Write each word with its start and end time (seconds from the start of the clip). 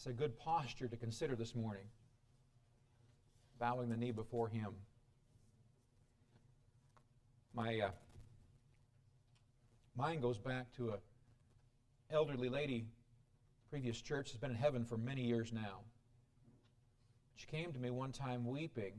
It's 0.00 0.06
a 0.06 0.12
good 0.14 0.38
posture 0.38 0.88
to 0.88 0.96
consider 0.96 1.36
this 1.36 1.54
morning. 1.54 1.84
Bowing 3.58 3.90
the 3.90 3.98
knee 3.98 4.12
before 4.12 4.48
Him. 4.48 4.70
My 7.52 7.80
uh, 7.80 7.90
mind 9.94 10.22
goes 10.22 10.38
back 10.38 10.72
to 10.78 10.92
a 10.92 10.98
elderly 12.10 12.48
lady, 12.48 12.86
previous 13.68 14.00
church, 14.00 14.30
has 14.30 14.40
been 14.40 14.52
in 14.52 14.56
heaven 14.56 14.86
for 14.86 14.96
many 14.96 15.20
years 15.20 15.52
now. 15.52 15.80
She 17.34 17.46
came 17.46 17.70
to 17.70 17.78
me 17.78 17.90
one 17.90 18.12
time 18.12 18.46
weeping. 18.46 18.94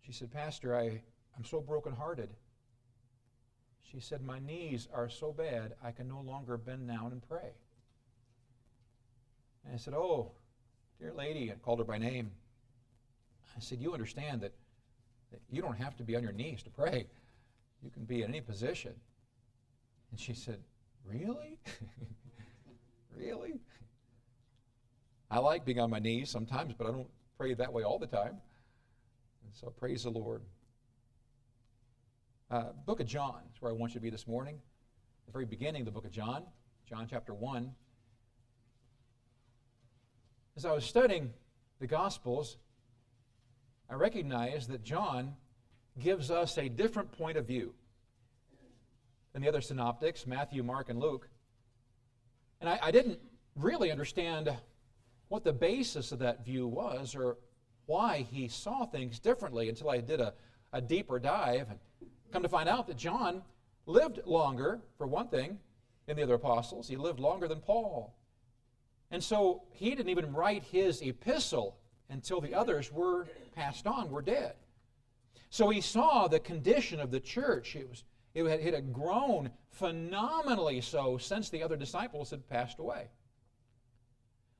She 0.00 0.10
said, 0.10 0.32
Pastor, 0.32 0.76
I, 0.76 1.00
I'm 1.36 1.44
so 1.44 1.60
brokenhearted. 1.60 2.30
She 3.88 4.00
said, 4.00 4.20
My 4.20 4.40
knees 4.40 4.88
are 4.92 5.08
so 5.08 5.30
bad 5.30 5.74
I 5.80 5.92
can 5.92 6.08
no 6.08 6.20
longer 6.20 6.56
bend 6.56 6.88
down 6.88 7.12
and 7.12 7.22
pray. 7.28 7.52
And 9.64 9.74
I 9.74 9.76
said, 9.76 9.94
Oh, 9.94 10.32
dear 10.98 11.12
lady, 11.12 11.50
I 11.50 11.54
called 11.56 11.78
her 11.78 11.84
by 11.84 11.98
name. 11.98 12.30
I 13.56 13.60
said, 13.60 13.80
You 13.80 13.92
understand 13.92 14.40
that, 14.42 14.52
that 15.30 15.40
you 15.50 15.62
don't 15.62 15.76
have 15.76 15.96
to 15.96 16.02
be 16.02 16.16
on 16.16 16.22
your 16.22 16.32
knees 16.32 16.62
to 16.62 16.70
pray. 16.70 17.06
You 17.82 17.90
can 17.90 18.04
be 18.04 18.22
in 18.22 18.30
any 18.30 18.40
position. 18.40 18.92
And 20.10 20.20
she 20.20 20.34
said, 20.34 20.58
Really? 21.04 21.58
really? 23.16 23.60
I 25.30 25.38
like 25.38 25.64
being 25.64 25.78
on 25.78 25.90
my 25.90 26.00
knees 26.00 26.28
sometimes, 26.28 26.74
but 26.76 26.86
I 26.86 26.90
don't 26.90 27.08
pray 27.38 27.54
that 27.54 27.72
way 27.72 27.84
all 27.84 27.98
the 27.98 28.06
time. 28.06 28.36
And 29.44 29.54
so 29.54 29.70
praise 29.70 30.02
the 30.02 30.10
Lord. 30.10 30.42
Uh, 32.50 32.72
book 32.84 32.98
of 32.98 33.06
John 33.06 33.42
is 33.54 33.62
where 33.62 33.70
I 33.70 33.74
want 33.74 33.94
you 33.94 34.00
to 34.00 34.02
be 34.02 34.10
this 34.10 34.26
morning. 34.26 34.58
The 35.26 35.32
very 35.32 35.46
beginning 35.46 35.82
of 35.82 35.86
the 35.86 35.92
book 35.92 36.04
of 36.04 36.10
John, 36.10 36.42
John 36.88 37.06
chapter 37.08 37.32
1. 37.32 37.70
As 40.56 40.64
I 40.64 40.72
was 40.72 40.84
studying 40.84 41.32
the 41.78 41.86
Gospels, 41.86 42.56
I 43.88 43.94
recognized 43.94 44.68
that 44.70 44.82
John 44.82 45.34
gives 45.98 46.30
us 46.30 46.58
a 46.58 46.68
different 46.68 47.12
point 47.12 47.36
of 47.36 47.46
view 47.46 47.74
than 49.32 49.42
the 49.42 49.48
other 49.48 49.60
synoptics, 49.60 50.26
Matthew, 50.26 50.62
Mark, 50.62 50.88
and 50.88 50.98
Luke. 50.98 51.28
And 52.60 52.68
I, 52.68 52.78
I 52.82 52.90
didn't 52.90 53.20
really 53.54 53.90
understand 53.90 54.54
what 55.28 55.44
the 55.44 55.52
basis 55.52 56.12
of 56.12 56.18
that 56.18 56.44
view 56.44 56.66
was 56.66 57.14
or 57.14 57.38
why 57.86 58.26
he 58.30 58.48
saw 58.48 58.84
things 58.84 59.18
differently 59.18 59.68
until 59.68 59.90
I 59.90 59.98
did 59.98 60.20
a, 60.20 60.34
a 60.72 60.80
deeper 60.80 61.18
dive 61.18 61.68
and 61.70 61.78
come 62.32 62.42
to 62.42 62.48
find 62.48 62.68
out 62.68 62.86
that 62.88 62.96
John 62.96 63.42
lived 63.86 64.20
longer, 64.26 64.80
for 64.98 65.06
one 65.06 65.28
thing, 65.28 65.58
than 66.06 66.16
the 66.16 66.22
other 66.22 66.34
apostles. 66.34 66.88
He 66.88 66.96
lived 66.96 67.20
longer 67.20 67.48
than 67.48 67.60
Paul. 67.60 68.14
And 69.10 69.22
so 69.22 69.62
he 69.72 69.90
didn't 69.90 70.10
even 70.10 70.32
write 70.32 70.62
his 70.62 71.02
epistle 71.02 71.78
until 72.08 72.40
the 72.40 72.54
others 72.54 72.92
were 72.92 73.26
passed 73.54 73.86
on, 73.86 74.10
were 74.10 74.22
dead. 74.22 74.54
So 75.50 75.68
he 75.70 75.80
saw 75.80 76.28
the 76.28 76.38
condition 76.38 77.00
of 77.00 77.10
the 77.10 77.20
church. 77.20 77.74
It 77.74 77.88
was 77.88 78.04
it 78.34 78.74
had, 78.74 78.92
grown 78.92 79.50
phenomenally 79.70 80.80
so 80.80 81.18
since 81.18 81.50
the 81.50 81.62
other 81.62 81.76
disciples 81.76 82.30
had 82.30 82.48
passed 82.48 82.78
away. 82.78 83.08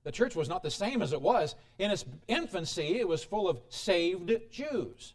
The 0.02 0.10
church 0.10 0.34
was 0.34 0.48
not 0.48 0.62
the 0.62 0.70
same 0.70 1.02
as 1.02 1.12
it 1.12 1.20
was. 1.20 1.54
In 1.78 1.90
its 1.90 2.04
infancy, 2.26 2.98
it 2.98 3.06
was 3.06 3.22
full 3.22 3.48
of 3.48 3.60
saved 3.68 4.32
Jews. 4.50 5.14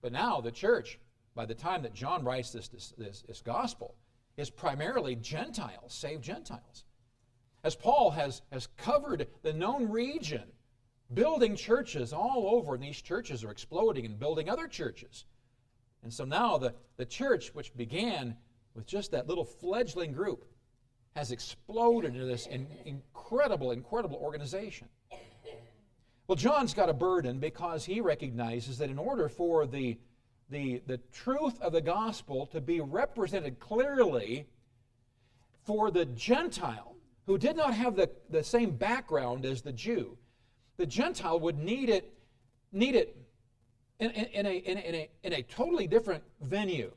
But 0.00 0.12
now 0.12 0.40
the 0.40 0.52
church, 0.52 0.98
by 1.34 1.44
the 1.44 1.54
time 1.54 1.82
that 1.82 1.92
John 1.92 2.24
writes 2.24 2.50
this, 2.50 2.68
this, 2.68 2.94
this, 2.96 3.22
this 3.26 3.42
gospel, 3.42 3.94
is 4.36 4.48
primarily 4.48 5.16
Gentiles, 5.16 5.92
saved 5.92 6.22
Gentiles. 6.22 6.84
As 7.62 7.76
Paul 7.76 8.10
has, 8.10 8.42
has 8.52 8.68
covered 8.76 9.26
the 9.42 9.52
known 9.52 9.90
region, 9.90 10.44
building 11.12 11.56
churches 11.56 12.12
all 12.12 12.48
over, 12.54 12.74
and 12.74 12.82
these 12.82 13.02
churches 13.02 13.44
are 13.44 13.50
exploding 13.50 14.06
and 14.06 14.18
building 14.18 14.48
other 14.48 14.66
churches. 14.66 15.24
And 16.02 16.12
so 16.12 16.24
now 16.24 16.56
the, 16.56 16.74
the 16.96 17.04
church, 17.04 17.54
which 17.54 17.76
began 17.76 18.36
with 18.74 18.86
just 18.86 19.10
that 19.10 19.28
little 19.28 19.44
fledgling 19.44 20.12
group, 20.12 20.44
has 21.16 21.32
exploded 21.32 22.14
into 22.14 22.24
this 22.24 22.46
in, 22.46 22.66
incredible, 22.84 23.72
incredible 23.72 24.16
organization. 24.16 24.88
Well, 26.26 26.36
John's 26.36 26.72
got 26.72 26.88
a 26.88 26.94
burden 26.94 27.40
because 27.40 27.84
he 27.84 28.00
recognizes 28.00 28.78
that 28.78 28.88
in 28.88 28.98
order 28.98 29.28
for 29.28 29.66
the, 29.66 29.98
the, 30.48 30.80
the 30.86 30.98
truth 31.12 31.60
of 31.60 31.72
the 31.72 31.80
gospel 31.80 32.46
to 32.46 32.60
be 32.60 32.80
represented 32.80 33.58
clearly 33.58 34.46
for 35.64 35.90
the 35.90 36.06
Gentile 36.06 36.89
who 37.30 37.38
did 37.38 37.56
not 37.56 37.72
have 37.72 37.94
the, 37.94 38.10
the 38.28 38.42
same 38.42 38.72
background 38.72 39.44
as 39.44 39.62
the 39.62 39.70
Jew, 39.70 40.18
the 40.78 40.84
Gentile 40.84 41.38
would 41.38 41.60
need 41.60 41.88
it, 41.88 42.12
need 42.72 42.96
it 42.96 43.16
in, 44.00 44.10
in, 44.10 44.46
a, 44.46 44.56
in, 44.56 44.78
a, 44.78 45.08
in 45.22 45.32
a 45.34 45.42
totally 45.42 45.86
different 45.86 46.24
venue. 46.42 46.90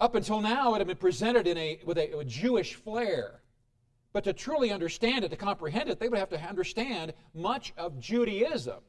Up 0.00 0.14
until 0.14 0.40
now, 0.40 0.72
it 0.72 0.78
had 0.78 0.86
been 0.86 0.96
presented 0.96 1.46
in 1.46 1.58
a, 1.58 1.78
with 1.84 1.98
a, 1.98 2.20
a 2.20 2.24
Jewish 2.24 2.74
flair. 2.76 3.42
But 4.14 4.24
to 4.24 4.32
truly 4.32 4.72
understand 4.72 5.26
it, 5.26 5.28
to 5.28 5.36
comprehend 5.36 5.90
it, 5.90 6.00
they 6.00 6.08
would 6.08 6.18
have 6.18 6.30
to 6.30 6.40
understand 6.40 7.12
much 7.34 7.74
of 7.76 8.00
Judaism. 8.00 8.80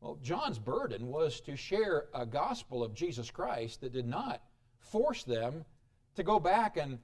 Well, 0.00 0.18
John's 0.22 0.58
burden 0.58 1.08
was 1.08 1.38
to 1.42 1.54
share 1.54 2.06
a 2.14 2.24
gospel 2.24 2.82
of 2.82 2.94
Jesus 2.94 3.30
Christ 3.30 3.82
that 3.82 3.92
did 3.92 4.06
not 4.06 4.40
force 4.78 5.22
them 5.22 5.66
to 6.14 6.22
go 6.22 6.40
back 6.40 6.78
and 6.78 6.98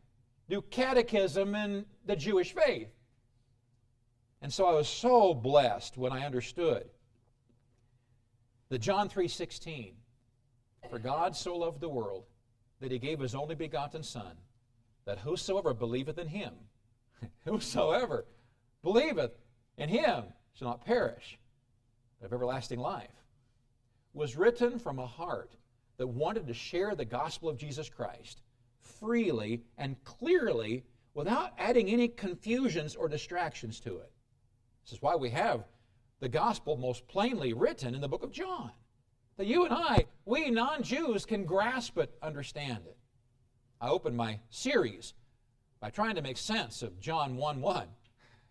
do 0.51 0.63
catechism 0.63 1.55
in 1.55 1.87
the 2.05 2.17
Jewish 2.17 2.53
faith. 2.53 2.91
And 4.43 4.53
so 4.53 4.67
I 4.67 4.73
was 4.73 4.89
so 4.89 5.33
blessed 5.33 5.97
when 5.97 6.13
I 6.13 6.27
understood 6.27 6.89
the 8.69 8.79
John 8.79 9.09
3:16 9.09 9.95
For 10.89 10.99
God 10.99 11.37
so 11.37 11.57
loved 11.57 11.81
the 11.81 11.89
world 11.89 12.25
that 12.81 12.91
he 12.91 12.99
gave 12.99 13.21
his 13.21 13.35
only 13.35 13.55
begotten 13.55 14.03
son 14.03 14.37
that 15.05 15.19
whosoever 15.19 15.75
believeth 15.75 16.19
in 16.19 16.29
him 16.29 16.55
whosoever 17.45 18.27
believeth 18.83 19.33
in 19.77 19.89
him 19.89 20.25
shall 20.55 20.69
not 20.69 20.85
perish 20.85 21.39
but 22.19 22.27
have 22.27 22.33
everlasting 22.33 22.79
life 22.79 23.25
was 24.15 24.37
written 24.37 24.79
from 24.79 24.99
a 24.99 25.07
heart 25.07 25.55
that 25.99 26.07
wanted 26.07 26.47
to 26.47 26.55
share 26.55 26.95
the 26.95 27.05
gospel 27.05 27.49
of 27.49 27.59
Jesus 27.59 27.89
Christ 27.89 28.41
freely 28.91 29.63
and 29.79 30.03
clearly 30.05 30.85
without 31.15 31.53
adding 31.59 31.89
any 31.89 32.09
confusions 32.09 32.95
or 32.95 33.09
distractions 33.09 33.81
to 33.81 33.97
it. 33.97 34.11
This 34.85 34.93
is 34.93 35.03
why 35.03 35.17
we 35.17 35.31
have 35.31 35.65
the 36.21 36.29
gospel 36.29 36.77
most 36.77 37.07
plainly 37.09 37.53
written 37.53 37.95
in 37.95 38.01
the 38.01 38.09
book 38.09 38.23
of 38.23 38.33
John. 38.33 38.71
That 39.37 39.47
you 39.47 39.65
and 39.65 39.73
I, 39.73 40.07
we 40.27 40.51
non 40.51 40.83
Jews, 40.83 41.25
can 41.25 41.45
grasp 41.45 41.97
it, 41.99 42.13
understand 42.23 42.85
it. 42.87 42.97
I 43.81 43.89
opened 43.89 44.17
my 44.17 44.41
series 44.51 45.15
by 45.81 45.89
trying 45.89 46.15
to 46.17 46.23
make 46.23 46.37
sense 46.37 46.83
of 46.83 47.01
John 47.01 47.37
1 47.37 47.61
1. 47.61 47.87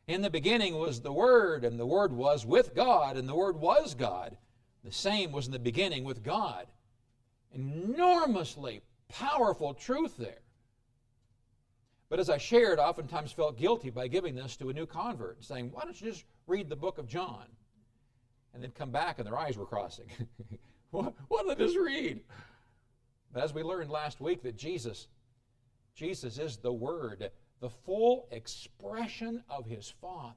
In 0.07 0.23
the 0.23 0.29
beginning 0.31 0.79
was 0.79 1.01
the 1.01 1.13
Word, 1.13 1.63
and 1.63 1.79
the 1.79 1.85
Word 1.85 2.11
was 2.11 2.43
with 2.43 2.73
God, 2.73 3.15
and 3.15 3.29
the 3.29 3.35
Word 3.35 3.57
was 3.57 3.93
God. 3.93 4.35
The 4.83 4.91
same 4.91 5.31
was 5.31 5.45
in 5.45 5.51
the 5.51 5.59
beginning 5.59 6.03
with 6.03 6.23
God. 6.23 6.65
Enormously 7.53 8.81
powerful 9.09 9.73
truth 9.73 10.15
there. 10.17 10.41
But 12.09 12.19
as 12.19 12.29
I 12.29 12.37
shared, 12.37 12.79
I 12.79 12.85
oftentimes 12.85 13.31
felt 13.31 13.57
guilty 13.57 13.89
by 13.89 14.07
giving 14.07 14.35
this 14.35 14.55
to 14.57 14.69
a 14.69 14.73
new 14.73 14.85
convert, 14.85 15.43
saying, 15.43 15.71
Why 15.71 15.83
don't 15.83 15.99
you 15.99 16.09
just 16.09 16.25
read 16.47 16.69
the 16.69 16.75
book 16.75 16.97
of 16.97 17.07
John? 17.07 17.45
and 18.53 18.63
then 18.63 18.71
come 18.71 18.91
back 18.91 19.19
and 19.19 19.27
their 19.27 19.37
eyes 19.37 19.57
were 19.57 19.65
crossing. 19.65 20.07
what, 20.91 21.13
what 21.27 21.47
did 21.47 21.57
I 21.57 21.65
just 21.65 21.77
read? 21.77 22.21
But 23.31 23.43
as 23.43 23.53
we 23.53 23.63
learned 23.63 23.89
last 23.89 24.19
week 24.19 24.43
that 24.43 24.57
Jesus, 24.57 25.07
Jesus 25.95 26.37
is 26.37 26.57
the 26.57 26.73
Word, 26.73 27.29
the 27.59 27.69
full 27.69 28.27
expression 28.31 29.43
of 29.49 29.65
His 29.65 29.93
Father. 30.01 30.35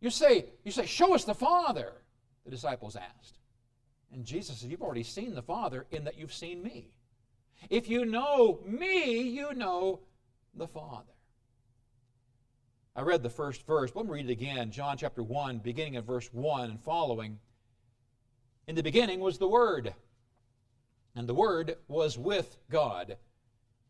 You 0.00 0.10
say, 0.10 0.46
you 0.64 0.72
say, 0.72 0.86
show 0.86 1.14
us 1.14 1.24
the 1.24 1.34
Father, 1.34 1.92
the 2.44 2.50
disciples 2.50 2.96
asked. 2.96 3.38
And 4.12 4.24
Jesus 4.24 4.58
said, 4.58 4.70
You've 4.70 4.82
already 4.82 5.02
seen 5.02 5.34
the 5.34 5.42
Father 5.42 5.86
in 5.90 6.04
that 6.04 6.18
you've 6.18 6.34
seen 6.34 6.62
me. 6.62 6.90
If 7.70 7.88
you 7.88 8.04
know 8.04 8.60
me, 8.64 9.20
you 9.20 9.54
know 9.54 10.00
the 10.54 10.68
Father. 10.68 11.12
I 12.94 13.02
read 13.02 13.22
the 13.22 13.30
first 13.30 13.66
verse. 13.66 13.90
But 13.90 14.00
let 14.00 14.06
me 14.06 14.12
read 14.14 14.30
it 14.30 14.32
again. 14.32 14.70
John 14.70 14.96
chapter 14.96 15.22
1, 15.22 15.58
beginning 15.58 15.96
at 15.96 16.04
verse 16.04 16.28
1 16.32 16.70
and 16.70 16.80
following. 16.80 17.38
In 18.66 18.74
the 18.74 18.82
beginning 18.82 19.20
was 19.20 19.38
the 19.38 19.48
Word, 19.48 19.94
and 21.14 21.28
the 21.28 21.34
Word 21.34 21.76
was 21.88 22.18
with 22.18 22.56
God. 22.70 23.16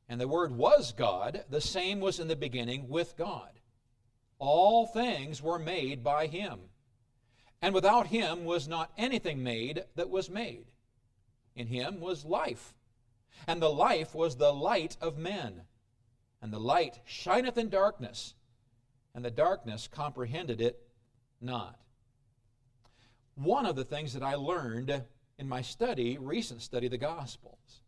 And 0.09 0.21
the 0.21 0.29
Word 0.29 0.53
was 0.53 0.93
God. 0.93 1.45
The 1.49 1.61
same 1.61 2.01
was 2.01 2.21
in 2.21 2.29
the 2.29 2.37
beginning 2.37 2.89
with 2.89 3.17
God. 3.17 3.51
All 4.39 4.87
things 4.87 5.43
were 5.43 5.59
made 5.59 6.05
by 6.05 6.27
Him. 6.27 6.61
And 7.63 7.75
without 7.75 8.09
Him 8.09 8.45
was 8.45 8.69
not 8.69 8.93
anything 8.97 9.43
made 9.43 9.85
that 9.95 10.11
was 10.11 10.31
made. 10.31 10.67
In 11.55 11.67
Him 11.67 12.01
was 12.01 12.25
life. 12.25 12.75
And 13.47 13.61
the 13.61 13.71
life 13.71 14.15
was 14.15 14.37
the 14.37 14.53
light 14.53 14.97
of 15.01 15.19
men. 15.19 15.63
and 16.43 16.53
the 16.53 16.61
light 16.61 17.01
shineth 17.05 17.59
in 17.59 17.69
darkness, 17.69 18.35
and 19.15 19.25
the 19.25 19.31
darkness 19.31 19.89
comprehended 19.89 20.61
it 20.61 20.79
not. 21.41 21.79
One 23.35 23.67
of 23.67 23.77
the 23.77 23.85
things 23.85 24.13
that 24.15 24.23
I 24.23 24.35
learned 24.35 25.03
in 25.39 25.49
my 25.49 25.63
study, 25.63 26.19
recent 26.19 26.63
study 26.63 26.87
of 26.87 26.93
the 26.93 26.99
Gospels, 26.99 27.83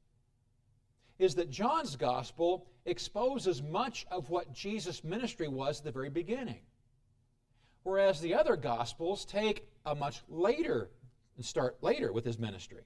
is 1.19 1.35
that 1.37 1.51
John's 1.51 1.97
Gospel 1.97 2.67
exposes 2.85 3.63
much 3.63 4.07
of 4.11 4.31
what 4.31 4.53
Jesus' 4.53 5.05
ministry 5.05 5.49
was 5.49 5.79
at 5.79 5.85
the 5.85 5.93
very 5.93 6.11
beginning. 6.11 6.61
Whereas 7.89 8.21
the 8.21 8.35
other 8.35 8.55
Gospels 8.55 9.25
take 9.25 9.67
a 9.87 9.95
much 9.95 10.21
later 10.29 10.91
and 11.37 11.45
start 11.45 11.79
later 11.81 12.13
with 12.13 12.23
his 12.23 12.39
ministry. 12.39 12.83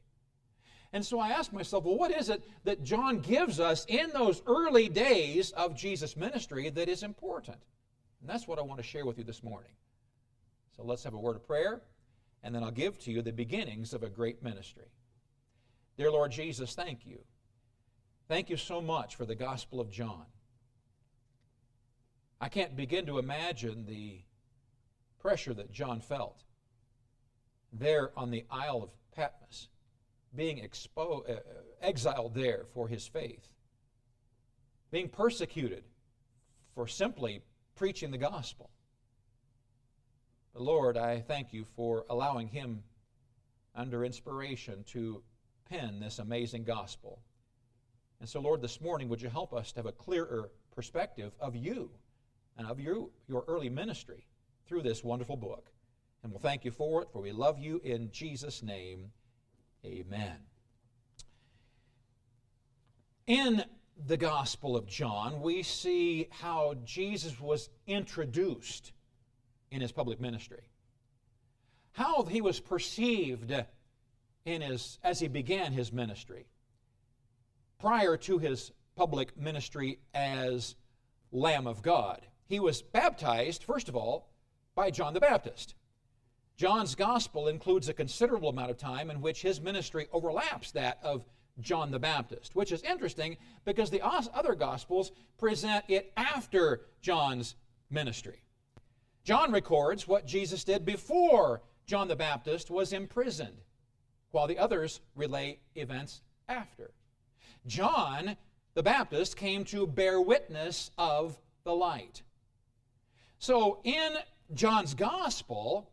And 0.92 1.04
so 1.04 1.18
I 1.18 1.30
asked 1.30 1.52
myself, 1.52 1.82
well, 1.82 1.98
what 1.98 2.12
is 2.12 2.28
it 2.28 2.44
that 2.62 2.84
John 2.84 3.18
gives 3.18 3.58
us 3.58 3.84
in 3.86 4.10
those 4.10 4.42
early 4.46 4.88
days 4.88 5.50
of 5.52 5.74
Jesus' 5.74 6.16
ministry 6.16 6.70
that 6.70 6.88
is 6.88 7.02
important? 7.02 7.56
And 8.20 8.30
that's 8.30 8.46
what 8.46 8.60
I 8.60 8.62
want 8.62 8.78
to 8.78 8.86
share 8.86 9.04
with 9.04 9.18
you 9.18 9.24
this 9.24 9.42
morning. 9.42 9.72
So 10.76 10.84
let's 10.84 11.02
have 11.02 11.14
a 11.14 11.18
word 11.18 11.34
of 11.34 11.44
prayer, 11.44 11.82
and 12.44 12.54
then 12.54 12.62
I'll 12.62 12.70
give 12.70 12.96
to 13.00 13.10
you 13.10 13.22
the 13.22 13.32
beginnings 13.32 13.94
of 13.94 14.04
a 14.04 14.08
great 14.08 14.40
ministry. 14.40 14.86
Dear 15.96 16.12
Lord 16.12 16.30
Jesus, 16.30 16.76
thank 16.76 17.04
you. 17.04 17.18
Thank 18.28 18.50
you 18.50 18.56
so 18.56 18.80
much 18.80 19.16
for 19.16 19.26
the 19.26 19.34
Gospel 19.34 19.80
of 19.80 19.90
John. 19.90 20.26
I 22.40 22.48
can't 22.48 22.76
begin 22.76 23.04
to 23.06 23.18
imagine 23.18 23.84
the 23.84 24.20
pressure 25.22 25.54
that 25.54 25.70
John 25.72 26.00
felt 26.00 26.42
there 27.72 28.10
on 28.16 28.30
the 28.30 28.44
Isle 28.50 28.82
of 28.82 28.90
Patmos 29.14 29.68
being 30.34 30.58
expo- 30.58 31.28
uh, 31.30 31.40
exiled 31.80 32.34
there 32.34 32.64
for 32.74 32.88
his 32.88 33.06
faith, 33.06 33.48
being 34.90 35.08
persecuted 35.08 35.84
for 36.74 36.88
simply 36.88 37.40
preaching 37.76 38.10
the 38.10 38.18
gospel. 38.18 38.70
But 40.52 40.62
Lord, 40.62 40.96
I 40.96 41.20
thank 41.20 41.52
you 41.52 41.64
for 41.76 42.04
allowing 42.10 42.48
him 42.48 42.82
under 43.74 44.04
inspiration 44.04 44.84
to 44.88 45.22
pen 45.68 46.00
this 46.00 46.18
amazing 46.18 46.64
gospel. 46.64 47.20
And 48.20 48.28
so, 48.28 48.40
Lord, 48.40 48.60
this 48.60 48.80
morning, 48.80 49.08
would 49.08 49.22
you 49.22 49.28
help 49.28 49.52
us 49.54 49.72
to 49.72 49.78
have 49.78 49.86
a 49.86 49.92
clearer 49.92 50.50
perspective 50.74 51.32
of 51.40 51.56
you 51.56 51.90
and 52.56 52.66
of 52.66 52.80
your, 52.80 53.08
your 53.28 53.44
early 53.48 53.68
ministry 53.68 54.24
through 54.66 54.82
this 54.82 55.04
wonderful 55.04 55.36
book? 55.36 55.70
And 56.22 56.32
we'll 56.32 56.40
thank 56.40 56.64
you 56.64 56.70
for 56.70 57.02
it, 57.02 57.08
for 57.12 57.20
we 57.20 57.32
love 57.32 57.58
you 57.58 57.80
in 57.82 58.10
Jesus' 58.12 58.62
name. 58.62 59.10
Amen. 59.84 60.36
In 63.26 63.64
the 64.06 64.16
Gospel 64.16 64.76
of 64.76 64.86
John, 64.86 65.40
we 65.40 65.62
see 65.62 66.28
how 66.30 66.74
Jesus 66.84 67.40
was 67.40 67.70
introduced 67.86 68.92
in 69.70 69.80
his 69.80 69.92
public 69.92 70.20
ministry, 70.20 70.62
how 71.92 72.24
he 72.24 72.40
was 72.40 72.60
perceived 72.60 73.52
in 74.44 74.60
his, 74.60 74.98
as 75.02 75.20
he 75.20 75.28
began 75.28 75.72
his 75.72 75.92
ministry. 75.92 76.46
Prior 77.78 78.16
to 78.18 78.38
his 78.38 78.72
public 78.96 79.36
ministry 79.36 79.98
as 80.14 80.76
Lamb 81.32 81.66
of 81.66 81.82
God, 81.82 82.26
he 82.46 82.60
was 82.60 82.82
baptized, 82.82 83.64
first 83.64 83.88
of 83.88 83.96
all, 83.96 84.28
by 84.74 84.90
John 84.90 85.14
the 85.14 85.20
Baptist. 85.20 85.74
John's 86.56 86.94
gospel 86.94 87.48
includes 87.48 87.88
a 87.88 87.94
considerable 87.94 88.48
amount 88.48 88.70
of 88.70 88.76
time 88.76 89.10
in 89.10 89.20
which 89.20 89.42
his 89.42 89.60
ministry 89.60 90.06
overlaps 90.12 90.70
that 90.72 90.98
of 91.02 91.24
John 91.60 91.90
the 91.90 91.98
Baptist, 91.98 92.54
which 92.54 92.72
is 92.72 92.82
interesting 92.82 93.36
because 93.64 93.90
the 93.90 94.04
other 94.04 94.54
gospels 94.54 95.12
present 95.38 95.84
it 95.88 96.12
after 96.16 96.82
John's 97.00 97.56
ministry. 97.90 98.42
John 99.24 99.52
records 99.52 100.08
what 100.08 100.26
Jesus 100.26 100.64
did 100.64 100.84
before 100.84 101.62
John 101.86 102.08
the 102.08 102.16
Baptist 102.16 102.70
was 102.70 102.92
imprisoned, 102.92 103.58
while 104.30 104.46
the 104.46 104.58
others 104.58 105.00
relay 105.14 105.58
events 105.74 106.22
after. 106.48 106.90
John 107.66 108.36
the 108.74 108.82
Baptist 108.82 109.36
came 109.36 109.64
to 109.66 109.86
bear 109.86 110.20
witness 110.20 110.90
of 110.96 111.38
the 111.64 111.74
light. 111.74 112.22
So 113.38 113.80
in 113.84 114.14
John's 114.54 114.94
gospel, 114.94 115.90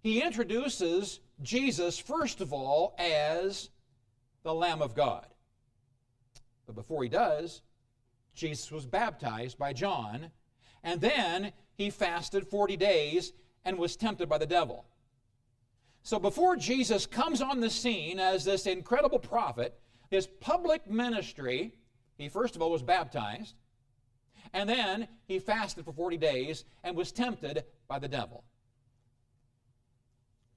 he 0.00 0.22
introduces 0.22 1.20
Jesus, 1.42 1.98
first 1.98 2.40
of 2.40 2.52
all, 2.52 2.94
as 2.98 3.70
the 4.42 4.54
Lamb 4.54 4.82
of 4.82 4.94
God. 4.94 5.26
But 6.66 6.74
before 6.74 7.02
he 7.02 7.08
does, 7.08 7.62
Jesus 8.34 8.70
was 8.70 8.86
baptized 8.86 9.58
by 9.58 9.72
John, 9.72 10.30
and 10.82 11.00
then 11.00 11.52
he 11.74 11.90
fasted 11.90 12.46
40 12.46 12.76
days 12.76 13.32
and 13.64 13.78
was 13.78 13.96
tempted 13.96 14.28
by 14.28 14.38
the 14.38 14.46
devil. 14.46 14.84
So 16.02 16.18
before 16.18 16.56
Jesus 16.56 17.06
comes 17.06 17.40
on 17.40 17.60
the 17.60 17.70
scene 17.70 18.18
as 18.18 18.44
this 18.44 18.66
incredible 18.66 19.20
prophet, 19.20 19.78
his 20.10 20.26
public 20.26 20.90
ministry, 20.90 21.72
he 22.16 22.28
first 22.28 22.56
of 22.56 22.62
all 22.62 22.70
was 22.70 22.82
baptized, 22.82 23.54
and 24.52 24.68
then 24.68 25.08
he 25.26 25.38
fasted 25.38 25.84
for 25.84 25.92
40 25.92 26.16
days 26.16 26.64
and 26.84 26.96
was 26.96 27.12
tempted 27.12 27.64
by 27.88 27.98
the 27.98 28.08
devil. 28.08 28.44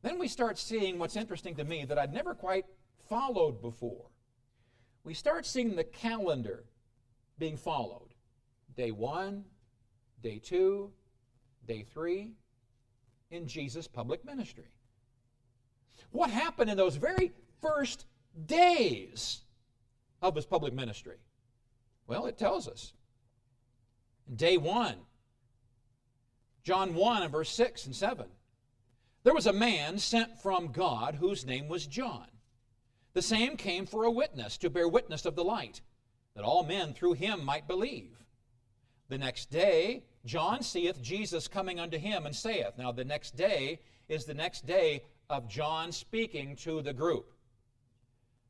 Then 0.01 0.19
we 0.19 0.27
start 0.27 0.57
seeing 0.57 0.99
what's 0.99 1.15
interesting 1.15 1.55
to 1.55 1.63
me 1.63 1.85
that 1.85 1.97
I'd 1.97 2.13
never 2.13 2.35
quite 2.35 2.65
followed 3.09 3.61
before. 3.61 4.11
We 5.03 5.13
start 5.13 5.45
seeing 5.45 5.75
the 5.75 5.83
calendar 5.83 6.65
being 7.37 7.57
followed. 7.57 8.13
Day 8.75 8.91
one, 8.91 9.45
day 10.21 10.39
two, 10.39 10.91
day 11.67 11.85
three, 11.91 12.33
in 13.31 13.47
Jesus' 13.47 13.87
public 13.87 14.25
ministry. 14.25 14.69
What 16.11 16.29
happened 16.29 16.69
in 16.69 16.77
those 16.77 16.95
very 16.95 17.33
first 17.61 18.05
days 18.45 19.41
of 20.21 20.35
his 20.35 20.45
public 20.45 20.73
ministry? 20.73 21.17
Well, 22.07 22.25
it 22.25 22.37
tells 22.37 22.67
us. 22.67 22.93
Day 24.33 24.57
one, 24.57 24.95
John 26.63 26.95
1 26.95 27.23
and 27.23 27.31
verse 27.31 27.49
6 27.51 27.85
and 27.85 27.95
7. 27.95 28.25
There 29.23 29.33
was 29.33 29.47
a 29.47 29.53
man 29.53 29.99
sent 29.99 30.39
from 30.39 30.71
God 30.71 31.15
whose 31.15 31.45
name 31.45 31.67
was 31.67 31.85
John. 31.85 32.27
The 33.13 33.21
same 33.21 33.55
came 33.55 33.85
for 33.85 34.03
a 34.03 34.11
witness, 34.11 34.57
to 34.57 34.69
bear 34.69 34.87
witness 34.87 35.25
of 35.25 35.35
the 35.35 35.43
light, 35.43 35.81
that 36.35 36.43
all 36.43 36.63
men 36.63 36.93
through 36.93 37.13
him 37.13 37.45
might 37.45 37.67
believe. 37.67 38.17
The 39.07 39.17
next 39.17 39.51
day, 39.51 40.03
John 40.25 40.63
seeth 40.63 41.01
Jesus 41.01 41.47
coming 41.47 41.79
unto 41.79 41.97
him 41.97 42.25
and 42.25 42.35
saith, 42.35 42.77
Now, 42.77 42.91
the 42.91 43.05
next 43.05 43.35
day 43.35 43.79
is 44.09 44.25
the 44.25 44.33
next 44.33 44.65
day 44.65 45.03
of 45.29 45.47
John 45.47 45.91
speaking 45.91 46.55
to 46.57 46.81
the 46.81 46.93
group. 46.93 47.31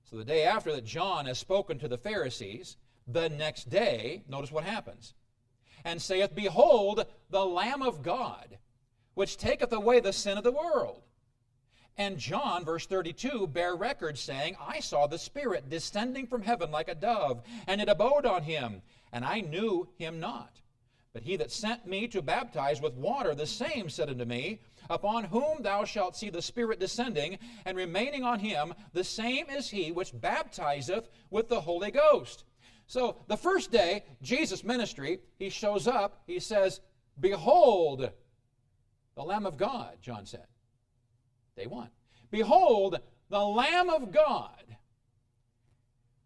So, 0.03 0.17
the 0.17 0.23
day 0.23 0.43
after 0.43 0.73
that 0.73 0.85
John 0.85 1.25
has 1.25 1.37
spoken 1.37 1.79
to 1.79 1.87
the 1.87 1.97
Pharisees, 1.97 2.77
the 3.07 3.29
next 3.29 3.69
day, 3.69 4.23
notice 4.27 4.51
what 4.51 4.63
happens, 4.63 5.13
and 5.85 6.01
saith, 6.01 6.35
Behold, 6.35 7.05
the 7.29 7.45
Lamb 7.45 7.81
of 7.81 8.03
God 8.03 8.57
which 9.15 9.37
taketh 9.37 9.71
away 9.73 9.99
the 9.99 10.13
sin 10.13 10.37
of 10.37 10.43
the 10.43 10.51
world. 10.51 11.01
And 11.97 12.17
John, 12.17 12.65
verse 12.65 12.85
32, 12.85 13.47
bear 13.47 13.75
record, 13.75 14.17
saying, 14.17 14.57
I 14.59 14.81
saw 14.81 15.07
the 15.07 15.17
Spirit 15.17 15.69
descending 15.69 16.27
from 16.27 16.41
heaven 16.41 16.69
like 16.69 16.89
a 16.89 16.95
dove, 16.95 17.41
and 17.67 17.79
it 17.79 17.87
abode 17.87 18.25
on 18.25 18.43
him, 18.43 18.81
and 19.13 19.23
I 19.23 19.39
knew 19.39 19.87
him 19.97 20.19
not. 20.19 20.59
But 21.13 21.23
he 21.23 21.37
that 21.37 21.51
sent 21.51 21.87
me 21.87 22.09
to 22.09 22.21
baptize 22.21 22.81
with 22.81 22.95
water, 22.95 23.33
the 23.33 23.47
same 23.47 23.89
said 23.89 24.09
unto 24.09 24.25
me, 24.25 24.59
Upon 24.89 25.23
whom 25.23 25.63
thou 25.63 25.85
shalt 25.85 26.17
see 26.17 26.29
the 26.29 26.41
Spirit 26.41 26.79
descending 26.79 27.39
and 27.63 27.77
remaining 27.77 28.23
on 28.23 28.39
him, 28.39 28.73
the 28.91 29.05
same 29.05 29.49
is 29.49 29.69
he 29.69 29.93
which 29.93 30.19
baptizeth 30.19 31.09
with 31.29 31.47
the 31.47 31.61
Holy 31.61 31.91
Ghost. 31.91 32.43
So 32.87 33.17
the 33.27 33.37
first 33.37 33.71
day, 33.71 34.03
Jesus' 34.21 34.63
ministry, 34.63 35.19
he 35.37 35.49
shows 35.49 35.87
up, 35.87 36.21
he 36.27 36.39
says, 36.39 36.81
Behold, 37.19 38.09
the 39.15 39.23
Lamb 39.23 39.45
of 39.45 39.57
God, 39.57 39.97
John 40.01 40.25
said. 40.25 40.45
Day 41.55 41.67
one. 41.67 41.89
Behold, 42.31 42.99
the 43.29 43.39
Lamb 43.39 43.89
of 43.89 44.11
God. 44.11 44.63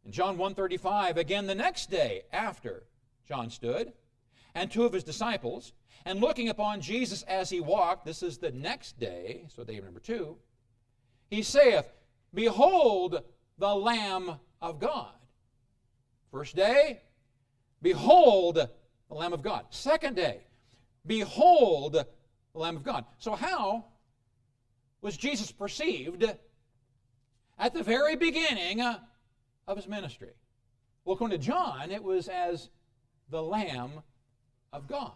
In 0.06 0.12
John 0.12 0.38
135, 0.38 1.18
again 1.18 1.46
the 1.46 1.56
next 1.56 1.92
day 1.92 2.24
after 2.34 2.84
John 3.28 3.50
stood, 3.50 3.94
and 4.56 4.72
two 4.72 4.86
of 4.86 4.94
his 4.94 5.04
disciples, 5.04 5.74
and 6.06 6.20
looking 6.20 6.50
upon 6.50 6.82
Jesus 6.82 7.22
as 7.24 7.50
he 7.50 7.60
walked, 7.60 8.06
this 8.06 8.24
is 8.24 8.38
the 8.40 8.52
next 8.52 9.00
day, 9.00 9.46
so 9.50 9.64
day 9.64 9.80
number 9.80 10.00
two, 10.00 10.38
he 11.30 11.44
saith, 11.44 11.92
Behold 12.34 13.22
the 13.60 13.76
Lamb 13.76 14.40
of 14.62 14.80
God. 14.80 15.19
First 16.32 16.56
day, 16.56 17.02
behold 17.82 18.56
the 18.56 19.16
Lamb 19.16 19.34
of 19.34 19.42
God. 19.42 19.66
Second 19.70 20.16
day, 20.16 20.42
behold 21.06 21.94
the 21.94 22.08
Lamb 22.54 22.76
of 22.76 22.84
God. 22.84 23.06
So, 23.18 23.36
how 23.36 23.86
was 25.02 25.18
Jesus 25.18 25.52
perceived 25.52 26.24
at 27.58 27.74
the 27.74 27.84
very 27.84 28.16
beginning 28.16 28.82
of 28.82 29.78
his 29.78 29.88
ministry? 29.88 30.32
Well, 31.04 31.16
according 31.16 31.40
to 31.40 31.46
John, 31.46 31.90
it 31.92 32.04
was 32.04 32.28
as 32.28 32.70
the 33.30 33.42
Lamb 33.42 33.92
of 34.72 34.88
God. 34.88 35.14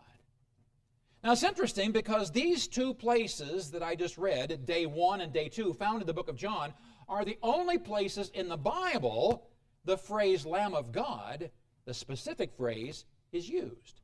Now 1.24 1.32
it's 1.32 1.44
interesting 1.44 1.92
because 1.92 2.32
these 2.32 2.68
two 2.68 2.94
places 2.94 3.72
that 3.72 3.82
I 3.82 3.96
just 3.96 4.18
read, 4.18 4.66
day 4.66 4.86
one 4.86 5.22
and 5.22 5.32
day 5.32 5.48
two, 5.48 5.74
found 5.74 6.02
in 6.02 6.08
the 6.08 6.14
book 6.14 6.28
of 6.28 6.36
John, 6.36 6.74
are 7.08 7.24
the 7.24 7.38
only 7.42 7.78
places 7.78 8.30
in 8.34 8.50
the 8.50 8.58
Bible 8.58 9.48
the 9.86 9.98
phrase 9.98 10.46
Lamb 10.46 10.74
of 10.74 10.92
God, 10.92 11.52
the 11.86 11.94
specific 11.94 12.54
phrase, 12.56 13.06
is 13.32 13.50
used. 13.50 14.02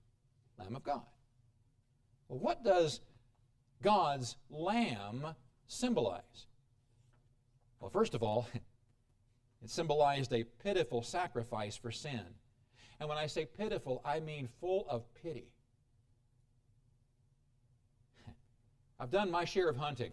Lamb 0.57 0.75
of 0.75 0.83
God. 0.83 1.05
Well, 2.27 2.39
what 2.39 2.63
does 2.63 3.01
God's 3.81 4.35
Lamb 4.49 5.25
symbolize? 5.67 6.47
Well, 7.79 7.89
first 7.89 8.13
of 8.13 8.23
all, 8.23 8.47
it 8.53 9.69
symbolized 9.69 10.33
a 10.33 10.43
pitiful 10.63 11.01
sacrifice 11.01 11.77
for 11.77 11.91
sin. 11.91 12.21
And 12.99 13.07
when 13.07 13.17
I 13.17 13.27
say 13.27 13.45
pitiful, 13.45 14.01
I 14.03 14.19
mean 14.19 14.49
full 14.59 14.85
of 14.89 15.03
pity. 15.13 15.47
I've 18.99 19.11
done 19.11 19.31
my 19.31 19.45
share 19.45 19.69
of 19.69 19.77
hunting. 19.77 20.11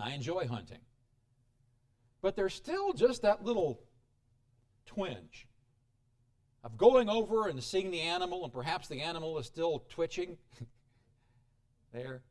I 0.00 0.12
enjoy 0.12 0.46
hunting. 0.46 0.80
But 2.22 2.36
there's 2.36 2.54
still 2.54 2.94
just 2.94 3.20
that 3.22 3.44
little 3.44 3.80
twinge 4.86 5.46
of 6.62 6.78
going 6.78 7.08
over 7.08 7.48
and 7.48 7.62
seeing 7.62 7.90
the 7.90 8.00
animal, 8.00 8.44
and 8.44 8.52
perhaps 8.52 8.88
the 8.88 9.02
animal 9.02 9.38
is 9.38 9.46
still 9.46 9.84
twitching 9.90 10.38
there. 11.92 12.22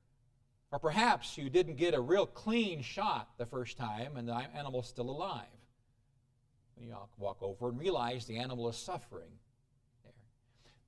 Or 0.72 0.80
perhaps 0.80 1.38
you 1.38 1.52
didn't 1.52 1.76
get 1.76 1.94
a 1.94 2.02
real 2.02 2.26
clean 2.26 2.82
shot 2.82 3.30
the 3.38 3.46
first 3.46 3.78
time 3.78 4.18
and 4.18 4.28
the 4.28 4.34
animal's 4.34 4.88
still 4.88 5.10
alive. 5.10 5.46
You 6.80 6.96
walk 7.18 7.38
over 7.42 7.70
and 7.70 7.80
realize 7.80 8.26
the 8.26 8.38
animal 8.38 8.68
is 8.68 8.76
suffering 8.76 9.30
there. 10.04 10.14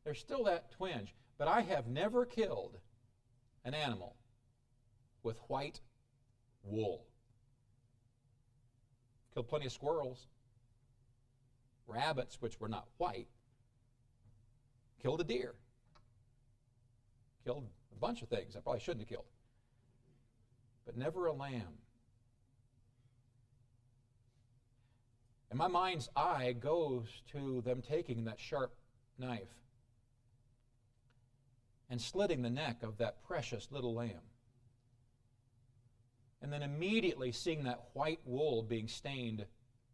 There's 0.04 0.20
still 0.20 0.44
that 0.46 0.72
twinge. 0.72 1.14
But 1.38 1.48
I 1.48 1.62
have 1.62 1.88
never 1.88 2.26
killed 2.26 2.80
an 3.64 3.74
animal 3.74 4.16
with 5.22 5.38
white 5.48 5.82
wool. 6.64 7.06
Killed 9.34 9.48
plenty 9.48 9.68
of 9.68 9.72
squirrels, 9.72 10.28
rabbits, 11.88 12.42
which 12.42 12.60
were 12.60 12.68
not 12.68 12.88
white, 12.98 13.28
killed 15.02 15.22
a 15.22 15.24
deer, 15.24 15.56
killed 17.44 17.68
a 17.92 18.00
bunch 18.00 18.22
of 18.22 18.30
things 18.30 18.56
I 18.56 18.60
probably 18.60 18.82
shouldn't 18.82 19.02
have 19.02 19.10
killed, 19.10 19.26
but 20.86 20.98
never 20.98 21.28
a 21.28 21.34
lamb. 21.34 21.80
And 25.50 25.60
my 25.60 25.68
mind's 25.68 26.10
eye 26.16 26.54
goes 26.54 27.08
to 27.32 27.62
them 27.62 27.82
taking 27.82 28.26
that 28.26 28.40
sharp 28.40 28.76
knife 29.18 29.56
and 31.90 32.02
slitting 32.02 32.42
the 32.42 32.50
neck 32.50 32.84
of 32.84 32.98
that 32.98 33.24
precious 33.24 33.68
little 33.72 33.94
lamb 33.94 34.22
and 36.42 36.54
then 36.54 36.62
immediately 36.62 37.32
seeing 37.32 37.64
that 37.64 37.86
white 37.94 38.20
wool 38.24 38.62
being 38.62 38.88
stained 38.88 39.46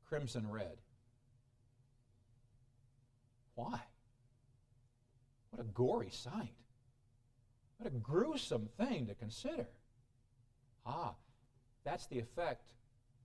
crimson 0.05 0.49
red. 0.49 0.77
Why? 3.55 3.79
What 5.49 5.61
a 5.61 5.65
gory 5.65 6.09
sight. 6.11 6.55
What 7.77 7.91
a 7.91 7.95
gruesome 7.97 8.69
thing 8.77 9.07
to 9.07 9.15
consider. 9.15 9.67
Ah, 10.85 11.15
that's 11.83 12.07
the 12.07 12.19
effect 12.19 12.73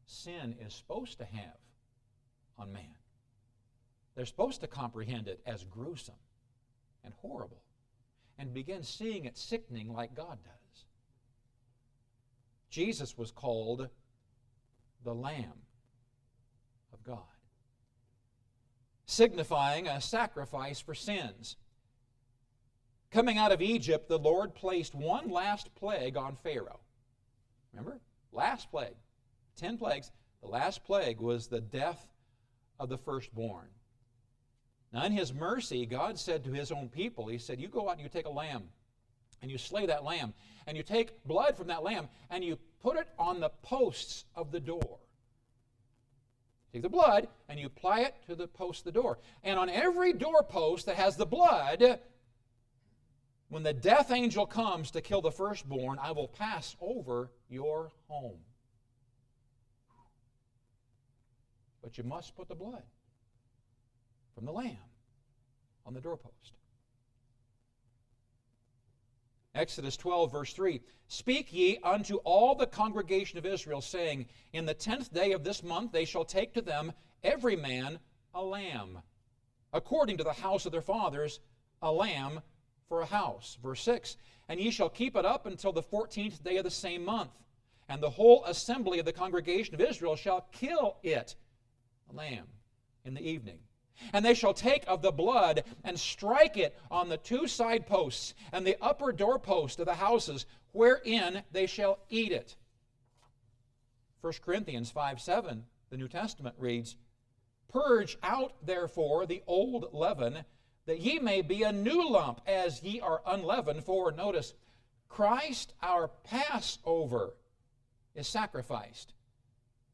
sin 0.06 0.56
is 0.61 0.75
supposed 0.75 1.18
to 1.18 1.25
have 1.25 1.59
on 2.59 2.73
man. 2.73 2.97
They're 4.14 4.26
supposed 4.26 4.61
to 4.62 4.66
comprehend 4.66 5.28
it 5.28 5.40
as 5.47 5.64
gruesome 5.64 6.14
and 7.04 7.12
horrible 7.21 7.62
and 8.38 8.52
begin 8.52 8.83
seeing 8.83 9.25
it 9.25 9.37
sickening 9.37 9.92
like 9.92 10.14
God 10.14 10.38
does. 10.42 10.85
Jesus 12.71 13.16
was 13.16 13.30
called 13.30 13.88
the 15.04 15.14
Lamb 15.14 15.62
of 16.92 17.02
God, 17.04 17.18
signifying 19.06 19.86
a 19.86 20.00
sacrifice 20.00 20.80
for 20.80 20.94
sins. 20.94 21.56
Coming 23.10 23.38
out 23.38 23.52
of 23.52 23.62
Egypt, 23.62 24.08
the 24.08 24.18
Lord 24.18 24.54
placed 24.54 24.94
one 24.94 25.30
last 25.30 25.75
plague 25.76 26.16
on 26.16 26.36
Pharaoh. 26.36 26.80
Remember? 27.72 28.00
Last 28.32 28.70
plague. 28.70 28.96
Ten 29.56 29.78
plagues. 29.78 30.10
The 30.42 30.48
last 30.48 30.84
plague 30.84 31.20
was 31.20 31.46
the 31.46 31.60
death 31.60 32.06
of 32.78 32.88
the 32.88 32.98
firstborn. 32.98 33.68
Now, 34.92 35.04
in 35.04 35.12
his 35.12 35.32
mercy, 35.32 35.86
God 35.86 36.18
said 36.18 36.44
to 36.44 36.52
his 36.52 36.72
own 36.72 36.88
people, 36.88 37.26
He 37.28 37.38
said, 37.38 37.60
You 37.60 37.68
go 37.68 37.88
out 37.88 37.92
and 37.92 38.02
you 38.02 38.08
take 38.08 38.26
a 38.26 38.30
lamb, 38.30 38.64
and 39.40 39.50
you 39.50 39.58
slay 39.58 39.86
that 39.86 40.04
lamb, 40.04 40.34
and 40.66 40.76
you 40.76 40.82
take 40.82 41.25
blood 41.25 41.56
from 41.56 41.68
that 41.68 41.82
lamb, 41.82 42.08
and 42.30 42.44
you 42.44 42.58
put 42.82 42.96
it 42.96 43.08
on 43.18 43.40
the 43.40 43.50
posts 43.62 44.25
of 44.34 44.52
the 44.52 44.60
door. 44.60 44.98
Take 46.76 46.83
the 46.83 46.90
blood 46.90 47.28
and 47.49 47.59
you 47.59 47.64
apply 47.64 48.00
it 48.00 48.14
to 48.26 48.35
the 48.35 48.47
post 48.47 48.80
of 48.80 48.92
the 48.92 49.00
door. 49.00 49.18
And 49.42 49.59
on 49.59 49.71
every 49.71 50.12
doorpost 50.12 50.85
that 50.85 50.97
has 50.97 51.16
the 51.16 51.25
blood, 51.25 52.00
when 53.49 53.62
the 53.62 53.73
death 53.73 54.11
angel 54.11 54.45
comes 54.45 54.90
to 54.90 55.00
kill 55.00 55.23
the 55.23 55.30
firstborn, 55.30 55.99
I 55.99 56.12
will 56.12 56.28
pass 56.28 56.76
over 56.78 57.30
your 57.49 57.92
home. 58.09 58.40
But 61.83 61.97
you 61.97 62.04
must 62.04 62.37
put 62.37 62.47
the 62.47 62.54
blood 62.54 62.83
from 64.35 64.45
the 64.45 64.52
lamb 64.52 64.76
on 65.87 65.95
the 65.95 66.00
doorpost. 66.02 66.59
Exodus 69.56 69.96
12, 69.96 70.30
verse 70.30 70.52
3 70.52 70.80
Speak 71.08 71.52
ye 71.52 71.78
unto 71.82 72.16
all 72.16 72.54
the 72.54 72.66
congregation 72.66 73.38
of 73.38 73.46
Israel, 73.46 73.80
saying, 73.80 74.26
In 74.52 74.66
the 74.66 74.75
tenth 74.75 75.12
day 75.12 75.32
of 75.32 75.44
this 75.44 75.62
month 75.62 75.92
they 75.92 76.04
shall 76.04 76.25
take 76.25 76.52
to 76.54 76.62
them 76.62 76.92
every 77.25 77.56
man 77.56 77.98
a 78.34 78.42
lamb, 78.42 78.98
according 79.72 80.18
to 80.18 80.25
the 80.25 80.32
house 80.32 80.66
of 80.66 80.72
their 80.72 80.82
fathers, 80.82 81.40
a 81.80 81.90
lamb 81.90 82.42
for 82.88 83.00
a 83.00 83.06
house. 83.06 83.58
Verse 83.62 83.82
6 83.82 84.16
And 84.48 84.60
ye 84.60 84.70
shall 84.70 84.90
keep 84.90 85.16
it 85.16 85.25
up 85.25 85.46
until 85.46 85.72
the 85.72 85.82
fourteenth 85.82 86.44
day 86.44 86.58
of 86.58 86.64
the 86.64 86.70
same 86.70 87.04
month. 87.04 87.32
And 87.88 88.02
the 88.02 88.10
whole 88.10 88.44
assembly 88.44 88.98
of 88.98 89.04
the 89.04 89.12
congregation 89.12 89.75
of 89.75 89.80
Israel 89.80 90.16
shall 90.16 90.48
kill 90.52 90.96
it, 91.02 91.36
a 92.10 92.16
lamb, 92.16 92.46
in 93.04 93.14
the 93.14 93.26
evening. 93.26 93.58
And 94.12 94.25
they 94.25 94.35
shall 94.35 94.55
take 94.55 94.85
of 94.87 95.03
the 95.03 95.12
blood 95.12 95.65
and 95.85 95.99
strike 95.99 96.57
it 96.57 96.79
on 96.91 97.09
the 97.09 97.17
two 97.17 97.47
side 97.47 97.87
posts 97.87 98.35
and 98.53 98.67
the 98.67 98.76
upper 98.81 99.12
doorpost 99.12 99.79
of 99.79 99.87
the 99.87 99.95
houses, 99.95 100.47
wherein 100.73 101.43
they 101.53 101.67
shall 101.67 101.99
eat 102.09 102.33
it. 102.33 102.57
1 104.21 104.33
Corinthians 104.45 104.91
5 104.91 105.21
7, 105.21 105.65
the 105.91 105.97
New 105.97 106.09
Testament 106.09 106.57
reads, 106.59 106.97
Purge 107.69 108.17
out 108.23 108.55
therefore 108.65 109.26
the 109.26 109.43
old 109.47 109.93
leaven, 109.93 110.45
that 110.87 111.00
ye 111.00 111.19
may 111.19 111.43
be 111.43 111.62
a 111.62 111.73
new 111.73 112.09
lump, 112.09 112.41
as 112.47 112.83
ye 112.83 113.00
are 113.00 113.23
unleavened. 113.26 113.85
For, 113.85 114.12
notice, 114.12 114.55
Christ 115.09 115.75
our 115.83 116.09
Passover 116.25 117.35
is 118.15 118.29
sacrificed 118.29 119.12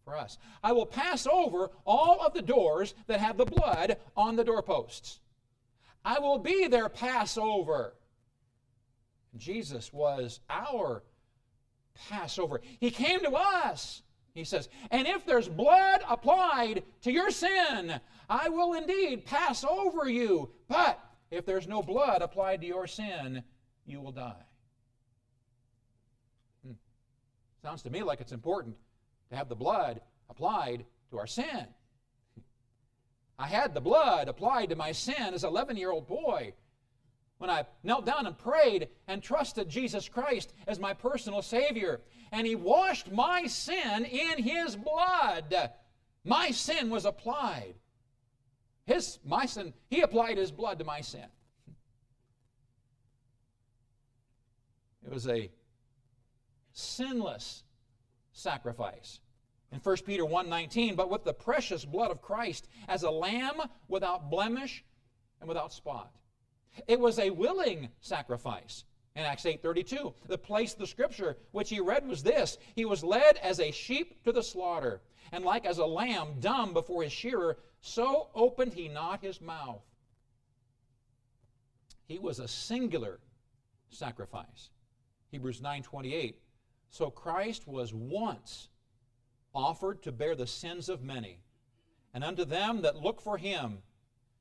for 0.04 0.16
us. 0.16 0.38
I 0.62 0.72
will 0.72 0.86
pass 0.86 1.26
over 1.26 1.70
all 1.84 2.20
of 2.24 2.34
the 2.34 2.42
doors 2.42 2.94
that 3.06 3.20
have 3.20 3.36
the 3.36 3.44
blood 3.44 3.98
on 4.16 4.36
the 4.36 4.44
doorposts. 4.44 5.20
I 6.04 6.18
will 6.18 6.38
be 6.38 6.66
their 6.66 6.88
Passover. 6.88 7.94
Jesus 9.36 9.92
was 9.92 10.40
our 10.50 11.02
Passover. 12.08 12.60
He 12.80 12.90
came 12.90 13.20
to 13.20 13.32
us, 13.32 14.02
he 14.34 14.44
says, 14.44 14.68
and 14.90 15.06
if 15.06 15.24
there's 15.24 15.48
blood 15.48 16.02
applied 16.08 16.82
to 17.02 17.12
your 17.12 17.30
sin, 17.30 18.00
I 18.28 18.48
will 18.48 18.74
indeed 18.74 19.24
pass 19.24 19.64
over 19.64 20.08
you. 20.08 20.50
But 20.68 20.98
if 21.30 21.46
there's 21.46 21.68
no 21.68 21.82
blood 21.82 22.22
applied 22.22 22.60
to 22.62 22.66
your 22.66 22.86
sin, 22.86 23.42
you 23.86 24.00
will 24.00 24.12
die. 24.12 24.42
Hmm. 26.66 26.72
Sounds 27.62 27.82
to 27.82 27.90
me 27.90 28.02
like 28.02 28.20
it's 28.20 28.32
important 28.32 28.76
to 29.32 29.38
have 29.38 29.48
the 29.48 29.56
blood 29.56 30.02
applied 30.28 30.84
to 31.10 31.18
our 31.18 31.26
sin. 31.26 31.66
I 33.38 33.46
had 33.46 33.72
the 33.74 33.80
blood 33.80 34.28
applied 34.28 34.68
to 34.68 34.76
my 34.76 34.92
sin 34.92 35.32
as 35.34 35.42
an 35.42 35.50
11 35.50 35.78
year 35.78 35.90
old 35.90 36.06
boy 36.06 36.52
when 37.38 37.48
I 37.48 37.64
knelt 37.82 38.04
down 38.04 38.26
and 38.26 38.36
prayed 38.36 38.88
and 39.08 39.22
trusted 39.22 39.70
Jesus 39.70 40.06
Christ 40.08 40.52
as 40.68 40.78
my 40.78 40.92
personal 40.92 41.40
Savior. 41.40 42.02
And 42.30 42.46
He 42.46 42.54
washed 42.54 43.10
my 43.10 43.46
sin 43.46 44.04
in 44.04 44.42
His 44.42 44.76
blood. 44.76 45.70
My 46.24 46.50
sin 46.50 46.90
was 46.90 47.06
applied. 47.06 47.74
His, 48.84 49.18
my 49.24 49.46
sin, 49.46 49.72
He 49.88 50.02
applied 50.02 50.36
His 50.36 50.52
blood 50.52 50.78
to 50.78 50.84
my 50.84 51.00
sin. 51.00 51.26
It 55.04 55.10
was 55.10 55.26
a 55.26 55.50
sinless 56.74 57.64
sacrifice. 58.32 59.20
In 59.70 59.78
1 59.78 59.96
Peter 60.04 60.24
1:19, 60.24 60.96
but 60.96 61.10
with 61.10 61.24
the 61.24 61.32
precious 61.32 61.84
blood 61.84 62.10
of 62.10 62.20
Christ 62.20 62.68
as 62.88 63.02
a 63.02 63.10
lamb 63.10 63.60
without 63.88 64.30
blemish 64.30 64.84
and 65.40 65.48
without 65.48 65.72
spot. 65.72 66.12
It 66.86 67.00
was 67.00 67.18
a 67.18 67.30
willing 67.30 67.88
sacrifice. 68.00 68.84
In 69.14 69.24
Acts 69.24 69.44
8:32, 69.44 70.14
the 70.26 70.38
place 70.38 70.74
the 70.74 70.86
scripture 70.86 71.38
which 71.52 71.70
he 71.70 71.80
read 71.80 72.06
was 72.06 72.22
this: 72.22 72.58
He 72.74 72.84
was 72.84 73.04
led 73.04 73.36
as 73.38 73.60
a 73.60 73.70
sheep 73.70 74.22
to 74.24 74.32
the 74.32 74.42
slaughter, 74.42 75.02
and 75.32 75.44
like 75.44 75.66
as 75.66 75.78
a 75.78 75.86
lamb 75.86 76.40
dumb 76.40 76.72
before 76.72 77.02
his 77.02 77.12
shearer, 77.12 77.58
so 77.80 78.30
opened 78.34 78.74
he 78.74 78.88
not 78.88 79.22
his 79.22 79.40
mouth. 79.40 79.82
He 82.04 82.18
was 82.18 82.38
a 82.38 82.48
singular 82.48 83.20
sacrifice. 83.90 84.70
Hebrews 85.30 85.60
9:28. 85.60 86.36
So 86.92 87.10
Christ 87.10 87.66
was 87.66 87.94
once 87.94 88.68
offered 89.54 90.02
to 90.02 90.12
bear 90.12 90.36
the 90.36 90.46
sins 90.46 90.90
of 90.90 91.02
many, 91.02 91.40
and 92.12 92.22
unto 92.22 92.44
them 92.44 92.82
that 92.82 93.02
look 93.02 93.20
for 93.20 93.38
him 93.38 93.78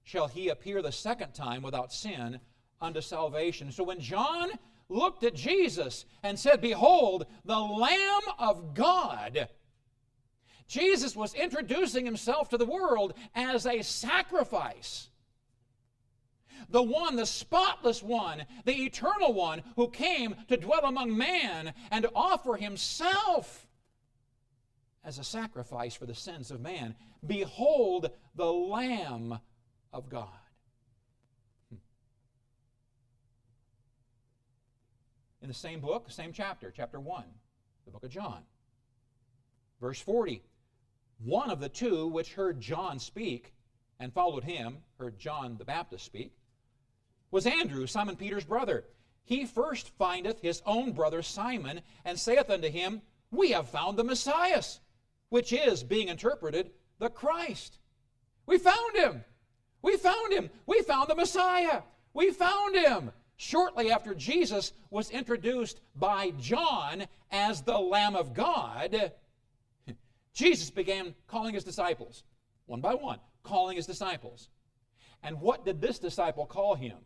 shall 0.04 0.28
he 0.28 0.50
appear 0.50 0.82
the 0.82 0.92
second 0.92 1.34
time 1.34 1.62
without 1.62 1.94
sin 1.94 2.42
unto 2.82 3.00
salvation. 3.00 3.72
So 3.72 3.86
when 3.86 4.02
John 4.02 4.50
looked 4.90 5.24
at 5.24 5.34
Jesus 5.34 6.06
and 6.24 6.38
said, 6.38 6.60
Behold, 6.60 7.26
the 7.46 7.58
Lamb 7.58 8.22
of 8.38 8.74
God, 8.74 9.48
Jesus 10.68 11.16
was 11.16 11.34
introducing 11.34 12.06
himself 12.06 12.50
to 12.50 12.58
the 12.58 12.66
world 12.66 13.14
as 13.34 13.66
a 13.66 13.82
sacrifice. 13.82 15.08
The 16.70 16.82
one, 16.82 17.16
the 17.16 17.26
spotless 17.26 18.02
one, 18.02 18.46
the 18.66 18.84
eternal 18.84 19.34
one 19.34 19.64
who 19.76 19.90
came 19.90 20.36
to 20.48 20.58
dwell 20.58 20.86
among 20.86 21.18
man 21.18 21.74
and 21.92 22.08
offer 22.16 22.56
himself 22.56 23.68
as 25.04 25.18
a 25.18 25.24
sacrifice 25.24 25.96
for 25.96 26.06
the 26.06 26.16
sins 26.16 26.52
of 26.52 26.62
man. 26.62 26.96
Behold 27.26 28.10
the 28.36 28.52
Lamb 28.52 29.40
of 29.92 30.10
God. 30.10 30.28
In 35.42 35.48
the 35.48 35.54
same 35.54 35.80
book, 35.80 36.12
same 36.12 36.34
chapter, 36.34 36.72
chapter 36.76 37.00
1, 37.00 37.24
the 37.86 37.92
book 37.92 38.04
of 38.04 38.12
John, 38.12 38.44
verse 39.80 40.00
40 40.00 40.44
one 41.24 41.52
of 41.52 41.60
the 41.60 41.70
two 41.70 42.08
which 42.08 42.34
heard 42.34 42.60
John 42.60 43.00
speak 43.00 43.54
and 44.00 44.14
followed 44.14 44.44
him, 44.44 44.80
heard 44.98 45.20
John 45.20 45.58
the 45.58 45.66
Baptist 45.66 46.06
speak, 46.06 46.34
was 47.32 47.48
Andrew, 47.48 47.88
Simon 47.88 48.16
Peter's 48.16 48.46
brother. 48.46 48.86
He 49.24 49.46
first 49.46 49.90
findeth 49.98 50.42
his 50.42 50.62
own 50.66 50.92
brother 50.92 51.22
Simon, 51.22 51.82
and 52.04 52.20
saith 52.20 52.50
unto 52.50 52.70
him, 52.70 53.02
We 53.32 53.52
have 53.52 53.70
found 53.70 53.98
the 53.98 54.04
Messiah, 54.04 54.62
which 55.30 55.54
is, 55.54 55.84
being 55.84 56.10
interpreted, 56.10 56.72
the 57.00 57.10
Christ. 57.10 57.80
We 58.46 58.58
found 58.58 58.96
him. 58.96 59.24
We 59.82 59.98
found 59.98 60.34
him. 60.34 60.50
We 60.66 60.82
found 60.82 61.10
the 61.10 61.16
Messiah. 61.16 61.82
We 62.14 62.32
found 62.32 62.76
him. 62.76 63.12
Shortly 63.38 63.92
after 63.92 64.14
Jesus 64.14 64.74
was 64.92 65.10
introduced 65.10 65.80
by 65.96 66.32
John 66.40 67.06
as 67.32 67.62
the 67.62 67.78
Lamb 67.78 68.16
of 68.16 68.34
God, 68.34 69.14
Jesus 70.34 70.70
began 70.70 71.16
calling 71.28 71.56
his 71.56 71.64
disciples, 71.64 72.24
one 72.66 72.82
by 72.82 72.94
one, 72.94 73.20
calling 73.42 73.78
his 73.78 73.88
disciples. 73.88 74.50
And 75.24 75.40
what 75.40 75.66
did 75.66 75.82
this 75.82 75.98
disciple 75.98 76.46
call 76.46 76.76
him? 76.76 76.98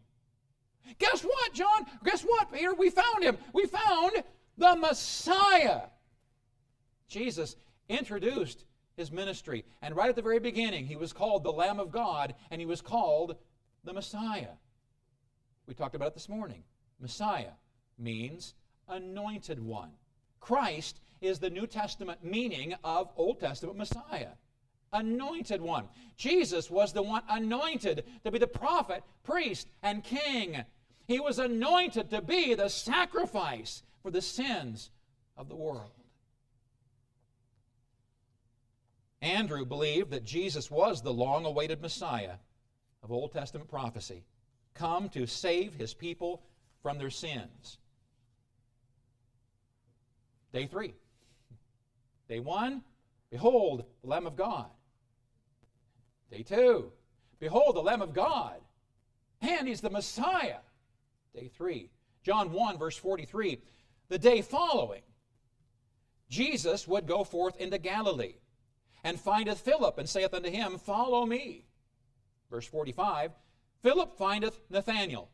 Guess 1.00 1.24
what, 1.24 1.54
John? 1.54 1.86
Guess 2.04 2.24
what, 2.24 2.52
Peter? 2.52 2.74
We 2.74 2.90
found 2.90 3.24
him. 3.24 3.38
We 3.54 3.66
found 3.66 4.24
the 4.58 4.76
Messiah. 4.76 5.82
Jesus 7.08 7.56
introduced 7.90 8.66
his 8.96 9.12
ministry. 9.12 9.66
And 9.82 9.96
right 9.96 10.10
at 10.10 10.16
the 10.16 10.22
very 10.22 10.40
beginning, 10.40 10.86
he 10.86 10.96
was 10.96 11.14
called 11.14 11.44
the 11.44 11.52
Lamb 11.52 11.80
of 11.80 11.92
God, 11.92 12.34
and 12.50 12.62
he 12.62 12.66
was 12.66 12.82
called 12.82 13.36
the 13.84 13.94
Messiah. 13.94 14.56
We 15.68 15.74
talked 15.74 15.96
about 15.96 16.10
it 16.10 16.14
this 16.14 16.30
morning. 16.30 16.64
Messiah 17.00 17.52
means 17.98 18.54
anointed 18.88 19.60
one. 19.60 19.92
Christ 20.40 21.02
is 21.22 21.40
the 21.40 21.50
New 21.50 21.68
Testament 21.68 22.24
meaning 22.24 22.76
of 22.84 23.10
Old 23.16 23.40
Testament 23.40 23.78
Messiah. 23.78 24.34
Anointed 24.94 25.60
one. 25.60 25.90
Jesus 26.16 26.70
was 26.70 26.94
the 26.94 27.02
one 27.02 27.24
anointed 27.28 28.06
to 28.24 28.32
be 28.32 28.38
the 28.38 28.48
prophet, 28.48 29.04
priest, 29.24 29.68
and 29.84 30.04
king. 30.04 30.64
He 31.08 31.20
was 31.20 31.40
anointed 31.40 32.10
to 32.10 32.22
be 32.22 32.56
the 32.56 32.70
sacrifice 32.70 33.84
for 34.02 34.12
the 34.12 34.22
sins 34.22 34.90
of 35.38 35.50
the 35.50 35.56
world. 35.56 35.92
Andrew 39.22 39.66
believed 39.66 40.12
that 40.12 40.24
Jesus 40.24 40.70
was 40.70 41.02
the 41.02 41.14
long 41.14 41.46
awaited 41.46 41.82
Messiah 41.82 42.36
of 43.04 43.12
Old 43.12 43.32
Testament 43.32 43.70
prophecy, 43.70 44.24
come 44.74 45.10
to 45.10 45.26
save 45.28 45.76
his 45.76 45.94
people 45.94 46.42
from 46.82 46.98
their 46.98 47.10
sins. 47.10 47.78
Day 50.54 50.66
three. 50.66 50.94
Day 52.28 52.40
one, 52.40 52.82
behold, 53.30 53.86
the 54.02 54.10
Lamb 54.10 54.26
of 54.26 54.36
God. 54.36 54.70
Day 56.32 56.44
two, 56.44 56.92
behold, 57.40 57.76
the 57.76 57.82
Lamb 57.82 58.02
of 58.02 58.14
God. 58.14 58.56
And 59.42 59.68
he's 59.68 59.82
the 59.82 59.90
Messiah. 59.90 60.60
Day 61.36 61.52
three. 61.56 61.90
John 62.24 62.52
1, 62.52 62.78
verse 62.78 62.98
43. 62.98 63.60
The 64.08 64.18
day 64.18 64.42
following, 64.42 65.02
Jesus 66.30 66.88
would 66.88 67.06
go 67.06 67.24
forth 67.24 67.58
into 67.58 67.78
Galilee 67.78 68.36
and 69.04 69.20
findeth 69.20 69.60
Philip 69.60 69.98
and 69.98 70.08
saith 70.08 70.34
unto 70.34 70.50
him, 70.50 70.78
Follow 70.78 71.26
me. 71.26 71.66
Verse 72.50 72.66
45 72.66 73.32
Philip 73.82 74.18
findeth 74.18 74.60
Nathanael 74.70 75.30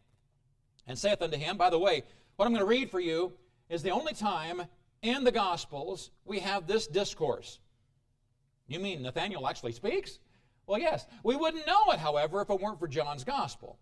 and 0.88 0.98
saith 0.98 1.22
unto 1.22 1.38
him, 1.38 1.56
By 1.56 1.70
the 1.70 1.80
way, 1.80 2.04
what 2.36 2.46
I'm 2.46 2.52
going 2.52 2.66
to 2.66 2.70
read 2.70 2.90
for 2.90 3.00
you 3.00 3.34
is 3.70 3.84
the 3.84 3.92
only 3.92 4.14
time 4.14 4.64
in 5.02 5.24
the 5.24 5.32
Gospels 5.32 6.10
we 6.26 6.40
have 6.40 6.68
this 6.68 6.88
discourse. 6.88 7.60
You 8.68 8.80
mean 8.80 9.04
Nathanael 9.04 9.48
actually 9.48 9.74
speaks? 9.74 10.20
Well, 10.66 10.80
yes. 10.80 11.06
We 11.24 11.36
wouldn't 11.36 11.68
know 11.68 11.92
it, 11.92 12.00
however, 12.00 12.42
if 12.42 12.50
it 12.50 12.60
weren't 12.60 12.80
for 12.80 12.88
John's 12.88 13.24
Gospel. 13.24 13.78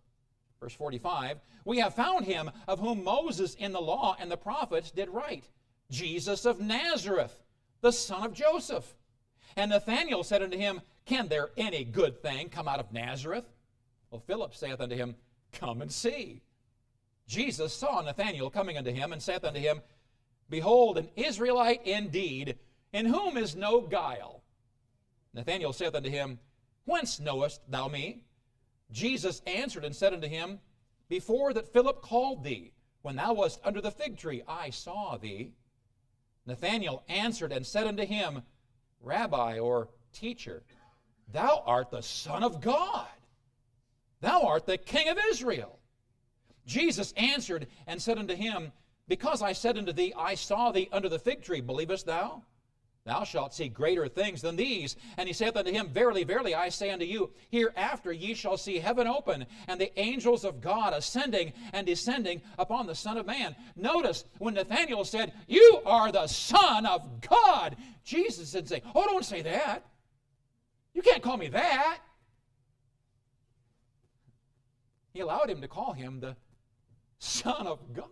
Verse 0.60 0.74
45 0.74 1.40
We 1.66 1.78
have 1.80 1.96
found 1.96 2.26
him 2.26 2.52
of 2.68 2.80
whom 2.80 3.04
Moses 3.04 3.56
in 3.56 3.72
the 3.72 3.82
law 3.82 4.16
and 4.20 4.30
the 4.30 4.38
prophets 4.38 4.92
did 4.92 5.10
write, 5.10 5.46
Jesus 5.90 6.46
of 6.46 6.60
Nazareth, 6.60 7.38
the 7.82 7.92
son 7.92 8.24
of 8.26 8.34
Joseph. 8.34 8.96
And 9.56 9.72
Nathanael 9.72 10.24
said 10.24 10.44
unto 10.44 10.58
him, 10.58 10.82
Can 11.06 11.28
there 11.28 11.50
any 11.58 11.84
good 11.84 12.22
thing 12.22 12.50
come 12.50 12.68
out 12.68 12.80
of 12.80 12.92
Nazareth? 12.92 13.46
Well, 14.12 14.22
Philip 14.26 14.56
saith 14.56 14.80
unto 14.80 14.96
him, 14.96 15.16
Come 15.54 15.82
and 15.82 15.92
see. 15.92 16.42
Jesus 17.28 17.74
saw 17.74 18.02
Nathanael 18.02 18.50
coming 18.50 18.78
unto 18.78 18.92
him, 18.92 19.14
and 19.14 19.22
saith 19.22 19.44
unto 19.44 19.60
him, 19.60 19.82
Behold, 20.50 20.98
an 20.98 21.10
Israelite 21.16 21.86
indeed, 21.86 22.58
in 22.92 23.06
whom 23.06 23.38
is 23.38 23.56
no 23.56 23.82
guile. 23.82 24.44
Nathanael 25.34 25.74
saith 25.74 25.94
unto 25.94 26.10
him, 26.10 26.40
Whence 26.86 27.20
knowest 27.20 27.62
thou 27.70 27.88
me? 27.88 28.24
Jesus 28.92 29.42
answered 29.46 29.86
and 29.86 29.96
said 29.96 30.14
unto 30.14 30.28
him, 30.28 30.60
Before 31.08 31.54
that 31.54 31.72
Philip 31.72 32.02
called 32.02 32.44
thee, 32.44 32.74
when 33.02 33.16
thou 33.16 33.34
wast 33.34 33.60
under 33.64 33.82
the 33.82 33.92
fig 33.92 34.18
tree, 34.18 34.44
I 34.48 34.72
saw 34.72 35.18
thee. 35.18 35.54
Nathanael 36.46 37.04
answered 37.08 37.52
and 37.52 37.66
said 37.66 37.88
unto 37.88 38.06
him, 38.06 38.42
Rabbi 39.02 39.60
or 39.60 39.90
teacher, 40.12 40.64
thou 41.32 41.64
art 41.66 41.92
the 41.92 42.02
Son 42.02 42.44
of 42.44 42.62
God. 42.62 43.08
Thou 44.22 44.42
art 44.42 44.66
the 44.66 44.78
King 44.78 45.08
of 45.10 45.18
Israel. 45.30 45.80
Jesus 46.66 47.14
answered 47.14 47.68
and 47.88 48.02
said 48.02 48.18
unto 48.18 48.36
him, 48.36 48.72
because 49.08 49.42
I 49.42 49.54
said 49.54 49.78
unto 49.78 49.92
thee, 49.92 50.14
I 50.16 50.36
saw 50.36 50.72
thee 50.72 50.90
under 50.92 51.10
the 51.10 51.20
fig 51.20 51.42
tree, 51.42 51.62
believest 51.62 52.06
thou? 52.06 52.44
Thou 53.10 53.24
shalt 53.24 53.56
see 53.56 53.70
greater 53.70 54.08
things 54.08 54.44
than 54.44 54.56
these. 54.56 54.96
And 55.18 55.28
he 55.28 55.34
saith 55.34 55.58
unto 55.58 55.72
him, 55.72 55.90
Verily, 55.90 56.24
verily, 56.24 56.54
I 56.54 56.70
say 56.70 56.92
unto 56.92 57.06
you, 57.06 57.32
hereafter 57.50 58.12
ye 58.12 58.36
shall 58.36 58.56
see 58.56 58.78
heaven 58.78 59.08
open, 59.08 59.48
and 59.68 59.82
the 59.82 60.00
angels 60.00 60.46
of 60.46 60.62
God 60.62 60.94
ascending 60.94 61.54
and 61.74 61.88
descending 61.88 62.44
upon 62.60 62.86
the 62.86 62.94
Son 62.94 63.18
of 63.18 63.26
Man. 63.26 63.56
Notice 63.76 64.26
when 64.38 64.54
Nathanael 64.54 65.04
said, 65.06 65.34
You 65.48 65.82
are 65.88 66.12
the 66.12 66.28
Son 66.28 66.86
of 66.86 67.20
God, 67.22 67.78
Jesus 68.04 68.52
didn't 68.52 68.70
say, 68.70 68.84
Oh, 68.94 69.06
don't 69.06 69.26
say 69.26 69.42
that. 69.42 69.88
You 70.94 71.02
can't 71.02 71.24
call 71.24 71.38
me 71.38 71.48
that. 71.48 71.98
He 75.14 75.22
allowed 75.22 75.50
him 75.50 75.62
to 75.62 75.68
call 75.68 75.94
him 75.94 76.20
the 76.20 76.36
Son 77.18 77.66
of 77.66 77.92
God. 77.92 78.06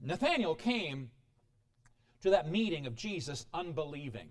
Nathanael 0.00 0.54
came 0.54 1.10
to 2.24 2.30
that 2.30 2.50
meeting 2.50 2.86
of 2.86 2.96
Jesus 2.96 3.44
unbelieving. 3.52 4.30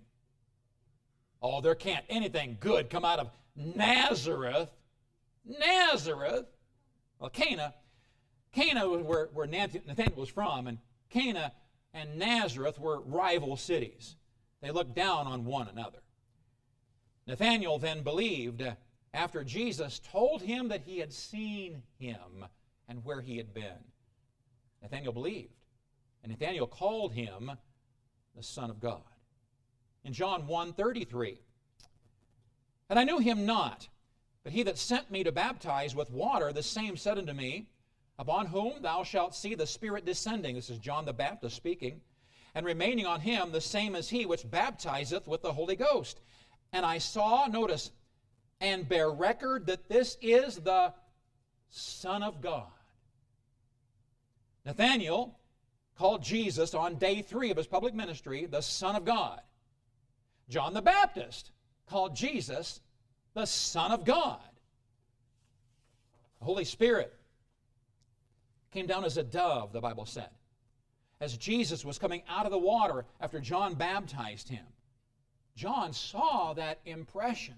Oh, 1.40 1.60
there 1.60 1.76
can't 1.76 2.04
anything 2.08 2.56
good 2.58 2.90
come 2.90 3.04
out 3.04 3.20
of 3.20 3.30
Nazareth. 3.54 4.68
Nazareth. 5.44 6.46
Well, 7.20 7.30
Cana, 7.30 7.72
Cana 8.52 8.88
was 8.88 9.02
where, 9.02 9.28
where 9.32 9.46
Nathanael 9.46 10.12
was 10.16 10.28
from, 10.28 10.66
and 10.66 10.78
Cana 11.08 11.52
and 11.92 12.18
Nazareth 12.18 12.80
were 12.80 13.00
rival 13.00 13.56
cities. 13.56 14.16
They 14.60 14.72
looked 14.72 14.96
down 14.96 15.28
on 15.28 15.44
one 15.44 15.68
another. 15.68 16.00
Nathanael 17.28 17.78
then 17.78 18.02
believed 18.02 18.64
after 19.12 19.44
Jesus 19.44 20.00
told 20.00 20.42
him 20.42 20.66
that 20.68 20.82
he 20.84 20.98
had 20.98 21.12
seen 21.12 21.84
him 22.00 22.44
and 22.88 23.04
where 23.04 23.20
he 23.20 23.36
had 23.36 23.54
been. 23.54 23.84
Nathanael 24.82 25.12
believed, 25.12 25.54
and 26.24 26.32
Nathanael 26.32 26.66
called 26.66 27.12
him 27.12 27.52
the 28.34 28.42
Son 28.42 28.70
of 28.70 28.80
God. 28.80 29.02
In 30.04 30.12
John 30.12 30.46
1:33, 30.46 31.38
and 32.88 32.98
I 32.98 33.04
knew 33.04 33.18
him 33.18 33.46
not, 33.46 33.88
but 34.42 34.52
he 34.52 34.62
that 34.64 34.78
sent 34.78 35.10
me 35.10 35.24
to 35.24 35.32
baptize 35.32 35.94
with 35.94 36.10
water, 36.10 36.52
the 36.52 36.62
same 36.62 36.96
said 36.96 37.18
unto 37.18 37.32
me, 37.32 37.68
Upon 38.18 38.46
whom 38.46 38.82
thou 38.82 39.02
shalt 39.02 39.34
see 39.34 39.54
the 39.54 39.66
Spirit 39.66 40.04
descending. 40.04 40.54
This 40.54 40.70
is 40.70 40.78
John 40.78 41.04
the 41.04 41.12
Baptist 41.12 41.56
speaking. 41.56 42.00
And 42.54 42.64
remaining 42.64 43.06
on 43.06 43.20
him, 43.20 43.50
the 43.50 43.60
same 43.60 43.96
as 43.96 44.08
he 44.08 44.24
which 44.24 44.48
baptizeth 44.48 45.26
with 45.26 45.42
the 45.42 45.52
Holy 45.52 45.74
Ghost. 45.74 46.20
And 46.72 46.86
I 46.86 46.98
saw, 46.98 47.46
notice, 47.46 47.90
and 48.60 48.88
bear 48.88 49.10
record 49.10 49.66
that 49.66 49.88
this 49.88 50.16
is 50.20 50.58
the 50.58 50.94
Son 51.70 52.22
of 52.22 52.40
God. 52.40 52.70
Nathanael 54.64 55.36
called 55.98 56.22
Jesus 56.22 56.74
on 56.74 56.96
day 56.96 57.22
three 57.22 57.50
of 57.50 57.56
his 57.56 57.66
public 57.66 57.94
ministry 57.94 58.46
the 58.46 58.60
Son 58.60 58.96
of 58.96 59.04
God. 59.04 59.40
John 60.48 60.74
the 60.74 60.82
Baptist 60.82 61.50
called 61.86 62.14
Jesus 62.16 62.80
the 63.34 63.46
Son 63.46 63.92
of 63.92 64.04
God. 64.04 64.40
The 66.38 66.44
Holy 66.44 66.64
Spirit 66.64 67.14
came 68.72 68.86
down 68.86 69.04
as 69.04 69.16
a 69.16 69.22
dove, 69.22 69.72
the 69.72 69.80
Bible 69.80 70.04
said, 70.04 70.30
as 71.20 71.36
Jesus 71.36 71.84
was 71.84 71.98
coming 71.98 72.22
out 72.28 72.44
of 72.44 72.52
the 72.52 72.58
water 72.58 73.04
after 73.20 73.40
John 73.40 73.74
baptized 73.74 74.48
him. 74.48 74.64
John 75.56 75.92
saw 75.92 76.52
that 76.54 76.80
impression. 76.84 77.54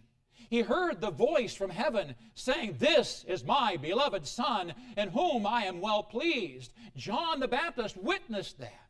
He 0.48 0.60
heard 0.60 1.00
the 1.00 1.10
voice 1.10 1.54
from 1.54 1.70
heaven 1.70 2.14
saying, 2.34 2.76
This 2.78 3.24
is 3.26 3.44
my 3.44 3.76
beloved 3.76 4.26
Son, 4.26 4.74
in 4.96 5.08
whom 5.10 5.46
I 5.46 5.64
am 5.64 5.80
well 5.80 6.02
pleased. 6.02 6.72
John 6.96 7.40
the 7.40 7.48
Baptist 7.48 7.96
witnessed 7.96 8.58
that. 8.58 8.88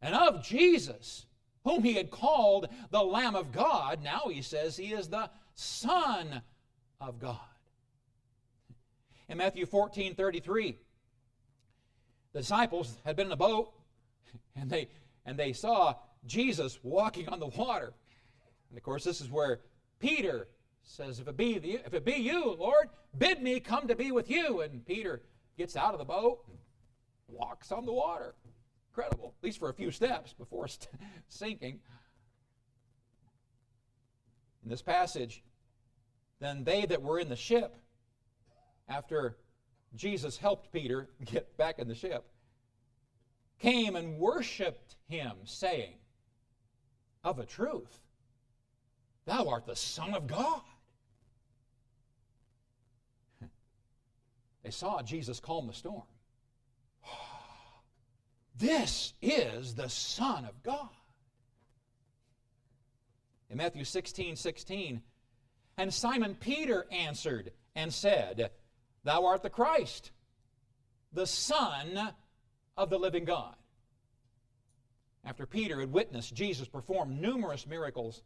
And 0.00 0.14
of 0.14 0.44
Jesus, 0.44 1.26
whom 1.64 1.82
he 1.82 1.94
had 1.94 2.10
called 2.10 2.68
the 2.90 3.02
Lamb 3.02 3.34
of 3.34 3.52
God, 3.52 4.02
now 4.02 4.22
he 4.28 4.42
says 4.42 4.76
he 4.76 4.92
is 4.92 5.08
the 5.08 5.30
Son 5.54 6.42
of 7.00 7.18
God. 7.18 7.38
In 9.28 9.38
Matthew 9.38 9.66
14 9.66 10.14
33, 10.14 10.76
the 12.32 12.38
disciples 12.40 12.96
had 13.04 13.16
been 13.16 13.26
in 13.26 13.32
a 13.32 13.36
boat 13.36 13.72
and 14.56 14.70
they, 14.70 14.88
and 15.24 15.38
they 15.38 15.52
saw 15.52 15.94
Jesus 16.26 16.78
walking 16.82 17.28
on 17.28 17.40
the 17.40 17.46
water. 17.46 17.92
And 18.70 18.78
of 18.78 18.82
course, 18.82 19.04
this 19.04 19.20
is 19.20 19.30
where 19.30 19.60
Peter 20.02 20.48
says, 20.82 21.20
if 21.20 21.28
it, 21.28 21.36
be 21.36 21.58
the, 21.58 21.74
if 21.86 21.94
it 21.94 22.04
be 22.04 22.14
you, 22.14 22.56
Lord, 22.58 22.88
bid 23.16 23.40
me 23.40 23.60
come 23.60 23.86
to 23.86 23.94
be 23.94 24.10
with 24.10 24.28
you. 24.28 24.60
And 24.60 24.84
Peter 24.84 25.22
gets 25.56 25.76
out 25.76 25.94
of 25.94 26.00
the 26.00 26.04
boat 26.04 26.40
and 26.48 26.58
walks 27.28 27.70
on 27.70 27.86
the 27.86 27.92
water. 27.92 28.34
Incredible, 28.90 29.34
at 29.38 29.44
least 29.44 29.60
for 29.60 29.70
a 29.70 29.74
few 29.74 29.92
steps 29.92 30.32
before 30.32 30.66
sinking. 31.28 31.78
In 34.64 34.70
this 34.70 34.82
passage, 34.82 35.44
then 36.40 36.64
they 36.64 36.84
that 36.84 37.00
were 37.00 37.20
in 37.20 37.28
the 37.28 37.36
ship, 37.36 37.76
after 38.88 39.36
Jesus 39.94 40.36
helped 40.36 40.72
Peter 40.72 41.10
get 41.24 41.56
back 41.56 41.78
in 41.78 41.86
the 41.86 41.94
ship, 41.94 42.24
came 43.60 43.94
and 43.94 44.18
worshiped 44.18 44.96
him, 45.08 45.32
saying, 45.44 45.94
Of 47.22 47.38
a 47.38 47.46
truth, 47.46 48.00
thou 49.26 49.48
art 49.48 49.66
the 49.66 49.76
Son 49.76 50.14
of 50.14 50.26
God. 50.26 50.60
They 54.62 54.70
saw 54.70 55.02
Jesus 55.02 55.40
calm 55.40 55.66
the 55.66 55.72
storm. 55.72 56.04
This 58.54 59.14
is 59.20 59.74
the 59.74 59.88
Son 59.88 60.44
of 60.44 60.62
God. 60.62 60.88
In 63.50 63.56
Matthew 63.56 63.84
16 63.84 64.36
16, 64.36 65.02
and 65.78 65.92
Simon 65.92 66.36
Peter 66.36 66.86
answered 66.90 67.52
and 67.74 67.92
said, 67.92 68.50
Thou 69.04 69.26
art 69.26 69.42
the 69.42 69.50
Christ, 69.50 70.12
the 71.12 71.26
Son 71.26 72.12
of 72.76 72.90
the 72.90 72.98
living 72.98 73.24
God. 73.24 73.56
After 75.24 75.46
Peter 75.46 75.80
had 75.80 75.92
witnessed 75.92 76.34
Jesus 76.34 76.68
perform 76.68 77.20
numerous 77.20 77.66
miracles, 77.66 78.22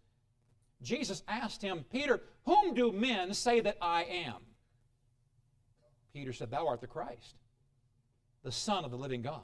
Jesus 0.82 1.22
asked 1.26 1.62
him, 1.62 1.84
Peter, 1.90 2.20
whom 2.44 2.74
do 2.74 2.92
men 2.92 3.32
say 3.34 3.60
that 3.60 3.76
I 3.80 4.04
am? 4.04 4.36
Peter 6.12 6.32
said, 6.32 6.50
Thou 6.50 6.66
art 6.66 6.80
the 6.80 6.86
Christ, 6.86 7.36
the 8.42 8.52
Son 8.52 8.84
of 8.84 8.90
the 8.90 8.96
living 8.96 9.22
God. 9.22 9.42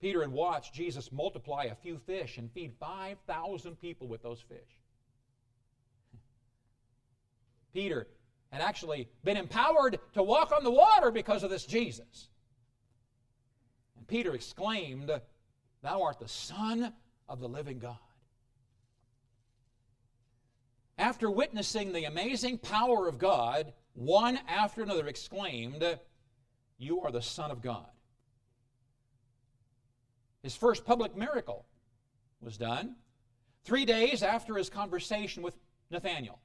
Peter 0.00 0.20
had 0.20 0.30
watched 0.30 0.72
Jesus 0.72 1.10
multiply 1.10 1.64
a 1.64 1.74
few 1.74 1.98
fish 1.98 2.38
and 2.38 2.52
feed 2.52 2.72
5,000 2.78 3.80
people 3.80 4.06
with 4.06 4.22
those 4.22 4.40
fish. 4.40 4.80
Peter 7.72 8.06
had 8.50 8.62
actually 8.62 9.08
been 9.24 9.36
empowered 9.36 9.98
to 10.14 10.22
walk 10.22 10.52
on 10.52 10.64
the 10.64 10.70
water 10.70 11.10
because 11.10 11.42
of 11.42 11.50
this 11.50 11.66
Jesus. 11.66 12.28
And 13.96 14.06
Peter 14.06 14.34
exclaimed, 14.34 15.10
Thou 15.82 16.02
art 16.02 16.18
the 16.18 16.28
Son 16.28 16.92
of 17.28 17.40
the 17.40 17.48
living 17.48 17.78
God. 17.78 17.98
After 20.98 21.30
witnessing 21.30 21.92
the 21.92 22.04
amazing 22.04 22.58
power 22.58 23.06
of 23.06 23.18
God, 23.18 23.72
one 23.94 24.38
after 24.48 24.82
another 24.82 25.06
exclaimed, 25.06 25.84
You 26.76 27.00
are 27.02 27.12
the 27.12 27.22
Son 27.22 27.52
of 27.52 27.62
God. 27.62 27.86
His 30.42 30.56
first 30.56 30.84
public 30.84 31.16
miracle 31.16 31.66
was 32.40 32.56
done 32.56 32.96
three 33.64 33.84
days 33.84 34.22
after 34.24 34.56
his 34.56 34.68
conversation 34.68 35.42
with 35.42 35.56
Nathanael. 35.90 36.40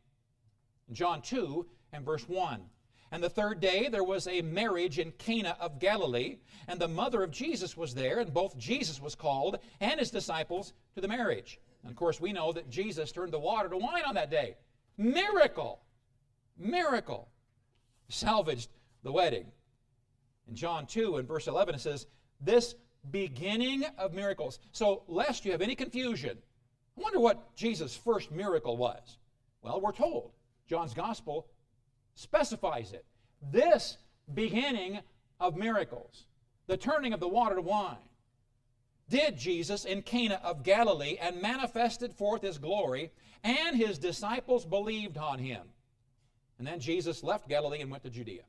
John 0.91 1.21
2 1.21 1.65
and 1.91 2.05
verse 2.05 2.27
1. 2.27 2.61
And 3.11 3.23
the 3.23 3.29
third 3.29 3.59
day 3.59 3.89
there 3.89 4.03
was 4.03 4.27
a 4.27 4.41
marriage 4.41 4.99
in 4.99 5.11
Cana 5.13 5.55
of 5.59 5.79
Galilee, 5.79 6.37
and 6.67 6.79
the 6.79 6.87
mother 6.87 7.23
of 7.23 7.31
Jesus 7.31 7.77
was 7.77 7.93
there, 7.93 8.19
and 8.19 8.33
both 8.33 8.57
Jesus 8.57 8.99
was 8.99 9.15
called 9.15 9.59
and 9.79 9.99
his 9.99 10.11
disciples 10.11 10.73
to 10.95 11.01
the 11.01 11.07
marriage. 11.07 11.59
And 11.83 11.91
of 11.91 11.97
course, 11.97 12.19
we 12.19 12.33
know 12.33 12.51
that 12.53 12.69
Jesus 12.69 13.11
turned 13.11 13.33
the 13.33 13.39
water 13.39 13.69
to 13.69 13.77
wine 13.77 14.03
on 14.05 14.15
that 14.15 14.31
day. 14.31 14.55
Miracle! 14.97 15.81
Miracle! 16.57 17.29
Salvaged 18.09 18.69
the 19.03 19.11
wedding. 19.11 19.45
In 20.47 20.55
John 20.55 20.85
2 20.85 21.17
and 21.17 21.27
verse 21.27 21.47
11, 21.47 21.75
it 21.75 21.81
says, 21.81 22.07
This 22.39 22.75
beginning 23.11 23.83
of 23.97 24.13
miracles. 24.13 24.59
So, 24.71 25.03
lest 25.07 25.45
you 25.45 25.51
have 25.51 25.61
any 25.61 25.75
confusion, 25.75 26.37
I 26.97 27.01
wonder 27.01 27.19
what 27.19 27.55
Jesus' 27.55 27.95
first 27.95 28.31
miracle 28.31 28.77
was. 28.77 29.17
Well, 29.61 29.81
we're 29.81 29.91
told. 29.91 30.31
John's 30.67 30.93
Gospel 30.93 31.47
specifies 32.15 32.93
it. 32.93 33.05
This 33.51 33.97
beginning 34.33 34.99
of 35.39 35.57
miracles, 35.57 36.25
the 36.67 36.77
turning 36.77 37.13
of 37.13 37.19
the 37.19 37.27
water 37.27 37.55
to 37.55 37.61
wine, 37.61 37.97
did 39.09 39.37
Jesus 39.37 39.85
in 39.85 40.01
Cana 40.01 40.39
of 40.43 40.63
Galilee 40.63 41.17
and 41.21 41.41
manifested 41.41 42.13
forth 42.13 42.41
his 42.41 42.57
glory, 42.57 43.11
and 43.43 43.75
his 43.75 43.97
disciples 43.97 44.65
believed 44.65 45.17
on 45.17 45.39
him. 45.39 45.61
And 46.57 46.67
then 46.67 46.79
Jesus 46.79 47.23
left 47.23 47.49
Galilee 47.49 47.81
and 47.81 47.91
went 47.91 48.03
to 48.03 48.09
Judea. 48.09 48.43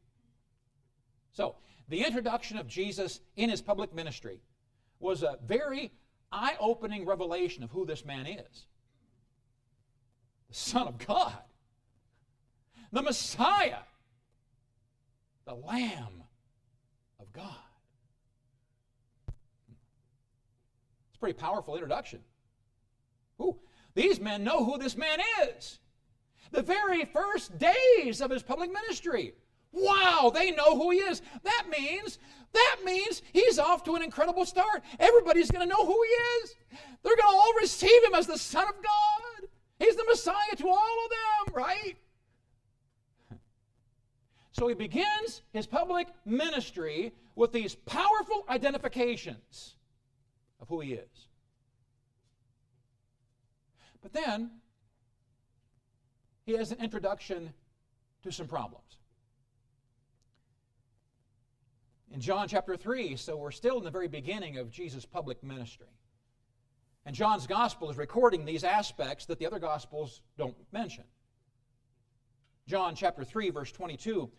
So, 1.33 1.57
the 1.89 2.05
introduction 2.05 2.57
of 2.57 2.67
Jesus 2.67 3.21
in 3.37 3.51
his 3.51 3.61
public 3.61 3.95
ministry 3.95 4.41
was 5.01 5.23
a 5.23 5.39
very 5.45 5.93
eye 6.33 6.57
opening 6.61 7.05
revelation 7.05 7.63
of 7.63 7.71
who 7.71 7.85
this 7.85 8.05
man 8.05 8.27
is 8.27 8.67
the 10.49 10.55
Son 10.55 10.87
of 10.87 10.99
God 10.99 11.35
the 12.95 13.03
Messiah, 13.03 13.83
the 15.47 15.55
Lamb 15.55 16.23
of 17.19 17.33
God. 17.33 17.51
It's 21.09 21.14
a 21.14 21.14
pretty 21.25 21.39
powerful 21.39 21.73
introduction. 21.75 22.21
Ooh, 23.41 23.57
these 23.95 24.21
men 24.21 24.45
know 24.45 24.63
who 24.63 24.77
this 24.77 24.95
man 24.95 25.21
is. 25.57 25.79
The 26.51 26.61
very 26.61 27.07
first 27.07 27.59
days 27.59 28.21
of 28.21 28.31
his 28.31 28.43
public 28.43 28.71
ministry. 28.71 29.33
Wow, 29.73 30.31
they 30.35 30.51
know 30.51 30.77
who 30.77 30.91
he 30.91 30.99
is. 30.99 31.23
That 31.43 31.65
means 31.71 32.19
that 32.53 32.77
means 32.85 33.23
he's 33.33 33.59
off 33.59 33.85
to 33.85 33.95
an 33.95 34.03
incredible 34.03 34.45
start. 34.45 34.83
Everybody's 35.01 35.51
going 35.51 35.67
to 35.67 35.75
know 35.75 35.87
who 35.87 35.99
he 36.03 36.45
is. 36.45 36.57
They're 37.03 37.17
going 37.17 37.33
to 37.33 37.39
all 37.39 37.55
receive 37.59 38.05
him 38.05 38.15
as 38.15 38.27
the 38.27 38.37
Son 38.37 38.69
of 38.69 38.75
God. 38.75 39.49
He's 39.79 39.97
the 39.97 40.05
Messiah 40.07 40.57
to 40.59 40.69
all 40.69 40.77
of 40.77 41.47
them, 41.47 41.55
right? 41.55 41.97
So 44.53 44.69
he 44.69 44.75
begins 44.75 45.43
his 45.53 45.67
public 45.67 46.07
ministry 46.25 47.13
with 47.35 47.51
these 47.51 47.75
powerful 47.75 48.45
identifications 48.49 49.75
of 50.61 50.69
who 50.69 50.81
he 50.81 50.95
is. 50.95 51.29
But 54.03 54.13
then, 54.13 54.51
he 56.45 56.53
has 56.53 56.73
an 56.73 56.81
introduction 56.81 57.53
to 58.23 58.31
some 58.31 58.47
problems. 58.47 58.99
In 62.13 62.21
John 62.21 62.47
chapter 62.47 62.77
3, 62.77 63.17
so 63.17 63.37
we're 63.37 63.51
still 63.51 63.79
in 63.79 63.85
the 63.85 63.91
very 63.91 64.09
beginning 64.09 64.59
of 64.59 64.71
Jesus' 64.71 65.05
public 65.05 65.43
ministry. 65.43 65.89
And 67.07 67.15
John's 67.15 67.47
gospel 67.47 67.91
is 67.91 67.97
recording 67.97 68.45
these 68.45 68.65
aspects 68.65 69.27
that 69.27 69.39
the 69.39 69.47
other 69.47 69.59
gospels 69.59 70.21
don't 70.39 70.57
mention. 70.73 71.05
John 72.67 72.95
chapter 72.95 73.25
3, 73.25 73.51
verse 73.51 73.73
22 73.73 74.31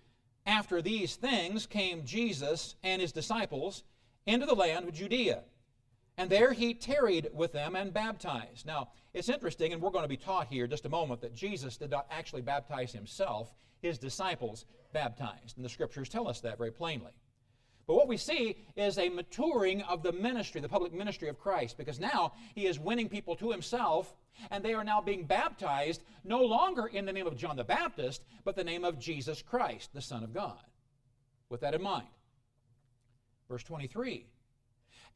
After 0.46 0.82
these 0.82 1.16
things 1.16 1.66
came 1.66 2.06
Jesus 2.06 2.76
and 2.84 3.02
his 3.02 3.12
disciples 3.12 3.84
into 4.26 4.46
the 4.46 4.56
land 4.56 4.88
of 4.88 4.94
Judea. 4.94 5.44
And 6.18 6.30
there 6.30 6.54
he 6.54 6.74
tarried 6.74 7.30
with 7.34 7.52
them 7.52 7.76
and 7.76 7.94
baptized. 7.94 8.66
Now, 8.66 8.90
it's 9.14 9.30
interesting, 9.30 9.74
and 9.74 9.82
we're 9.82 9.92
going 9.92 10.04
to 10.04 10.10
be 10.10 10.18
taught 10.18 10.48
here 10.48 10.68
just 10.68 10.86
a 10.86 10.90
moment, 10.90 11.22
that 11.22 11.36
Jesus 11.36 11.78
did 11.78 11.92
not 11.92 12.08
actually 12.10 12.42
baptize 12.42 12.94
himself, 12.94 13.54
his 13.82 13.98
disciples 13.98 14.66
baptized. 14.94 15.58
And 15.58 15.66
the 15.66 15.70
scriptures 15.70 16.10
tell 16.10 16.28
us 16.28 16.40
that 16.42 16.58
very 16.58 16.72
plainly. 16.72 17.12
But 17.88 17.96
what 17.96 18.08
we 18.08 18.18
see 18.18 18.58
is 18.76 18.98
a 18.98 19.10
maturing 19.10 19.84
of 19.84 20.02
the 20.02 20.12
ministry, 20.12 20.60
the 20.60 20.70
public 20.70 20.94
ministry 20.94 21.28
of 21.28 21.38
Christ, 21.38 21.78
because 21.78 22.00
now 22.00 22.34
he 22.56 22.66
is 22.66 22.80
winning 22.80 23.10
people 23.10 23.36
to 23.36 23.52
himself, 23.52 24.16
and 24.50 24.64
they 24.64 24.74
are 24.74 24.84
now 24.84 25.02
being 25.02 25.26
baptized 25.26 26.04
no 26.24 26.42
longer 26.44 26.88
in 26.88 27.06
the 27.06 27.14
name 27.14 27.28
of 27.28 27.38
John 27.38 27.58
the 27.58 27.64
Baptist, 27.64 28.24
but 28.44 28.56
the 28.56 28.64
name 28.64 28.84
of 28.84 29.00
Jesus 29.00 29.42
Christ, 29.42 29.92
the 29.94 30.02
Son 30.02 30.24
of 30.24 30.34
God. 30.34 30.58
With 31.50 31.62
that 31.62 31.76
in 31.76 31.82
mind. 31.82 32.08
Verse 33.48 33.64
23 33.64 34.26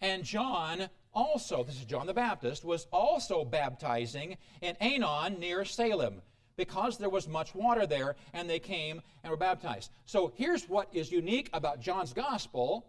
and 0.02 0.24
John 0.24 0.90
also, 1.14 1.64
this 1.64 1.76
is 1.76 1.86
John 1.86 2.08
the 2.08 2.14
Baptist, 2.14 2.64
was 2.64 2.88
also 2.92 3.44
baptizing 3.44 4.38
in 4.62 4.76
Aenon 4.82 5.40
near 5.40 5.66
Salem 5.66 6.22
because 6.56 6.98
there 6.98 7.10
was 7.10 7.28
much 7.28 7.56
water 7.56 7.88
there, 7.88 8.16
and 8.34 8.50
they 8.50 8.60
came 8.60 9.02
and 9.24 9.32
were 9.32 9.38
baptized. 9.38 9.92
So 10.06 10.34
here's 10.36 10.68
what 10.68 10.90
is 10.94 11.12
unique 11.12 11.50
about 11.54 11.80
John's 11.80 12.14
gospel. 12.14 12.86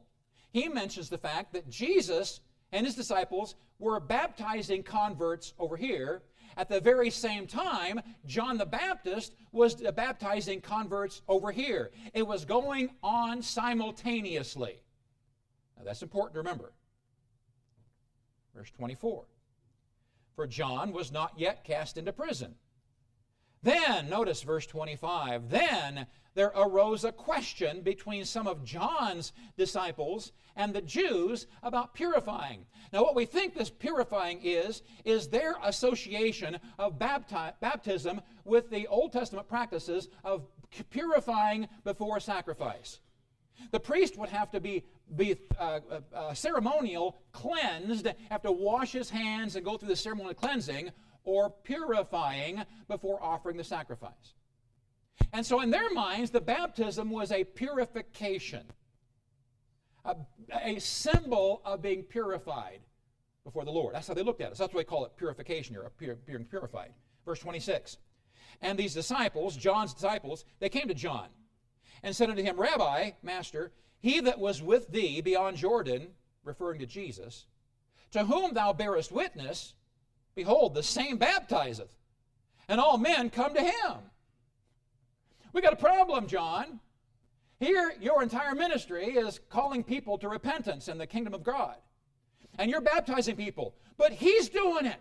He 0.53 0.69
mentions 0.69 1.09
the 1.09 1.19
fact 1.19 1.53
that 1.53 1.71
Jesus 1.71 2.41
and 2.73 2.85
his 2.85 2.97
disciples 2.97 3.55
were 3.79 4.01
baptizing 4.01 4.83
converts 4.83 5.55
over 5.59 5.77
here. 5.77 6.23
At 6.57 6.69
the 6.69 6.81
very 6.81 7.11
same 7.11 7.47
time, 7.47 8.01
John 8.27 8.59
the 8.59 8.67
Baptist 8.67 9.35
was 9.53 9.77
baptizing 9.77 10.61
converts 10.61 11.23
over 11.29 11.53
here. 11.53 11.93
It 12.13 12.27
was 12.27 12.45
going 12.45 12.91
on 13.03 13.41
simultaneously. 13.41 14.83
Now, 15.79 15.85
that's 15.85 16.03
important 16.03 16.35
to 16.35 16.41
remember. 16.41 16.73
Verse 18.55 18.71
24. 18.71 19.25
For 20.37 20.47
John 20.47 20.93
was 20.93 21.13
not 21.13 21.33
yet 21.37 21.65
cast 21.65 21.97
into 21.97 22.13
prison. 22.13 22.55
Then, 23.63 24.09
notice 24.09 24.43
verse 24.43 24.67
25, 24.67 25.51
then 25.51 26.07
there 26.35 26.53
arose 26.57 27.05
a 27.05 27.13
question 27.13 27.83
between 27.83 28.25
some 28.25 28.47
of 28.47 28.65
John's 28.65 29.33
disciples 29.59 30.33
and 30.57 30.73
the 30.73 30.81
Jews 30.81 31.47
about 31.63 31.95
purifying. 31.95 32.65
Now, 32.93 33.03
what 33.03 33.15
we 33.15 33.27
think 33.27 33.55
this 33.55 33.71
purifying 33.71 34.41
is, 34.43 34.83
is 35.05 35.29
their 35.29 35.57
association 35.63 36.59
of 36.79 36.99
bapti- 36.99 37.53
baptism 37.61 38.21
with 38.45 38.71
the 38.71 38.87
Old 38.87 39.13
Testament 39.13 39.49
practices 39.49 40.09
of 40.25 40.47
purifying 40.89 41.69
before 41.85 42.21
sacrifice. 42.21 43.01
The 43.71 43.81
priest 43.81 44.17
would 44.19 44.29
have 44.31 44.51
to 44.53 44.61
be, 44.61 44.85
be 45.17 45.37
uh, 45.59 45.81
uh, 45.91 46.01
uh, 46.15 46.35
ceremonial 46.35 47.19
cleansed, 47.33 48.09
have 48.31 48.43
to 48.43 48.53
wash 48.53 48.93
his 48.93 49.11
hands 49.11 49.57
and 49.57 49.65
go 49.65 49.77
through 49.77 49.89
the 49.89 49.97
ceremonial 49.97 50.35
cleansing 50.35 50.91
or 51.25 51.51
purifying 51.51 52.65
before 52.89 53.23
offering 53.23 53.57
the 53.57 53.65
sacrifice. 53.65 54.35
And 55.33 55.45
so, 55.45 55.61
in 55.61 55.71
their 55.71 55.91
minds, 55.93 56.31
the 56.31 56.41
baptism 56.41 57.11
was 57.11 57.31
a 57.31 57.45
purification, 57.45 58.65
a, 60.05 60.17
a 60.63 60.79
symbol 60.81 61.61
of 61.65 61.83
being 61.83 62.03
purified 62.03 62.81
before 63.45 63.65
the 63.65 63.71
Lord. 63.71 63.95
That's 63.95 64.09
how 64.09 64.15
they 64.15 64.23
looked 64.23 64.41
at 64.41 64.53
it. 64.53 64.57
So 64.57 64.65
that's 64.65 64.75
why 64.75 64.81
they 64.81 64.85
call 64.85 65.05
it 65.05 65.17
purification 65.17 65.75
here, 65.75 66.17
being 66.27 66.45
purified. 66.45 66.93
Verse 67.25 67.39
26. 67.39 67.99
And 68.63 68.79
these 68.79 68.95
disciples, 68.95 69.57
John's 69.57 69.95
disciples, 69.95 70.45
they 70.59 70.69
came 70.69 70.89
to 70.89 70.95
John 70.95 71.29
and 72.03 72.15
said 72.15 72.31
unto 72.31 72.43
him, 72.43 72.59
Rabbi, 72.59 73.11
Master, 73.23 73.73
he 74.01 74.21
that 74.21 74.39
was 74.39 74.63
with 74.63 74.91
thee 74.91 75.21
beyond 75.21 75.57
Jordan, 75.57 76.09
referring 76.45 76.81
to 76.81 76.87
Jesus, 76.87 77.47
to 78.13 78.25
whom 78.25 78.55
thou 78.55 78.73
bearest 78.73 79.13
witness, 79.13 79.75
behold, 80.35 80.75
the 80.75 80.83
same 80.83 81.19
baptizeth, 81.19 81.95
and 82.69 82.81
all 82.81 82.99
men 82.99 83.31
come 83.31 83.55
to 83.55 83.63
him. 83.63 83.99
We 85.53 85.61
got 85.61 85.73
a 85.73 85.77
problem, 85.77 86.27
John. 86.27 86.81
Here, 87.59 87.93
your 88.01 88.23
entire 88.23 88.55
ministry 88.55 89.07
is 89.07 89.41
calling 89.51 89.85
people 89.85 90.17
to 90.19 90.29
repentance 90.29 90.89
and 90.89 90.99
the 90.99 91.07
kingdom 91.07 91.35
of 91.35 91.43
God. 91.43 91.77
And 92.59 92.71
you're 92.71 92.81
baptizing 92.81 93.37
people, 93.37 93.75
but 93.99 94.13
he's 94.13 94.49
doing 94.49 94.87
it. 94.87 95.01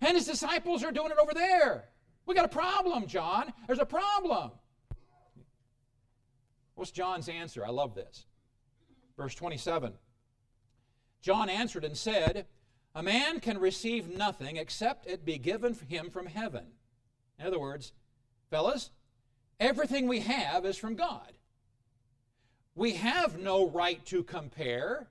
And 0.00 0.16
his 0.16 0.26
disciples 0.26 0.84
are 0.84 0.92
doing 0.92 1.10
it 1.10 1.18
over 1.20 1.34
there. 1.34 1.88
We 2.26 2.34
got 2.34 2.44
a 2.44 2.48
problem, 2.48 3.06
John. 3.06 3.52
There's 3.66 3.78
a 3.80 3.86
problem. 3.86 4.52
What's 6.78 6.92
John's 6.92 7.28
answer? 7.28 7.66
I 7.66 7.70
love 7.70 7.96
this. 7.96 8.24
Verse 9.16 9.34
27 9.34 9.94
John 11.20 11.48
answered 11.48 11.84
and 11.84 11.96
said, 11.96 12.46
A 12.94 13.02
man 13.02 13.40
can 13.40 13.58
receive 13.58 14.08
nothing 14.08 14.56
except 14.56 15.04
it 15.04 15.24
be 15.24 15.38
given 15.38 15.74
him 15.88 16.08
from 16.08 16.26
heaven. 16.26 16.66
In 17.36 17.48
other 17.48 17.58
words, 17.58 17.92
fellas, 18.48 18.90
everything 19.58 20.06
we 20.06 20.20
have 20.20 20.64
is 20.64 20.78
from 20.78 20.94
God. 20.94 21.32
We 22.76 22.92
have 22.92 23.40
no 23.40 23.68
right 23.68 24.04
to 24.06 24.22
compare. 24.22 25.08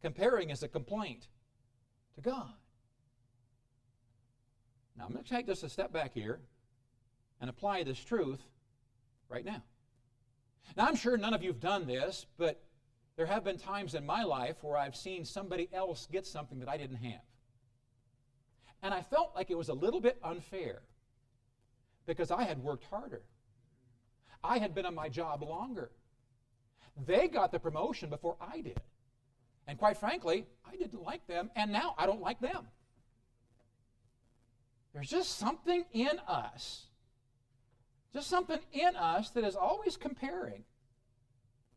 Comparing 0.00 0.48
is 0.48 0.62
a 0.62 0.68
complaint 0.68 1.28
to 2.14 2.22
God. 2.22 2.54
Now, 4.96 5.04
I'm 5.04 5.12
going 5.12 5.22
to 5.22 5.28
take 5.30 5.46
just 5.46 5.64
a 5.64 5.68
step 5.68 5.92
back 5.92 6.14
here 6.14 6.40
and 7.42 7.50
apply 7.50 7.82
this 7.82 8.02
truth 8.02 8.40
right 9.28 9.44
now. 9.44 9.62
Now, 10.76 10.86
I'm 10.86 10.96
sure 10.96 11.16
none 11.16 11.34
of 11.34 11.42
you 11.42 11.48
have 11.48 11.60
done 11.60 11.86
this, 11.86 12.26
but 12.36 12.60
there 13.16 13.26
have 13.26 13.44
been 13.44 13.58
times 13.58 13.94
in 13.94 14.06
my 14.06 14.22
life 14.22 14.56
where 14.62 14.78
I've 14.78 14.94
seen 14.94 15.24
somebody 15.24 15.68
else 15.72 16.06
get 16.10 16.26
something 16.26 16.60
that 16.60 16.68
I 16.68 16.76
didn't 16.76 16.96
have. 16.96 17.22
And 18.82 18.94
I 18.94 19.02
felt 19.02 19.32
like 19.34 19.50
it 19.50 19.58
was 19.58 19.68
a 19.68 19.74
little 19.74 20.00
bit 20.00 20.18
unfair 20.22 20.82
because 22.06 22.30
I 22.30 22.44
had 22.44 22.62
worked 22.62 22.84
harder. 22.84 23.22
I 24.42 24.58
had 24.58 24.74
been 24.74 24.86
on 24.86 24.94
my 24.94 25.08
job 25.08 25.42
longer. 25.42 25.90
They 27.06 27.28
got 27.28 27.52
the 27.52 27.58
promotion 27.58 28.08
before 28.08 28.36
I 28.40 28.60
did. 28.60 28.80
And 29.66 29.78
quite 29.78 29.98
frankly, 29.98 30.46
I 30.64 30.76
didn't 30.76 31.02
like 31.02 31.26
them, 31.26 31.50
and 31.54 31.72
now 31.72 31.94
I 31.98 32.06
don't 32.06 32.22
like 32.22 32.40
them. 32.40 32.66
There's 34.94 35.10
just 35.10 35.38
something 35.38 35.84
in 35.92 36.18
us 36.26 36.87
just 38.12 38.28
something 38.28 38.58
in 38.72 38.96
us 38.96 39.30
that 39.30 39.44
is 39.44 39.56
always 39.56 39.96
comparing. 39.96 40.64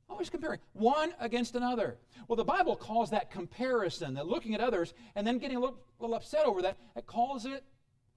Always 0.10 0.30
comparing 0.30 0.60
one 0.74 1.14
against 1.20 1.56
another. 1.56 1.98
Well, 2.28 2.36
the 2.36 2.44
Bible 2.44 2.76
calls 2.76 3.12
that 3.12 3.32
comparison, 3.32 4.14
that 4.16 4.28
looking 4.28 4.54
at 4.54 4.62
others 4.62 4.94
and 5.16 5.26
then 5.26 5.38
getting 5.38 5.58
a 5.58 5.60
little, 5.60 5.80
little 6.00 6.16
upset 6.16 6.46
over 6.46 6.62
that, 6.62 6.78
it 6.96 7.06
calls 7.06 7.46
it 7.46 7.64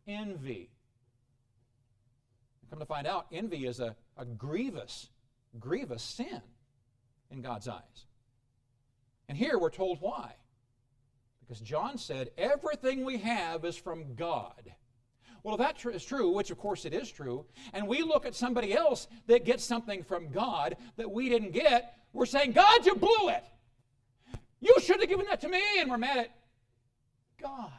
envy. 0.06 0.70
Come 2.70 2.80
to 2.80 2.86
find 2.86 3.06
out, 3.06 3.26
envy 3.30 3.66
is 3.66 3.78
a, 3.78 3.94
a 4.16 4.24
grievous, 4.24 5.10
grievous 5.60 6.02
sin 6.02 6.42
in 7.30 7.42
God's 7.42 7.68
eyes. 7.68 8.06
And 9.28 9.38
here 9.38 9.58
we're 9.58 9.70
told 9.70 10.00
why. 10.00 10.34
Because 11.40 11.60
John 11.60 11.98
said, 11.98 12.30
everything 12.36 13.04
we 13.04 13.18
have 13.18 13.64
is 13.64 13.76
from 13.76 14.14
God. 14.14 14.72
Well, 15.44 15.54
if 15.54 15.58
that 15.58 15.76
tr- 15.76 15.90
is 15.90 16.04
true, 16.04 16.30
which 16.30 16.50
of 16.50 16.58
course 16.58 16.86
it 16.86 16.94
is 16.94 17.10
true, 17.10 17.44
and 17.74 17.86
we 17.86 18.02
look 18.02 18.24
at 18.24 18.34
somebody 18.34 18.72
else 18.72 19.06
that 19.26 19.44
gets 19.44 19.62
something 19.62 20.02
from 20.02 20.30
God 20.30 20.76
that 20.96 21.10
we 21.10 21.28
didn't 21.28 21.52
get, 21.52 21.98
we're 22.14 22.26
saying, 22.26 22.52
God, 22.52 22.84
you 22.86 22.96
blew 22.96 23.28
it. 23.28 23.44
You 24.60 24.74
should 24.80 25.00
have 25.00 25.08
given 25.08 25.26
that 25.26 25.42
to 25.42 25.48
me, 25.48 25.62
and 25.78 25.90
we're 25.90 25.98
mad 25.98 26.16
at 26.16 26.30
God. 27.40 27.70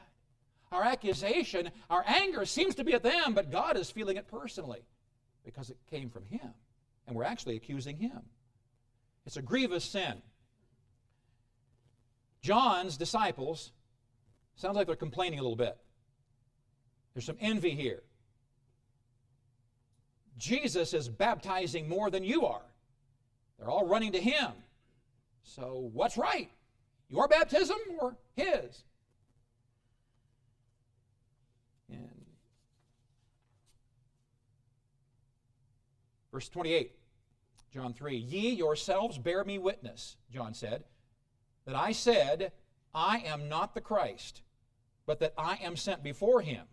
Our 0.72 0.84
accusation, 0.84 1.72
our 1.90 2.04
anger 2.06 2.46
seems 2.46 2.76
to 2.76 2.84
be 2.84 2.94
at 2.94 3.02
them, 3.02 3.34
but 3.34 3.52
God 3.52 3.78
is 3.78 3.90
feeling 3.90 4.18
it 4.18 4.28
personally 4.28 4.86
because 5.44 5.72
it 5.72 5.78
came 5.90 6.12
from 6.12 6.26
Him. 6.26 6.54
And 7.08 7.16
we're 7.16 7.24
actually 7.24 7.56
accusing 7.56 7.98
Him. 7.98 8.20
It's 9.26 9.38
a 9.38 9.42
grievous 9.42 9.84
sin. 9.84 10.22
John's 12.42 12.98
disciples, 12.98 13.72
sounds 14.56 14.76
like 14.76 14.86
they're 14.86 14.96
complaining 14.96 15.40
a 15.40 15.42
little 15.42 15.56
bit. 15.56 15.78
There's 17.16 17.26
some 17.26 17.38
envy 17.40 17.72
here. 17.72 18.04
Jesus 20.38 20.94
is 20.94 21.08
baptizing 21.08 21.88
more 21.88 22.12
than 22.12 22.26
you 22.26 22.46
are. 22.46 22.66
They're 23.58 23.70
all 23.70 23.88
running 23.88 24.12
to 24.12 24.20
him. 24.20 24.52
So, 25.44 25.90
what's 25.94 26.18
right? 26.18 26.52
Your 27.08 27.30
baptism 27.30 27.78
or 28.00 28.18
his? 28.36 28.84
And 31.90 32.26
verse 36.34 36.50
28, 36.50 36.92
John 37.74 37.94
3 37.94 38.18
Ye 38.18 38.50
yourselves 38.50 39.18
bear 39.18 39.46
me 39.46 39.58
witness, 39.58 40.18
John 40.34 40.54
said, 40.54 40.84
that 41.66 41.76
I 41.76 41.94
said, 41.94 42.52
I 42.94 43.20
am 43.20 43.48
not 43.48 43.74
the 43.74 43.82
Christ, 43.82 44.42
but 45.06 45.20
that 45.22 45.34
I 45.38 45.60
am 45.64 45.78
sent 45.78 46.04
before 46.04 46.42
him. 46.42 46.66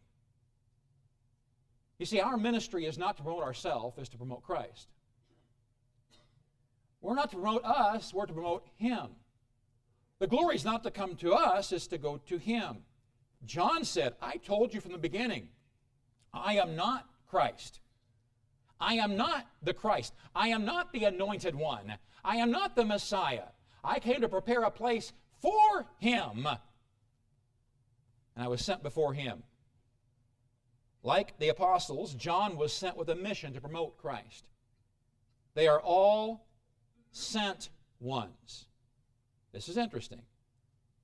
You 2.02 2.06
see, 2.06 2.18
our 2.18 2.36
ministry 2.36 2.84
is 2.84 2.98
not 2.98 3.16
to 3.18 3.22
promote 3.22 3.44
ourselves, 3.44 3.96
it's 3.96 4.08
to 4.08 4.16
promote 4.16 4.42
Christ. 4.42 4.88
We're 7.00 7.14
not 7.14 7.30
to 7.30 7.36
promote 7.36 7.64
us, 7.64 8.12
we're 8.12 8.26
to 8.26 8.32
promote 8.32 8.66
him. 8.74 9.10
The 10.18 10.26
glory 10.26 10.56
is 10.56 10.64
not 10.64 10.82
to 10.82 10.90
come 10.90 11.14
to 11.18 11.32
us, 11.32 11.70
it's 11.70 11.86
to 11.86 11.98
go 11.98 12.16
to 12.26 12.38
him. 12.38 12.78
John 13.44 13.84
said, 13.84 14.14
I 14.20 14.38
told 14.38 14.74
you 14.74 14.80
from 14.80 14.90
the 14.90 14.98
beginning, 14.98 15.46
I 16.34 16.54
am 16.54 16.74
not 16.74 17.06
Christ. 17.28 17.78
I 18.80 18.94
am 18.94 19.16
not 19.16 19.46
the 19.62 19.72
Christ. 19.72 20.12
I 20.34 20.48
am 20.48 20.64
not 20.64 20.92
the 20.92 21.04
anointed 21.04 21.54
one. 21.54 21.98
I 22.24 22.38
am 22.38 22.50
not 22.50 22.74
the 22.74 22.84
Messiah. 22.84 23.50
I 23.84 24.00
came 24.00 24.22
to 24.22 24.28
prepare 24.28 24.64
a 24.64 24.72
place 24.72 25.12
for 25.40 25.86
him. 25.98 26.48
And 28.34 28.44
I 28.44 28.48
was 28.48 28.60
sent 28.60 28.82
before 28.82 29.14
him. 29.14 29.44
Like 31.02 31.38
the 31.38 31.48
apostles, 31.48 32.14
John 32.14 32.56
was 32.56 32.72
sent 32.72 32.96
with 32.96 33.08
a 33.08 33.14
mission 33.14 33.52
to 33.54 33.60
promote 33.60 33.98
Christ. 33.98 34.48
They 35.54 35.66
are 35.66 35.80
all 35.80 36.46
sent 37.10 37.70
ones. 38.00 38.66
This 39.52 39.68
is 39.68 39.76
interesting. 39.76 40.22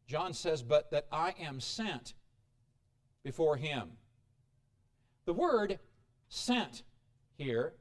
John 0.07 0.33
says, 0.33 0.63
But 0.63 0.91
that 0.93 1.07
I 1.13 1.35
am 1.41 1.61
sent 1.61 2.15
before 3.25 3.57
him. 3.57 3.91
The 5.27 5.35
word 5.35 5.79
sent 6.29 6.83
here 7.37 7.75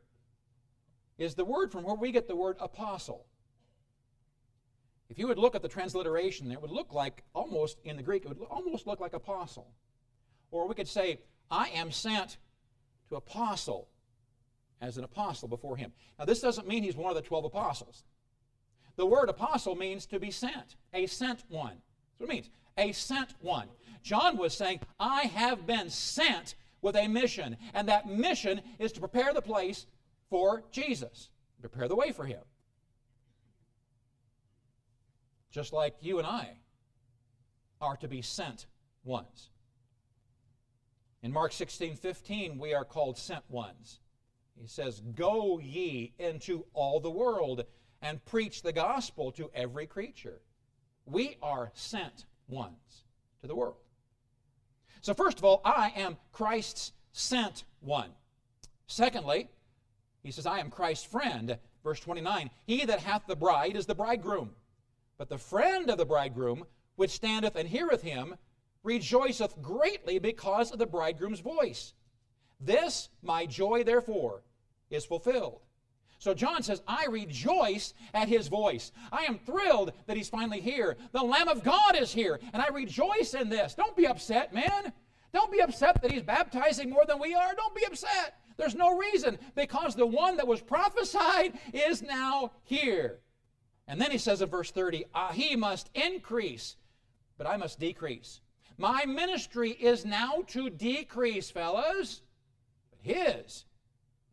is 1.18 1.36
the 1.36 1.46
word 1.46 1.72
from 1.72 1.84
where 1.84 1.96
we 1.96 2.12
get 2.12 2.28
the 2.28 2.36
word 2.36 2.58
apostle. 2.60 3.26
If 5.10 5.18
you 5.18 5.28
would 5.28 5.38
look 5.38 5.56
at 5.56 5.62
the 5.62 5.70
transliteration, 5.70 6.52
it 6.52 6.62
would 6.62 6.72
look 6.72 6.94
like 6.94 7.24
almost, 7.34 7.78
in 7.86 7.96
the 7.96 8.04
Greek, 8.04 8.26
it 8.26 8.28
would 8.28 8.46
almost 8.50 8.86
look 8.86 9.00
like 9.00 9.14
apostle. 9.14 9.72
Or 10.52 10.68
we 10.68 10.76
could 10.76 10.88
say, 10.88 11.20
I 11.50 11.70
am 11.70 11.92
sent 11.92 12.38
to 13.10 13.16
apostle 13.16 13.88
as 14.82 14.98
an 14.98 15.04
apostle 15.04 15.48
before 15.48 15.78
him. 15.78 15.92
Now, 16.20 16.26
this 16.26 16.42
doesn't 16.42 16.68
mean 16.68 16.84
he's 16.84 16.96
one 16.96 17.10
of 17.10 17.16
the 17.16 17.28
12 17.28 17.46
apostles. 17.46 18.04
The 18.96 19.06
word 19.06 19.30
apostle 19.30 19.76
means 19.76 20.06
to 20.08 20.20
be 20.20 20.32
sent, 20.32 20.76
a 20.94 21.06
sent 21.06 21.44
one. 21.50 21.82
That's 22.20 22.20
what 22.20 22.30
it 22.30 22.34
means, 22.34 22.50
a 22.78 22.92
sent 22.92 23.34
one. 23.42 23.68
John 24.04 24.38
was 24.38 24.56
saying, 24.56 24.82
I 25.00 25.24
have 25.24 25.66
been 25.66 25.90
sent 25.90 26.56
with 26.82 26.96
a 26.96 27.08
mission, 27.08 27.58
and 27.74 27.88
that 27.90 28.08
mission 28.08 28.62
is 28.80 28.92
to 28.94 29.00
prepare 29.00 29.34
the 29.34 29.42
place 29.42 29.86
for 30.30 30.64
Jesus, 30.72 31.30
prepare 31.62 31.88
the 31.88 31.96
way 31.96 32.12
for 32.12 32.26
him. 32.26 32.42
Just 35.52 35.74
like 35.74 35.96
you 36.02 36.18
and 36.18 36.28
I 36.28 36.58
are 37.82 37.98
to 37.98 38.08
be 38.08 38.22
sent 38.22 38.66
ones. 39.04 39.50
In 41.28 41.34
Mark 41.34 41.52
16 41.52 41.98
15, 41.98 42.58
we 42.58 42.74
are 42.74 42.86
called 42.86 43.18
sent 43.18 43.44
ones. 43.50 44.00
He 44.56 44.66
says, 44.66 45.02
Go 45.14 45.60
ye 45.60 46.14
into 46.18 46.64
all 46.74 47.02
the 47.02 47.12
world 47.12 47.66
and 48.02 48.24
preach 48.24 48.62
the 48.62 48.72
gospel 48.72 49.34
to 49.34 49.52
every 49.54 49.88
creature. 49.88 50.40
We 51.06 51.36
are 51.42 51.70
sent 51.74 52.28
ones 52.48 53.04
to 53.42 53.48
the 53.48 53.56
world. 53.56 53.76
So, 55.02 55.14
first 55.14 55.38
of 55.38 55.44
all, 55.44 55.60
I 55.66 55.92
am 55.98 56.16
Christ's 56.32 56.94
sent 57.12 57.66
one. 57.82 58.12
Secondly, 58.86 59.50
he 60.24 60.32
says, 60.32 60.46
I 60.46 60.60
am 60.60 60.70
Christ's 60.70 61.08
friend. 61.08 61.58
Verse 61.84 62.00
29 62.00 62.50
He 62.66 62.86
that 62.86 63.02
hath 63.02 63.28
the 63.28 63.36
bride 63.36 63.76
is 63.76 63.86
the 63.86 63.96
bridegroom. 63.96 64.52
But 65.18 65.28
the 65.28 65.38
friend 65.38 65.90
of 65.90 65.98
the 65.98 66.06
bridegroom, 66.06 66.64
which 66.96 67.12
standeth 67.12 67.58
and 67.58 67.68
heareth 67.68 68.02
him, 68.02 68.36
rejoiceth 68.84 69.62
greatly 69.62 70.20
because 70.20 70.72
of 70.72 70.80
the 70.80 70.86
bridegroom's 70.86 71.40
voice. 71.40 71.94
This 72.60 73.10
my 73.22 73.46
joy, 73.46 73.84
therefore, 73.84 74.44
is 74.90 75.06
fulfilled. 75.06 75.62
So 76.20 76.34
John 76.34 76.64
says, 76.64 76.82
I 76.88 77.06
rejoice 77.06 77.94
at 78.14 78.28
his 78.28 78.48
voice. 78.48 78.92
I 79.12 79.26
am 79.26 79.38
thrilled 79.38 79.94
that 80.08 80.18
he's 80.18 80.30
finally 80.30 80.62
here. 80.62 80.98
The 81.12 81.22
Lamb 81.22 81.48
of 81.48 81.64
God 81.64 81.96
is 81.96 82.12
here, 82.12 82.40
and 82.54 82.62
I 82.62 82.70
rejoice 82.70 83.36
in 83.36 83.50
this. 83.50 83.76
Don't 83.76 83.96
be 83.96 84.08
upset, 84.08 84.54
man. 84.54 84.94
Don't 85.32 85.52
be 85.52 85.62
upset 85.62 86.02
that 86.02 86.12
he's 86.12 86.24
baptizing 86.24 86.90
more 86.90 87.06
than 87.06 87.20
we 87.20 87.36
are. 87.36 87.54
Don't 87.54 87.76
be 87.76 87.86
upset. 87.86 88.40
There's 88.58 88.74
no 88.74 88.98
reason 88.98 89.38
because 89.56 89.94
the 89.94 90.08
one 90.08 90.38
that 90.38 90.48
was 90.48 90.62
prophesied 90.62 91.54
is 91.74 92.02
now 92.02 92.52
here. 92.64 93.20
And 93.88 94.02
then 94.02 94.10
he 94.10 94.18
says 94.18 94.42
in 94.42 94.50
verse 94.50 94.72
30, 94.72 95.06
ah, 95.14 95.32
He 95.32 95.56
must 95.56 95.92
increase, 95.94 96.76
but 97.38 97.46
I 97.46 97.58
must 97.58 97.80
decrease. 97.80 98.42
My 98.78 99.06
ministry 99.06 99.72
is 99.72 100.06
now 100.06 100.44
to 100.48 100.70
decrease, 100.70 101.50
fellas, 101.50 102.22
but 102.92 103.00
his 103.02 103.66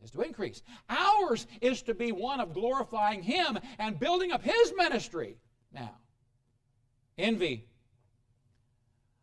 is 0.04 0.10
to 0.12 0.22
increase. 0.22 0.62
Ours 0.88 1.46
is 1.60 1.82
to 1.82 1.94
be 1.94 2.12
one 2.12 2.40
of 2.40 2.52
glorifying 2.52 3.22
Him 3.22 3.58
and 3.78 3.98
building 3.98 4.30
up 4.30 4.42
His 4.42 4.72
ministry. 4.76 5.38
Now, 5.72 5.96
envy 7.18 7.66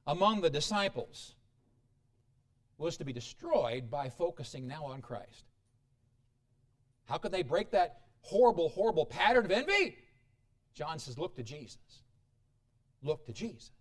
among 0.08 0.42
the 0.42 0.50
disciples 0.50 1.36
was 2.78 2.98
to 2.98 3.06
be 3.06 3.14
destroyed 3.14 3.90
by 3.90 4.10
focusing 4.10 4.68
now 4.68 4.86
on 4.86 5.02
Christ. 5.02 5.46
How 7.06 7.18
could 7.18 7.32
they 7.32 7.44
break 7.44 7.72
that 7.72 8.02
horrible, 8.22 8.70
horrible 8.70 9.06
pattern 9.06 9.46
of 9.46 9.52
envy? 9.52 9.98
John 10.74 10.98
says, 10.98 11.18
Look 11.18 11.36
to 11.36 11.44
Jesus. 11.44 11.78
Look 13.04 13.26
to 13.28 13.34
Jesus. 13.34 13.72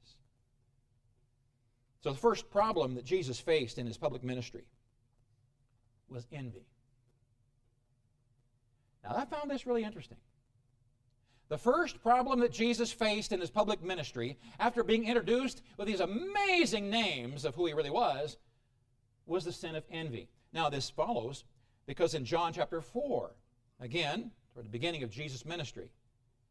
So, 2.03 2.11
the 2.11 2.19
first 2.19 2.51
problem 2.51 2.95
that 2.95 3.05
Jesus 3.05 3.39
faced 3.39 3.79
in 3.79 3.87
his 3.87 3.99
public 3.99 4.25
ministry 4.25 4.65
was 6.09 6.27
envy. 6.33 6.67
Now, 9.05 9.17
I 9.17 9.25
found 9.25 9.51
this 9.51 9.67
really 9.67 9.85
interesting. 9.85 10.19
The 11.49 11.59
first 11.59 12.01
problem 12.01 12.41
that 12.41 12.53
Jesus 12.53 12.93
faced 12.93 13.33
in 13.33 13.41
his 13.41 13.51
public 13.51 13.83
ministry, 13.83 14.39
after 14.59 14.85
being 14.85 15.07
introduced 15.07 15.63
with 15.77 15.89
these 15.89 16.01
amazing 16.01 16.91
names 16.91 17.45
of 17.45 17.55
who 17.55 17.67
he 17.67 17.73
really 17.73 17.91
was, 17.91 18.37
was 19.27 19.45
the 19.45 19.53
sin 19.53 19.75
of 19.75 19.85
envy. 19.91 20.29
Now, 20.53 20.71
this 20.71 20.89
follows 20.91 21.45
because 21.87 22.15
in 22.15 22.25
John 22.25 22.53
chapter 22.53 22.81
4, 22.81 23.33
again, 23.81 24.31
toward 24.53 24.67
the 24.67 24.71
beginning 24.71 25.03
of 25.03 25.11
Jesus' 25.11 25.45
ministry, 25.45 25.91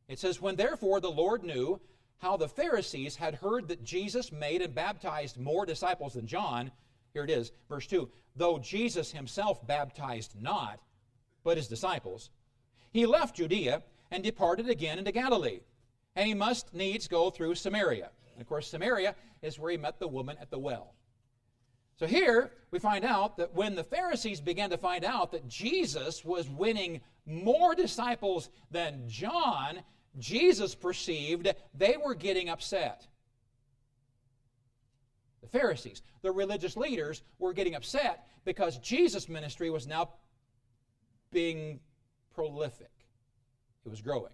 it 0.09 0.19
says, 0.19 0.41
When 0.41 0.57
therefore 0.57 0.99
the 0.99 1.09
Lord 1.09 1.43
knew 1.43 1.79
how 2.19 2.37
the 2.37 2.47
Pharisees 2.47 3.15
had 3.15 3.35
heard 3.35 3.67
that 3.67 3.83
Jesus 3.83 4.31
made 4.31 4.61
and 4.61 4.75
baptized 4.75 5.39
more 5.39 5.65
disciples 5.65 6.13
than 6.13 6.27
John, 6.27 6.71
here 7.13 7.23
it 7.23 7.29
is, 7.29 7.51
verse 7.67 7.87
2 7.87 8.09
Though 8.35 8.59
Jesus 8.59 9.11
himself 9.11 9.65
baptized 9.65 10.35
not, 10.39 10.79
but 11.43 11.57
his 11.57 11.67
disciples, 11.67 12.29
he 12.91 13.05
left 13.05 13.35
Judea 13.35 13.83
and 14.11 14.23
departed 14.23 14.69
again 14.69 14.99
into 14.99 15.11
Galilee. 15.11 15.59
And 16.15 16.27
he 16.27 16.33
must 16.33 16.73
needs 16.73 17.07
go 17.07 17.29
through 17.29 17.55
Samaria. 17.55 18.09
And 18.33 18.41
of 18.41 18.47
course, 18.47 18.67
Samaria 18.67 19.15
is 19.41 19.59
where 19.59 19.71
he 19.71 19.77
met 19.77 19.99
the 19.99 20.07
woman 20.07 20.37
at 20.41 20.49
the 20.49 20.59
well. 20.59 20.93
So 21.97 22.07
here 22.07 22.51
we 22.71 22.79
find 22.79 23.03
out 23.03 23.37
that 23.37 23.53
when 23.53 23.75
the 23.75 23.83
Pharisees 23.83 24.39
began 24.39 24.69
to 24.69 24.77
find 24.77 25.03
out 25.03 25.31
that 25.33 25.47
Jesus 25.47 26.23
was 26.23 26.49
winning 26.49 27.01
more 27.25 27.75
disciples 27.75 28.49
than 28.71 29.03
John, 29.07 29.79
Jesus 30.17 30.75
perceived 30.75 31.53
they 31.73 31.95
were 32.03 32.15
getting 32.15 32.49
upset. 32.49 33.07
The 35.41 35.47
Pharisees, 35.47 36.01
the 36.21 36.31
religious 36.31 36.75
leaders, 36.75 37.21
were 37.37 37.53
getting 37.53 37.75
upset 37.75 38.27
because 38.45 38.77
Jesus' 38.79 39.29
ministry 39.29 39.69
was 39.69 39.87
now 39.87 40.09
being 41.31 41.79
prolific, 42.33 42.91
it 43.85 43.89
was 43.89 44.01
growing. 44.01 44.33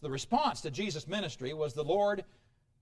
So 0.00 0.06
the 0.06 0.12
response 0.12 0.62
to 0.62 0.70
Jesus' 0.70 1.06
ministry 1.06 1.52
was 1.52 1.74
the 1.74 1.84
Lord 1.84 2.24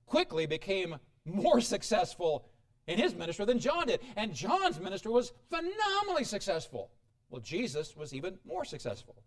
quickly 0.06 0.46
became 0.46 0.96
more 1.24 1.60
successful 1.74 2.46
in 2.86 2.98
his 2.98 3.14
ministry 3.14 3.44
than 3.44 3.58
John 3.58 3.86
did. 3.86 4.00
And 4.16 4.34
John's 4.34 4.80
ministry 4.80 5.12
was 5.12 5.32
phenomenally 5.50 6.24
successful. 6.24 6.90
Well, 7.30 7.40
Jesus 7.40 7.96
was 7.96 8.14
even 8.14 8.38
more 8.46 8.64
successful. 8.64 9.22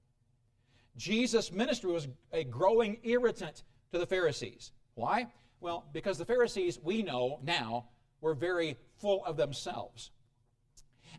Jesus' 0.97 1.51
ministry 1.51 1.91
was 1.91 2.07
a 2.31 2.43
growing 2.43 2.97
irritant 3.03 3.63
to 3.91 3.99
the 3.99 4.05
Pharisees. 4.05 4.71
Why? 4.95 5.27
Well, 5.59 5.85
because 5.93 6.17
the 6.17 6.25
Pharisees, 6.25 6.79
we 6.81 7.03
know 7.03 7.39
now, 7.43 7.85
were 8.19 8.33
very 8.33 8.77
full 8.99 9.23
of 9.25 9.37
themselves 9.37 10.11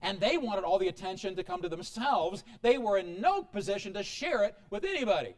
and 0.03 0.21
they 0.21 0.37
wanted 0.37 0.65
all 0.65 0.79
the 0.79 0.89
attention 0.89 1.37
to 1.37 1.45
come 1.45 1.63
to 1.63 1.69
themselves. 1.69 2.45
They 2.61 2.77
were 2.77 2.99
in 2.99 3.21
no 3.21 3.43
position 3.43 3.95
to 3.95 4.03
share 4.03 4.43
it 4.45 4.55
with 4.71 4.85
anybody. 4.85 5.35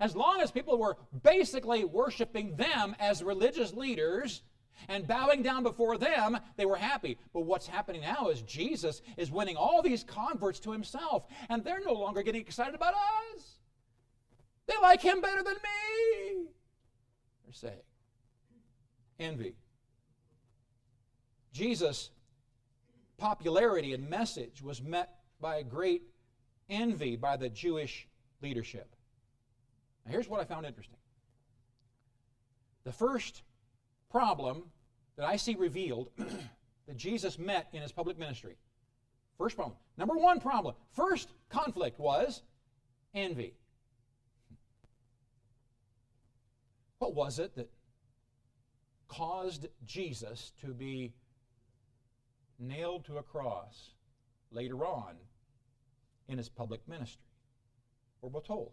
As 0.00 0.16
long 0.16 0.40
as 0.40 0.50
people 0.50 0.78
were 0.78 0.96
basically 1.22 1.84
worshiping 1.84 2.56
them 2.56 2.94
as 2.98 3.22
religious 3.22 3.72
leaders, 3.72 4.42
And 4.88 5.06
bowing 5.06 5.42
down 5.42 5.62
before 5.62 5.98
them, 5.98 6.38
they 6.56 6.66
were 6.66 6.76
happy. 6.76 7.18
But 7.32 7.40
what's 7.40 7.66
happening 7.66 8.02
now 8.02 8.28
is 8.28 8.42
Jesus 8.42 9.02
is 9.16 9.30
winning 9.30 9.56
all 9.56 9.82
these 9.82 10.04
converts 10.04 10.60
to 10.60 10.72
himself, 10.72 11.24
and 11.48 11.64
they're 11.64 11.80
no 11.84 11.94
longer 11.94 12.22
getting 12.22 12.40
excited 12.40 12.74
about 12.74 12.94
us. 12.94 13.58
They 14.66 14.74
like 14.82 15.00
him 15.00 15.20
better 15.20 15.42
than 15.42 15.54
me. 15.54 16.46
They're 17.44 17.52
saying. 17.52 17.82
Envy. 19.18 19.54
Jesus' 21.52 22.10
popularity 23.16 23.94
and 23.94 24.10
message 24.10 24.62
was 24.62 24.82
met 24.82 25.20
by 25.40 25.56
a 25.56 25.64
great 25.64 26.02
envy 26.68 27.16
by 27.16 27.36
the 27.36 27.48
Jewish 27.48 28.06
leadership. 28.42 28.94
Now, 30.04 30.12
here's 30.12 30.28
what 30.28 30.40
I 30.40 30.44
found 30.44 30.66
interesting. 30.66 30.98
The 32.84 32.92
first 32.92 33.42
problem 34.10 34.64
that 35.16 35.26
I 35.26 35.36
see 35.36 35.54
revealed 35.54 36.10
that 36.86 36.96
Jesus 36.96 37.38
met 37.38 37.68
in 37.72 37.82
his 37.82 37.92
public 37.92 38.18
ministry. 38.18 38.56
First 39.38 39.56
problem. 39.56 39.76
Number 39.96 40.14
one 40.14 40.40
problem. 40.40 40.74
First 40.92 41.28
conflict 41.48 41.98
was 41.98 42.42
envy. 43.14 43.54
What 46.98 47.14
was 47.14 47.38
it 47.38 47.54
that 47.56 47.70
caused 49.08 49.66
Jesus 49.84 50.52
to 50.62 50.68
be 50.68 51.12
nailed 52.58 53.04
to 53.06 53.18
a 53.18 53.22
cross 53.22 53.90
later 54.50 54.86
on 54.86 55.16
in 56.28 56.38
his 56.38 56.48
public 56.48 56.80
ministry? 56.88 57.22
We're 58.22 58.40
told. 58.40 58.72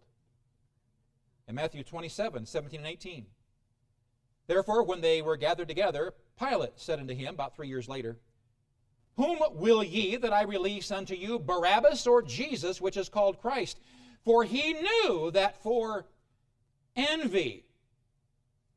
In 1.46 1.54
Matthew 1.54 1.84
27 1.84 2.46
17 2.46 2.80
and 2.80 2.88
18. 2.88 3.26
Therefore, 4.46 4.82
when 4.82 5.00
they 5.00 5.22
were 5.22 5.36
gathered 5.36 5.68
together, 5.68 6.14
Pilate 6.38 6.72
said 6.76 6.98
unto 6.98 7.14
him, 7.14 7.34
about 7.34 7.54
three 7.56 7.68
years 7.68 7.88
later, 7.88 8.18
Whom 9.16 9.38
will 9.52 9.82
ye 9.82 10.16
that 10.16 10.32
I 10.32 10.42
release 10.42 10.90
unto 10.90 11.14
you, 11.14 11.38
Barabbas 11.38 12.06
or 12.06 12.20
Jesus, 12.20 12.80
which 12.80 12.96
is 12.96 13.08
called 13.08 13.40
Christ? 13.40 13.78
For 14.24 14.42
he 14.42 14.72
knew 14.72 15.30
that 15.32 15.62
for 15.62 16.06
envy 16.96 17.64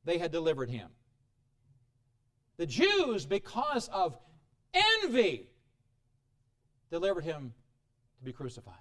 they 0.05 0.17
had 0.17 0.31
delivered 0.31 0.69
him. 0.69 0.89
The 2.57 2.65
Jews, 2.65 3.25
because 3.25 3.87
of 3.89 4.17
envy, 4.73 5.49
delivered 6.91 7.23
him 7.23 7.53
to 8.19 8.25
be 8.25 8.33
crucified. 8.33 8.75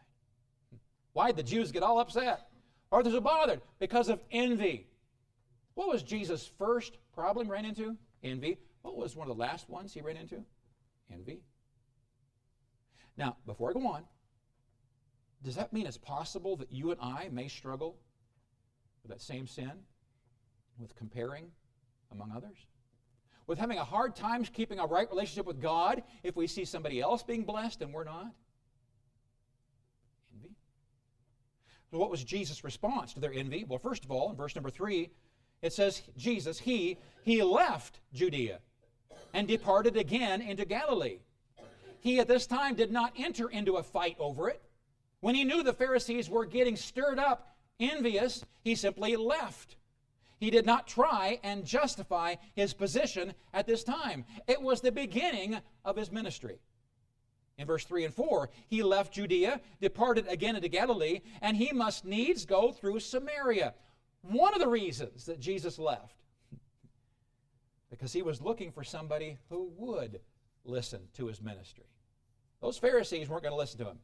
Why 1.12 1.28
did 1.28 1.37
the 1.37 1.43
Jews 1.43 1.72
get 1.72 1.82
all 1.82 1.99
upset? 1.99 2.49
Or 2.91 3.03
they're 3.03 3.12
so 3.12 3.20
bothered? 3.20 3.61
Because 3.78 4.09
of 4.09 4.20
envy. 4.30 4.87
What 5.76 5.88
was 5.88 6.02
Jesus' 6.02 6.50
first 6.58 6.96
problem 7.14 7.48
ran 7.48 7.66
into? 7.66 7.96
Envy. 8.24 8.58
What 8.80 8.96
was 8.96 9.14
one 9.14 9.30
of 9.30 9.36
the 9.36 9.40
last 9.40 9.68
ones 9.68 9.92
he 9.92 10.00
ran 10.00 10.16
into? 10.16 10.42
Envy. 11.12 11.42
Now, 13.18 13.36
before 13.44 13.70
I 13.70 13.72
go 13.74 13.86
on, 13.86 14.04
does 15.42 15.54
that 15.56 15.74
mean 15.74 15.86
it's 15.86 15.98
possible 15.98 16.56
that 16.56 16.72
you 16.72 16.92
and 16.92 17.00
I 17.00 17.28
may 17.30 17.48
struggle 17.48 17.98
with 19.02 19.10
that 19.10 19.20
same 19.20 19.46
sin, 19.46 19.70
with 20.78 20.96
comparing 20.96 21.50
among 22.10 22.32
others? 22.34 22.56
With 23.46 23.58
having 23.58 23.76
a 23.76 23.84
hard 23.84 24.16
time 24.16 24.44
keeping 24.44 24.78
a 24.78 24.86
right 24.86 25.08
relationship 25.10 25.44
with 25.44 25.60
God 25.60 26.02
if 26.22 26.36
we 26.36 26.46
see 26.46 26.64
somebody 26.64 27.02
else 27.02 27.22
being 27.22 27.44
blessed 27.44 27.82
and 27.82 27.92
we're 27.92 28.04
not? 28.04 28.32
Envy. 30.34 30.54
So, 31.90 31.98
what 31.98 32.10
was 32.10 32.24
Jesus' 32.24 32.64
response 32.64 33.12
to 33.12 33.20
their 33.20 33.32
envy? 33.34 33.64
Well, 33.64 33.78
first 33.78 34.06
of 34.06 34.10
all, 34.10 34.30
in 34.30 34.36
verse 34.36 34.56
number 34.56 34.70
three, 34.70 35.10
it 35.62 35.72
says, 35.72 36.02
Jesus, 36.16 36.59
he, 36.59 36.98
he 37.22 37.42
left 37.42 38.00
Judea 38.12 38.61
and 39.32 39.48
departed 39.48 39.96
again 39.96 40.40
into 40.40 40.64
Galilee. 40.64 41.18
He 42.00 42.20
at 42.20 42.28
this 42.28 42.46
time 42.46 42.74
did 42.74 42.92
not 42.92 43.12
enter 43.16 43.48
into 43.48 43.76
a 43.76 43.82
fight 43.82 44.16
over 44.18 44.48
it. 44.48 44.62
When 45.20 45.34
he 45.34 45.44
knew 45.44 45.62
the 45.62 45.72
Pharisees 45.72 46.30
were 46.30 46.46
getting 46.46 46.76
stirred 46.76 47.18
up, 47.18 47.57
envious, 47.80 48.44
he 48.62 48.74
simply 48.74 49.16
left. 49.16 49.76
He 50.38 50.50
did 50.50 50.66
not 50.66 50.86
try 50.86 51.40
and 51.42 51.64
justify 51.64 52.36
his 52.54 52.74
position 52.74 53.34
at 53.54 53.66
this 53.66 53.82
time. 53.82 54.24
It 54.46 54.61
was 54.61 54.80
the 54.80 54.92
beginning 54.92 55.59
of 55.84 55.96
his 55.96 56.12
ministry. 56.12 56.59
In 57.59 57.66
verse 57.66 57.84
3 57.84 58.04
and 58.04 58.14
4, 58.14 58.50
he 58.68 58.82
left 58.82 59.14
Judea, 59.14 59.61
departed 59.80 60.26
again 60.28 60.57
into 60.57 60.68
Galilee, 60.68 61.20
and 61.40 61.57
he 61.57 61.72
must 61.72 62.04
needs 62.04 62.44
go 62.44 62.70
through 62.70 63.00
Samaria. 63.00 63.74
One 64.28 64.54
of 64.54 64.60
the 64.60 64.68
reasons 64.68 65.26
that 65.26 65.40
Jesus 65.40 65.78
left, 65.78 66.16
because 67.90 68.12
he 68.12 68.22
was 68.22 68.40
looking 68.40 68.72
for 68.72 68.82
somebody 68.82 69.38
who 69.48 69.70
would 69.76 70.20
listen 70.64 71.00
to 71.14 71.26
his 71.26 71.40
ministry. 71.40 71.86
Those 72.60 72.78
Pharisees 72.78 73.28
weren't 73.28 73.42
going 73.42 73.52
to 73.52 73.58
listen 73.58 73.78
to 73.78 73.90
him. 73.90 73.98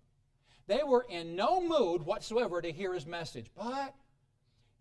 They 0.69 0.83
were 0.85 1.05
in 1.09 1.35
no 1.35 1.61
mood 1.61 2.03
whatsoever 2.03 2.63
to 2.63 2.71
hear 2.71 2.95
his 2.95 3.07
message, 3.07 3.51
but 3.57 3.95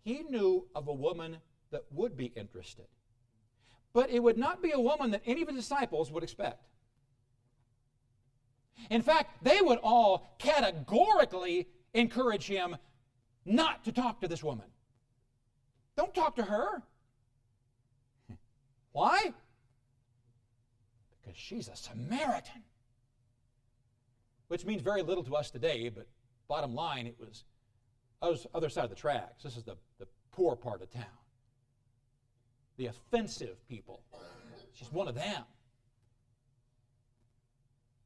he 0.02 0.22
knew 0.22 0.66
of 0.74 0.86
a 0.86 0.92
woman 0.92 1.38
that 1.70 1.84
would 1.90 2.16
be 2.16 2.26
interested. 2.26 2.86
But 3.92 4.10
it 4.10 4.22
would 4.22 4.38
not 4.38 4.62
be 4.62 4.70
a 4.70 4.80
woman 4.80 5.10
that 5.10 5.22
any 5.26 5.42
of 5.42 5.48
his 5.48 5.56
disciples 5.56 6.12
would 6.12 6.22
expect. 6.22 6.64
In 8.90 9.02
fact, 9.02 9.42
they 9.44 9.60
would 9.60 9.78
all 9.82 10.34
categorically 10.38 11.68
encourage 11.94 12.46
him 12.46 12.76
not 13.44 13.84
to 13.84 13.92
talk 13.92 14.20
to 14.20 14.28
this 14.28 14.42
woman. 14.42 14.66
Don't 15.96 16.14
talk 16.14 16.36
to 16.36 16.42
her. 16.42 16.82
Why? 18.92 19.32
Because 21.20 21.38
she's 21.38 21.68
a 21.68 21.76
Samaritan. 21.76 22.62
Which 24.48 24.64
means 24.64 24.82
very 24.82 25.02
little 25.02 25.24
to 25.24 25.34
us 25.36 25.50
today, 25.50 25.88
but 25.88 26.06
bottom 26.48 26.74
line, 26.74 27.06
it 27.06 27.16
was 27.18 27.44
other 28.54 28.68
side 28.68 28.84
of 28.84 28.90
the 28.90 28.96
tracks. 28.96 29.42
This 29.42 29.56
is 29.56 29.64
the, 29.64 29.76
the 29.98 30.06
poor 30.30 30.56
part 30.56 30.82
of 30.82 30.90
town. 30.90 31.04
The 32.76 32.86
offensive 32.86 33.56
people. 33.68 34.02
She's 34.74 34.92
one 34.92 35.08
of 35.08 35.14
them. 35.14 35.44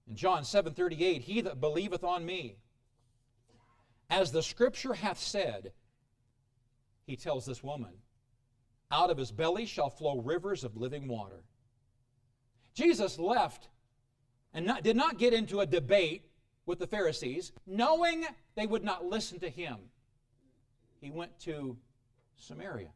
In 0.08 0.14
John 0.14 0.42
7:38, 0.44 1.22
he 1.22 1.40
that 1.40 1.60
believeth 1.60 2.04
on 2.04 2.24
me, 2.24 2.56
as 4.08 4.30
the 4.30 4.42
scripture 4.42 4.94
hath 4.94 5.18
said, 5.18 5.72
he 7.06 7.16
tells 7.16 7.46
this 7.46 7.62
woman, 7.62 7.92
out 8.90 9.10
of 9.10 9.18
his 9.18 9.32
belly 9.32 9.66
shall 9.66 9.90
flow 9.90 10.20
rivers 10.20 10.64
of 10.64 10.76
living 10.76 11.08
water. 11.08 11.44
Jesus 12.74 13.18
left 13.18 13.68
and 14.52 14.66
not, 14.66 14.82
did 14.82 14.96
not 14.96 15.18
get 15.18 15.32
into 15.32 15.60
a 15.60 15.66
debate 15.66 16.26
with 16.66 16.78
the 16.78 16.86
Pharisees, 16.86 17.52
knowing 17.66 18.26
they 18.56 18.66
would 18.66 18.84
not 18.84 19.04
listen 19.04 19.38
to 19.40 19.48
him. 19.48 19.76
He 21.00 21.10
went 21.10 21.38
to 21.40 21.76
Samaria, 22.36 22.90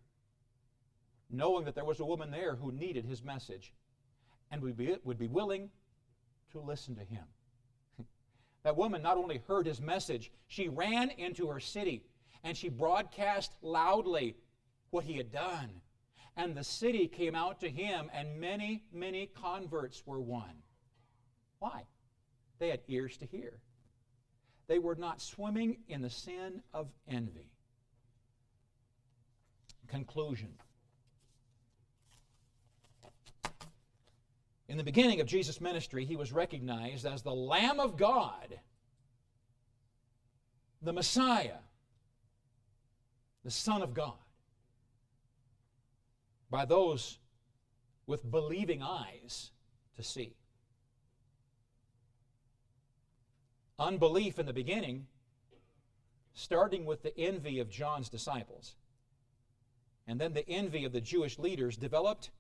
knowing 1.30 1.64
that 1.64 1.74
there 1.74 1.84
was 1.84 2.00
a 2.00 2.04
woman 2.04 2.30
there 2.30 2.56
who 2.56 2.72
needed 2.72 3.04
his 3.04 3.22
message 3.22 3.72
and 4.50 4.60
would 4.62 4.76
be, 4.76 4.96
would 5.04 5.18
be 5.18 5.28
willing 5.28 5.70
to 6.52 6.60
listen 6.60 6.96
to 6.96 7.04
him. 7.04 7.24
that 8.64 8.76
woman 8.76 9.02
not 9.02 9.16
only 9.16 9.40
heard 9.46 9.66
his 9.66 9.80
message, 9.80 10.32
she 10.48 10.68
ran 10.68 11.10
into 11.10 11.46
her 11.48 11.60
city 11.60 12.02
and 12.44 12.56
she 12.56 12.68
broadcast 12.68 13.52
loudly 13.62 14.36
what 14.90 15.04
he 15.04 15.16
had 15.16 15.32
done. 15.32 15.70
And 16.36 16.54
the 16.54 16.64
city 16.64 17.06
came 17.06 17.34
out 17.34 17.60
to 17.60 17.68
him, 17.68 18.10
and 18.14 18.40
many, 18.40 18.84
many 18.92 19.26
converts 19.26 20.02
were 20.06 20.20
won. 20.20 20.62
Why? 21.58 21.84
They 22.58 22.68
had 22.68 22.80
ears 22.88 23.16
to 23.18 23.26
hear. 23.26 23.60
They 24.68 24.78
were 24.78 24.94
not 24.94 25.20
swimming 25.20 25.78
in 25.88 26.00
the 26.00 26.10
sin 26.10 26.62
of 26.72 26.88
envy. 27.08 27.50
Conclusion. 29.88 30.54
In 34.68 34.76
the 34.76 34.84
beginning 34.84 35.20
of 35.20 35.26
Jesus' 35.26 35.60
ministry, 35.60 36.04
he 36.04 36.14
was 36.14 36.32
recognized 36.32 37.04
as 37.04 37.22
the 37.22 37.34
Lamb 37.34 37.80
of 37.80 37.96
God, 37.96 38.60
the 40.80 40.92
Messiah, 40.92 41.58
the 43.44 43.50
Son 43.50 43.82
of 43.82 43.94
God, 43.94 44.18
by 46.50 46.64
those 46.64 47.18
with 48.06 48.30
believing 48.30 48.82
eyes 48.82 49.50
to 49.96 50.02
see. 50.02 50.34
Unbelief 53.78 54.38
in 54.38 54.46
the 54.46 54.52
beginning, 54.52 55.06
starting 56.34 56.84
with 56.84 57.02
the 57.02 57.16
envy 57.18 57.60
of 57.60 57.70
John's 57.70 58.08
disciples, 58.08 58.74
and 60.06 60.20
then 60.20 60.34
the 60.34 60.48
envy 60.48 60.84
of 60.84 60.92
the 60.92 61.00
Jewish 61.00 61.38
leaders, 61.38 61.76
developed 61.76 62.30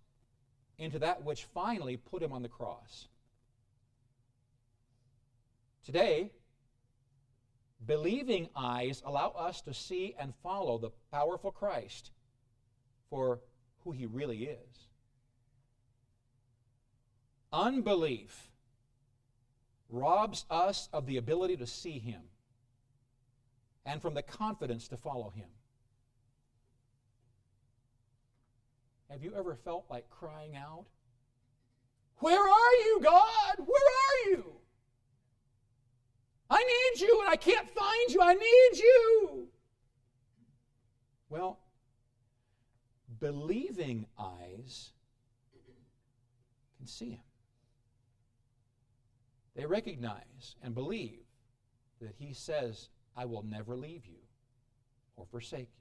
into 0.78 0.98
that 0.98 1.24
which 1.24 1.44
finally 1.44 1.96
put 1.96 2.22
him 2.22 2.32
on 2.32 2.42
the 2.42 2.48
cross. 2.48 3.06
Today, 5.84 6.30
Believing 7.86 8.48
eyes 8.54 9.02
allow 9.04 9.30
us 9.30 9.62
to 9.62 9.74
see 9.74 10.14
and 10.18 10.34
follow 10.42 10.78
the 10.78 10.90
powerful 11.10 11.50
Christ 11.50 12.10
for 13.08 13.40
who 13.84 13.92
he 13.92 14.06
really 14.06 14.44
is. 14.44 14.88
Unbelief 17.52 18.50
robs 19.88 20.44
us 20.50 20.88
of 20.92 21.06
the 21.06 21.16
ability 21.16 21.56
to 21.56 21.66
see 21.66 21.98
Him 21.98 22.22
and 23.84 24.00
from 24.00 24.14
the 24.14 24.22
confidence 24.22 24.88
to 24.88 24.96
follow 24.96 25.30
Him. 25.30 25.48
Have 29.10 29.24
you 29.24 29.34
ever 29.36 29.56
felt 29.56 29.86
like 29.90 30.08
crying 30.08 30.56
out? 30.56 30.84
Where 32.18 32.40
are 32.40 32.74
you, 32.84 33.00
God? 33.02 33.54
Where 33.58 33.66
are 33.66 34.30
you? 34.30 34.49
I 36.50 36.58
need 36.58 37.00
you 37.00 37.20
and 37.20 37.30
I 37.30 37.36
can't 37.36 37.68
find 37.70 38.10
you. 38.10 38.20
I 38.20 38.34
need 38.34 38.78
you. 38.78 39.48
Well, 41.28 41.60
believing 43.20 44.06
eyes 44.18 44.90
can 46.76 46.86
see 46.86 47.10
him. 47.10 47.20
They 49.54 49.66
recognize 49.66 50.56
and 50.62 50.74
believe 50.74 51.20
that 52.00 52.14
he 52.18 52.32
says, 52.32 52.88
I 53.16 53.26
will 53.26 53.42
never 53.42 53.76
leave 53.76 54.06
you 54.06 54.18
or 55.16 55.26
forsake 55.26 55.68
you. 55.68 55.80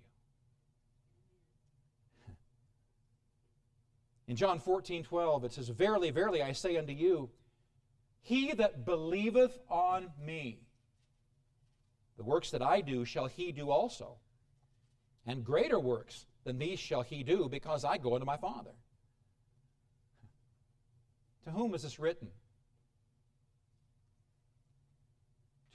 In 4.27 4.35
John 4.35 4.59
14, 4.59 5.03
12, 5.03 5.45
it 5.45 5.53
says, 5.53 5.69
Verily, 5.69 6.11
verily, 6.11 6.43
I 6.43 6.51
say 6.51 6.77
unto 6.77 6.93
you, 6.93 7.31
he 8.21 8.53
that 8.53 8.85
believeth 8.85 9.57
on 9.69 10.11
me, 10.23 10.59
the 12.17 12.23
works 12.23 12.51
that 12.51 12.61
I 12.61 12.81
do 12.81 13.05
shall 13.05 13.27
he 13.27 13.51
do 13.51 13.69
also. 13.69 14.17
And 15.25 15.43
greater 15.43 15.79
works 15.79 16.25
than 16.43 16.57
these 16.57 16.79
shall 16.79 17.01
he 17.01 17.23
do, 17.23 17.47
because 17.49 17.85
I 17.85 17.97
go 17.97 18.15
unto 18.15 18.25
my 18.25 18.37
Father. 18.37 18.71
To 21.45 21.51
whom 21.51 21.73
is 21.73 21.83
this 21.83 21.99
written? 21.99 22.29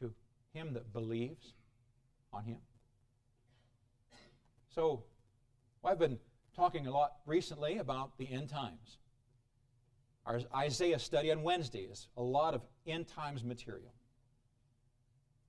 To 0.00 0.12
him 0.52 0.74
that 0.74 0.92
believes 0.92 1.54
on 2.32 2.44
him. 2.44 2.58
So, 4.74 5.04
well, 5.82 5.92
I've 5.92 5.98
been 5.98 6.18
talking 6.56 6.86
a 6.86 6.90
lot 6.90 7.12
recently 7.26 7.78
about 7.78 8.18
the 8.18 8.30
end 8.30 8.48
times. 8.48 8.98
Our 10.26 10.40
Isaiah 10.54 10.98
study 10.98 11.30
on 11.30 11.42
Wednesdays, 11.42 12.08
a 12.16 12.22
lot 12.22 12.54
of 12.54 12.62
end 12.86 13.08
times 13.08 13.44
material. 13.44 13.92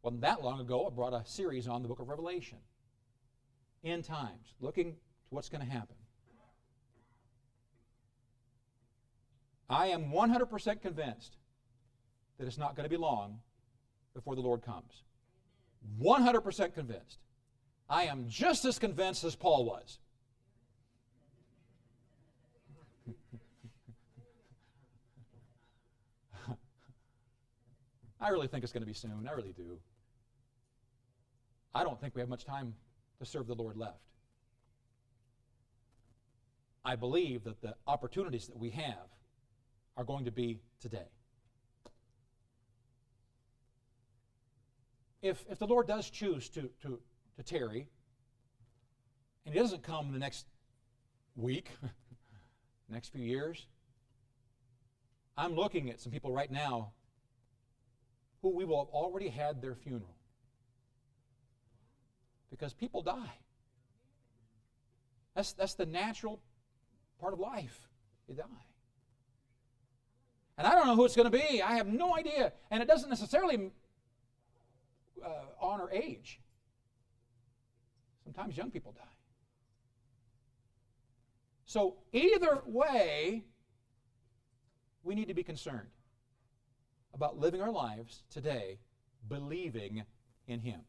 Wasn't 0.01 0.21
that 0.21 0.43
long 0.43 0.59
ago, 0.59 0.85
I 0.85 0.89
brought 0.93 1.13
a 1.13 1.23
series 1.25 1.67
on 1.67 1.81
the 1.81 1.87
book 1.87 1.99
of 1.99 2.09
Revelation. 2.09 2.57
End 3.83 4.03
times, 4.03 4.53
looking 4.59 4.93
to 4.93 4.97
what's 5.29 5.49
going 5.49 5.65
to 5.65 5.71
happen. 5.71 5.95
I 9.69 9.87
am 9.87 10.11
100% 10.11 10.81
convinced 10.81 11.37
that 12.37 12.45
it's 12.45 12.57
not 12.57 12.75
going 12.75 12.83
to 12.83 12.89
be 12.89 12.97
long 12.97 13.39
before 14.13 14.35
the 14.35 14.41
Lord 14.41 14.61
comes. 14.61 15.03
100% 16.01 16.73
convinced. 16.73 17.19
I 17.89 18.03
am 18.03 18.25
just 18.27 18.65
as 18.65 18.77
convinced 18.77 19.23
as 19.23 19.35
Paul 19.35 19.65
was. 19.65 19.99
I 28.19 28.29
really 28.29 28.47
think 28.47 28.63
it's 28.63 28.73
going 28.73 28.81
to 28.81 28.87
be 28.87 28.93
soon. 28.93 29.27
I 29.29 29.33
really 29.33 29.53
do. 29.53 29.77
I 31.73 31.83
don't 31.83 31.99
think 31.99 32.15
we 32.15 32.21
have 32.21 32.29
much 32.29 32.45
time 32.45 32.73
to 33.19 33.25
serve 33.25 33.47
the 33.47 33.55
Lord 33.55 33.77
left. 33.77 33.99
I 36.85 36.95
believe 36.95 37.43
that 37.43 37.61
the 37.61 37.75
opportunities 37.87 38.47
that 38.47 38.57
we 38.57 38.69
have 38.69 39.09
are 39.97 40.03
going 40.03 40.25
to 40.25 40.31
be 40.31 40.59
today. 40.79 41.07
If, 45.21 45.43
if 45.49 45.57
the 45.57 45.65
Lord 45.65 45.87
does 45.87 46.09
choose 46.09 46.49
to, 46.49 46.69
to, 46.83 46.99
to 47.37 47.43
tarry, 47.43 47.87
and 49.45 49.53
He 49.53 49.59
doesn't 49.59 49.81
come 49.81 50.07
in 50.07 50.13
the 50.13 50.19
next 50.19 50.45
week, 51.35 51.71
next 52.89 53.09
few 53.09 53.23
years, 53.23 53.65
I'm 55.35 55.55
looking 55.55 55.89
at 55.89 55.99
some 55.99 56.11
people 56.11 56.31
right 56.31 56.51
now 56.51 56.91
who 58.45 58.51
we 58.51 58.63
will 58.63 58.85
have 58.85 58.93
already 58.93 59.27
had 59.27 59.59
their 59.59 59.73
funeral. 59.73 60.15
Because 62.51 62.75
people 62.75 63.01
die. 63.01 63.39
That's, 65.33 65.53
that's 65.53 65.73
the 65.73 65.87
natural 65.87 66.39
part 67.19 67.33
of 67.33 67.39
life. 67.39 67.89
You 68.29 68.35
die. 68.35 68.43
And 70.59 70.67
I 70.67 70.75
don't 70.75 70.85
know 70.85 70.95
who 70.95 71.05
it's 71.05 71.15
going 71.15 71.29
to 71.31 71.35
be. 71.35 71.63
I 71.63 71.73
have 71.73 71.87
no 71.87 72.15
idea. 72.15 72.53
And 72.69 72.83
it 72.83 72.87
doesn't 72.87 73.09
necessarily 73.09 73.71
uh, 75.25 75.29
honor 75.59 75.89
age. 75.91 76.39
Sometimes 78.23 78.55
young 78.55 78.69
people 78.69 78.91
die. 78.91 79.01
So, 81.65 81.95
either 82.13 82.61
way, 82.67 83.43
we 85.03 85.15
need 85.15 85.29
to 85.29 85.33
be 85.33 85.41
concerned 85.41 85.94
about 87.15 87.39
living 87.39 87.61
our 87.61 87.71
lives 87.71 88.23
today 88.29 88.77
believing 89.27 90.03
in 90.47 90.59
Him. 90.59 90.81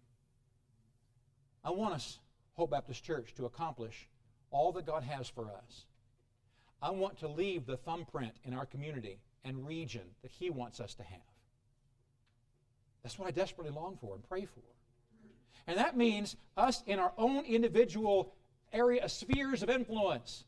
I 1.65 1.71
want 1.71 1.95
us, 1.95 2.19
Hope 2.55 2.73
Baptist 2.73 3.03
Church, 3.03 3.33
to 3.35 3.47
accomplish 3.47 4.09
all 4.51 4.73
that 4.73 4.87
God 4.87 5.03
has 5.05 5.29
for 5.29 5.47
us. 5.47 5.87
I 6.83 6.91
want 6.91 7.19
to 7.21 7.29
leave 7.29 7.65
the 7.65 7.77
thumbprint 7.77 8.35
in 8.45 8.53
our 8.53 8.67
community 8.67 9.19
and 9.45 9.67
region 9.67 10.03
that 10.23 10.31
He 10.31 10.51
wants 10.51 10.81
us 10.81 10.95
to 10.95 11.03
have. 11.03 11.21
That's 13.03 13.19
what 13.19 13.29
I 13.29 13.31
desperately 13.31 13.73
long 13.73 13.97
for 14.01 14.15
and 14.15 14.29
pray 14.29 14.45
for. 14.45 14.61
And 15.67 15.79
that 15.79 15.97
means 15.97 16.37
us 16.57 16.83
in 16.87 16.99
our 16.99 17.13
own 17.17 17.45
individual 17.45 18.35
area, 18.73 19.09
spheres 19.09 19.63
of 19.63 19.71
influence, 19.71 20.45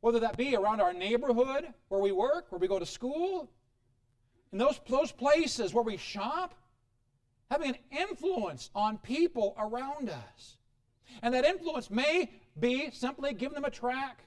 whether 0.00 0.20
that 0.20 0.36
be 0.36 0.56
around 0.56 0.80
our 0.80 0.92
neighborhood, 0.92 1.66
where 1.88 2.00
we 2.00 2.12
work, 2.12 2.46
where 2.50 2.58
we 2.58 2.68
go 2.68 2.78
to 2.78 2.86
school, 2.86 3.50
in 4.52 4.58
those, 4.58 4.80
those 4.88 5.12
places 5.12 5.74
where 5.74 5.84
we 5.84 5.96
shop, 5.96 6.54
having 7.50 7.70
an 7.70 7.76
influence 7.90 8.70
on 8.74 8.98
people 8.98 9.54
around 9.58 10.10
us. 10.10 10.56
And 11.22 11.34
that 11.34 11.44
influence 11.44 11.90
may 11.90 12.30
be 12.58 12.90
simply 12.92 13.34
giving 13.34 13.54
them 13.54 13.64
a 13.64 13.70
track. 13.70 14.24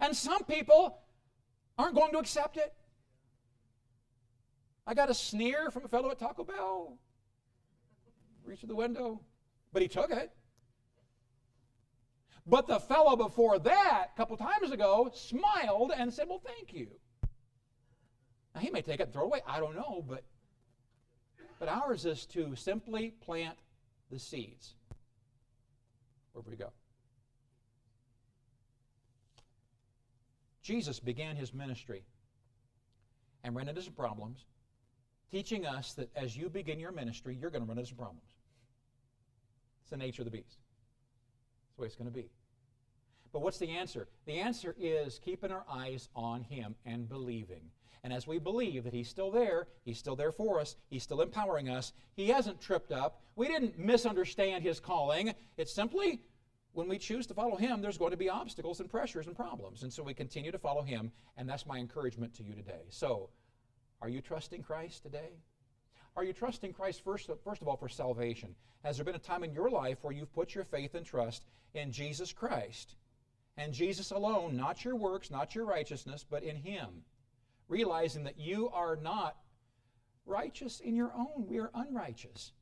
And 0.00 0.16
some 0.16 0.44
people 0.44 0.98
aren't 1.76 1.94
going 1.94 2.12
to 2.12 2.18
accept 2.18 2.56
it. 2.56 2.72
I 4.86 4.94
got 4.94 5.10
a 5.10 5.14
sneer 5.14 5.70
from 5.70 5.84
a 5.84 5.88
fellow 5.88 6.10
at 6.10 6.18
Taco 6.18 6.44
Bell. 6.44 6.98
Reached 8.44 8.60
through 8.60 8.68
the 8.68 8.76
window, 8.76 9.20
but 9.72 9.82
he 9.82 9.88
took 9.88 10.10
it. 10.10 10.32
But 12.46 12.66
the 12.66 12.80
fellow 12.80 13.14
before 13.14 13.58
that, 13.58 14.06
a 14.14 14.16
couple 14.16 14.36
times 14.38 14.70
ago, 14.70 15.10
smiled 15.14 15.92
and 15.94 16.12
said, 16.12 16.26
Well, 16.28 16.40
thank 16.42 16.72
you. 16.72 16.88
Now, 18.58 18.64
he 18.64 18.70
may 18.70 18.82
take 18.82 18.98
it 18.98 19.04
and 19.04 19.12
throw 19.12 19.22
it 19.22 19.26
away. 19.26 19.40
I 19.46 19.60
don't 19.60 19.76
know, 19.76 20.04
but, 20.08 20.24
but 21.60 21.68
ours 21.68 22.04
is 22.04 22.26
to 22.26 22.56
simply 22.56 23.12
plant 23.24 23.56
the 24.10 24.18
seeds 24.18 24.74
wherever 26.32 26.50
we 26.50 26.56
go. 26.56 26.72
Jesus 30.60 30.98
began 30.98 31.36
his 31.36 31.54
ministry 31.54 32.02
and 33.44 33.54
ran 33.54 33.68
into 33.68 33.80
some 33.80 33.92
problems, 33.92 34.44
teaching 35.30 35.64
us 35.64 35.92
that 35.92 36.10
as 36.16 36.36
you 36.36 36.48
begin 36.48 36.80
your 36.80 36.90
ministry, 36.90 37.38
you're 37.40 37.50
going 37.50 37.62
to 37.62 37.68
run 37.68 37.78
into 37.78 37.90
some 37.90 37.98
problems. 37.98 38.26
It's 39.82 39.90
the 39.90 39.96
nature 39.96 40.22
of 40.22 40.24
the 40.24 40.32
beast. 40.36 40.58
That's 41.62 41.76
the 41.76 41.82
way 41.82 41.86
it's 41.86 41.94
going 41.94 42.10
to 42.10 42.12
be. 42.12 42.28
But 43.32 43.42
what's 43.42 43.58
the 43.58 43.70
answer? 43.70 44.08
The 44.26 44.38
answer 44.38 44.74
is 44.78 45.20
keeping 45.22 45.50
our 45.50 45.64
eyes 45.70 46.08
on 46.14 46.42
Him 46.42 46.74
and 46.84 47.08
believing. 47.08 47.70
And 48.04 48.12
as 48.12 48.26
we 48.26 48.38
believe 48.38 48.84
that 48.84 48.94
He's 48.94 49.08
still 49.08 49.30
there, 49.30 49.66
He's 49.84 49.98
still 49.98 50.16
there 50.16 50.32
for 50.32 50.60
us, 50.60 50.76
He's 50.88 51.02
still 51.02 51.20
empowering 51.20 51.68
us, 51.68 51.92
He 52.14 52.28
hasn't 52.28 52.60
tripped 52.60 52.92
up. 52.92 53.20
We 53.36 53.48
didn't 53.48 53.78
misunderstand 53.78 54.62
His 54.62 54.80
calling. 54.80 55.34
It's 55.56 55.72
simply 55.72 56.20
when 56.72 56.88
we 56.88 56.98
choose 56.98 57.26
to 57.26 57.34
follow 57.34 57.56
Him, 57.56 57.82
there's 57.82 57.98
going 57.98 58.12
to 58.12 58.16
be 58.16 58.28
obstacles 58.28 58.80
and 58.80 58.88
pressures 58.88 59.26
and 59.26 59.36
problems. 59.36 59.82
And 59.82 59.92
so 59.92 60.02
we 60.02 60.14
continue 60.14 60.52
to 60.52 60.58
follow 60.58 60.82
Him, 60.82 61.10
and 61.36 61.48
that's 61.48 61.66
my 61.66 61.78
encouragement 61.78 62.34
to 62.34 62.42
you 62.42 62.54
today. 62.54 62.86
So, 62.88 63.30
are 64.00 64.08
you 64.08 64.20
trusting 64.20 64.62
Christ 64.62 65.02
today? 65.02 65.32
Are 66.16 66.24
you 66.24 66.32
trusting 66.32 66.72
Christ 66.72 67.02
first, 67.04 67.30
first 67.44 67.62
of 67.62 67.68
all 67.68 67.76
for 67.76 67.88
salvation? 67.88 68.54
Has 68.84 68.96
there 68.96 69.04
been 69.04 69.14
a 69.14 69.20
time 69.20 69.44
in 69.44 69.52
your 69.52 69.70
life 69.70 69.98
where 70.02 70.12
you've 70.12 70.32
put 70.32 70.54
your 70.54 70.64
faith 70.64 70.94
and 70.94 71.04
trust 71.04 71.44
in 71.74 71.90
Jesus 71.90 72.32
Christ 72.32 72.96
and 73.58 73.74
Jesus 73.74 74.10
alone, 74.10 74.56
not 74.56 74.84
your 74.84 74.96
works, 74.96 75.30
not 75.30 75.54
your 75.54 75.66
righteousness, 75.66 76.24
but 76.28 76.42
in 76.42 76.56
Him? 76.56 77.04
realizing 77.68 78.24
that 78.24 78.38
you 78.38 78.70
are 78.70 78.96
not 78.96 79.36
righteous 80.26 80.80
in 80.80 80.96
your 80.96 81.12
own. 81.14 81.46
We 81.46 81.58
are 81.58 81.70
unrighteous. 81.74 82.52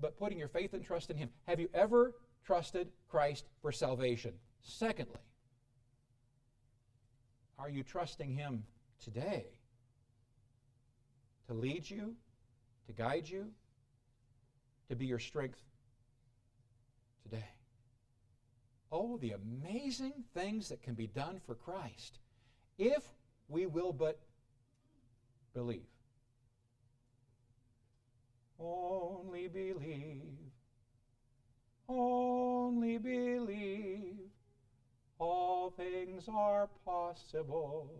But 0.00 0.18
putting 0.18 0.38
your 0.38 0.48
faith 0.48 0.72
and 0.74 0.84
trust 0.84 1.10
in 1.10 1.16
Him. 1.16 1.30
Have 1.46 1.60
you 1.60 1.68
ever 1.74 2.14
trusted 2.44 2.88
Christ 3.08 3.46
for 3.62 3.72
salvation? 3.72 4.32
Secondly, 4.62 5.20
are 7.58 7.68
you 7.68 7.82
trusting 7.82 8.32
Him 8.32 8.64
today 9.02 9.46
to 11.48 11.54
lead 11.54 11.88
you, 11.88 12.14
to 12.86 12.92
guide 12.92 13.28
you, 13.28 13.46
to 14.88 14.96
be 14.96 15.06
your 15.06 15.18
strength 15.18 15.60
today. 17.22 17.44
Oh, 18.90 19.18
the 19.18 19.32
amazing 19.32 20.24
things 20.34 20.68
that 20.68 20.82
can 20.82 20.94
be 20.94 21.06
done 21.06 21.40
for 21.46 21.54
Christ 21.54 22.18
if 22.78 23.02
we 23.48 23.66
will 23.66 23.92
but 23.92 24.18
believe. 25.54 25.82
Only 28.58 29.48
believe. 29.48 30.38
Only 31.88 32.98
believe. 32.98 34.30
All 35.18 35.70
things 35.70 36.28
are 36.28 36.68
possible. 36.84 37.90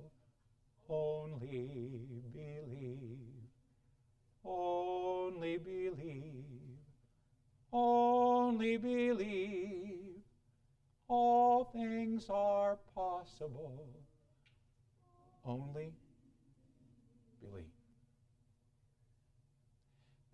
Only 0.89 1.71
believe. 2.33 3.19
Only 4.45 5.59
believe. 5.59 6.45
Only 7.73 8.77
believe. 8.77 10.18
All 11.09 11.65
things 11.65 12.27
are 12.29 12.79
possible. 12.95 13.87
Only 15.45 15.93
believe. 17.41 17.65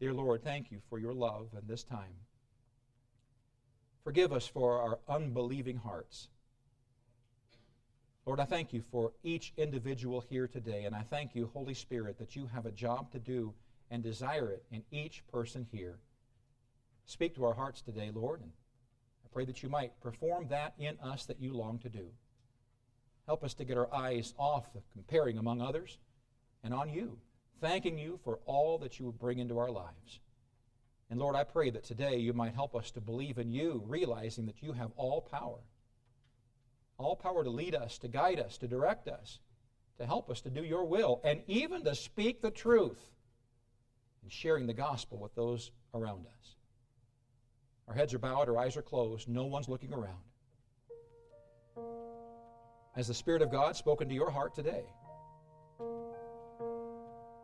Dear 0.00 0.12
Lord, 0.12 0.42
thank 0.42 0.72
you 0.72 0.80
for 0.90 0.98
your 0.98 1.14
love 1.14 1.48
and 1.56 1.66
this 1.68 1.84
time. 1.84 2.14
Forgive 4.02 4.32
us 4.32 4.46
for 4.46 4.80
our 4.80 4.98
unbelieving 5.08 5.76
hearts. 5.76 6.28
Lord, 8.26 8.40
I 8.40 8.44
thank 8.44 8.72
you 8.72 8.82
for 8.90 9.12
each 9.22 9.52
individual 9.56 10.24
here 10.28 10.48
today, 10.48 10.84
and 10.84 10.94
I 10.94 11.02
thank 11.02 11.34
you, 11.34 11.50
Holy 11.52 11.74
Spirit, 11.74 12.18
that 12.18 12.34
you 12.34 12.46
have 12.52 12.66
a 12.66 12.72
job 12.72 13.12
to 13.12 13.18
do 13.18 13.54
and 13.90 14.02
desire 14.02 14.50
it 14.50 14.64
in 14.72 14.82
each 14.90 15.22
person 15.30 15.66
here. 15.70 15.98
Speak 17.06 17.34
to 17.36 17.44
our 17.44 17.54
hearts 17.54 17.82
today, 17.82 18.10
Lord, 18.12 18.42
pray 19.34 19.44
that 19.44 19.62
you 19.62 19.68
might 19.68 20.00
perform 20.00 20.48
that 20.48 20.72
in 20.78 20.98
us 21.00 21.26
that 21.26 21.40
you 21.40 21.52
long 21.52 21.78
to 21.80 21.90
do. 21.90 22.06
Help 23.26 23.44
us 23.44 23.54
to 23.54 23.64
get 23.64 23.76
our 23.76 23.92
eyes 23.92 24.32
off 24.38 24.66
comparing 24.92 25.36
among 25.36 25.60
others 25.60 25.98
and 26.62 26.72
on 26.72 26.88
you, 26.88 27.18
thanking 27.60 27.98
you 27.98 28.18
for 28.24 28.38
all 28.46 28.78
that 28.78 28.98
you 28.98 29.06
would 29.06 29.18
bring 29.18 29.38
into 29.38 29.58
our 29.58 29.70
lives. 29.70 30.20
And 31.10 31.20
Lord, 31.20 31.36
I 31.36 31.44
pray 31.44 31.68
that 31.70 31.84
today 31.84 32.16
you 32.16 32.32
might 32.32 32.54
help 32.54 32.74
us 32.74 32.90
to 32.92 33.00
believe 33.00 33.38
in 33.38 33.50
you, 33.50 33.82
realizing 33.86 34.46
that 34.46 34.62
you 34.62 34.72
have 34.72 34.90
all 34.96 35.20
power 35.20 35.58
all 36.98 37.16
power 37.16 37.44
to 37.44 37.50
lead 37.50 37.74
us, 37.74 37.98
to 37.98 38.08
guide 38.08 38.38
us, 38.38 38.58
to 38.58 38.68
direct 38.68 39.08
us, 39.08 39.40
to 39.98 40.06
help 40.06 40.30
us 40.30 40.40
to 40.42 40.50
do 40.50 40.64
your 40.64 40.84
will, 40.84 41.20
and 41.24 41.42
even 41.46 41.84
to 41.84 41.94
speak 41.94 42.40
the 42.40 42.50
truth 42.50 43.10
and 44.22 44.32
sharing 44.32 44.66
the 44.66 44.74
gospel 44.74 45.18
with 45.18 45.34
those 45.34 45.70
around 45.92 46.26
us. 46.26 46.54
Our 47.88 47.94
heads 47.94 48.14
are 48.14 48.18
bowed, 48.18 48.48
our 48.48 48.58
eyes 48.58 48.76
are 48.76 48.82
closed, 48.82 49.28
no 49.28 49.44
one's 49.44 49.68
looking 49.68 49.92
around. 49.92 50.22
Has 52.94 53.08
the 53.08 53.14
Spirit 53.14 53.42
of 53.42 53.50
God 53.50 53.76
spoken 53.76 54.08
to 54.08 54.14
your 54.14 54.30
heart 54.30 54.54
today? 54.54 54.84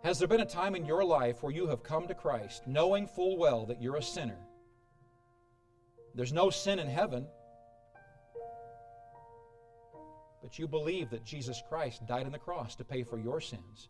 Has 0.03 0.18
there 0.18 0.28
been 0.28 0.41
a 0.41 0.47
time 0.47 0.74
in 0.74 0.86
your 0.86 1.05
life 1.05 1.43
where 1.43 1.53
you 1.53 1.66
have 1.66 1.82
come 1.82 2.09
to 2.09 2.14
Christ 2.14 2.62
knowing 2.66 3.07
full 3.07 3.36
well 3.36 3.66
that 3.66 3.82
you're 3.82 3.97
a 3.97 4.03
sinner? 4.03 4.38
There's 6.14 6.32
no 6.32 6.51
sin 6.51 6.78
in 6.78 6.88
heaven 6.88 7.26
but 10.51 10.59
you 10.59 10.66
believe 10.66 11.11
that 11.11 11.24
Jesus 11.24 11.62
Christ 11.68 12.07
died 12.07 12.26
on 12.26 12.32
the 12.32 12.38
cross 12.38 12.74
to 12.76 12.84
pay 12.84 13.03
for 13.03 13.18
your 13.18 13.41
sins. 13.41 13.88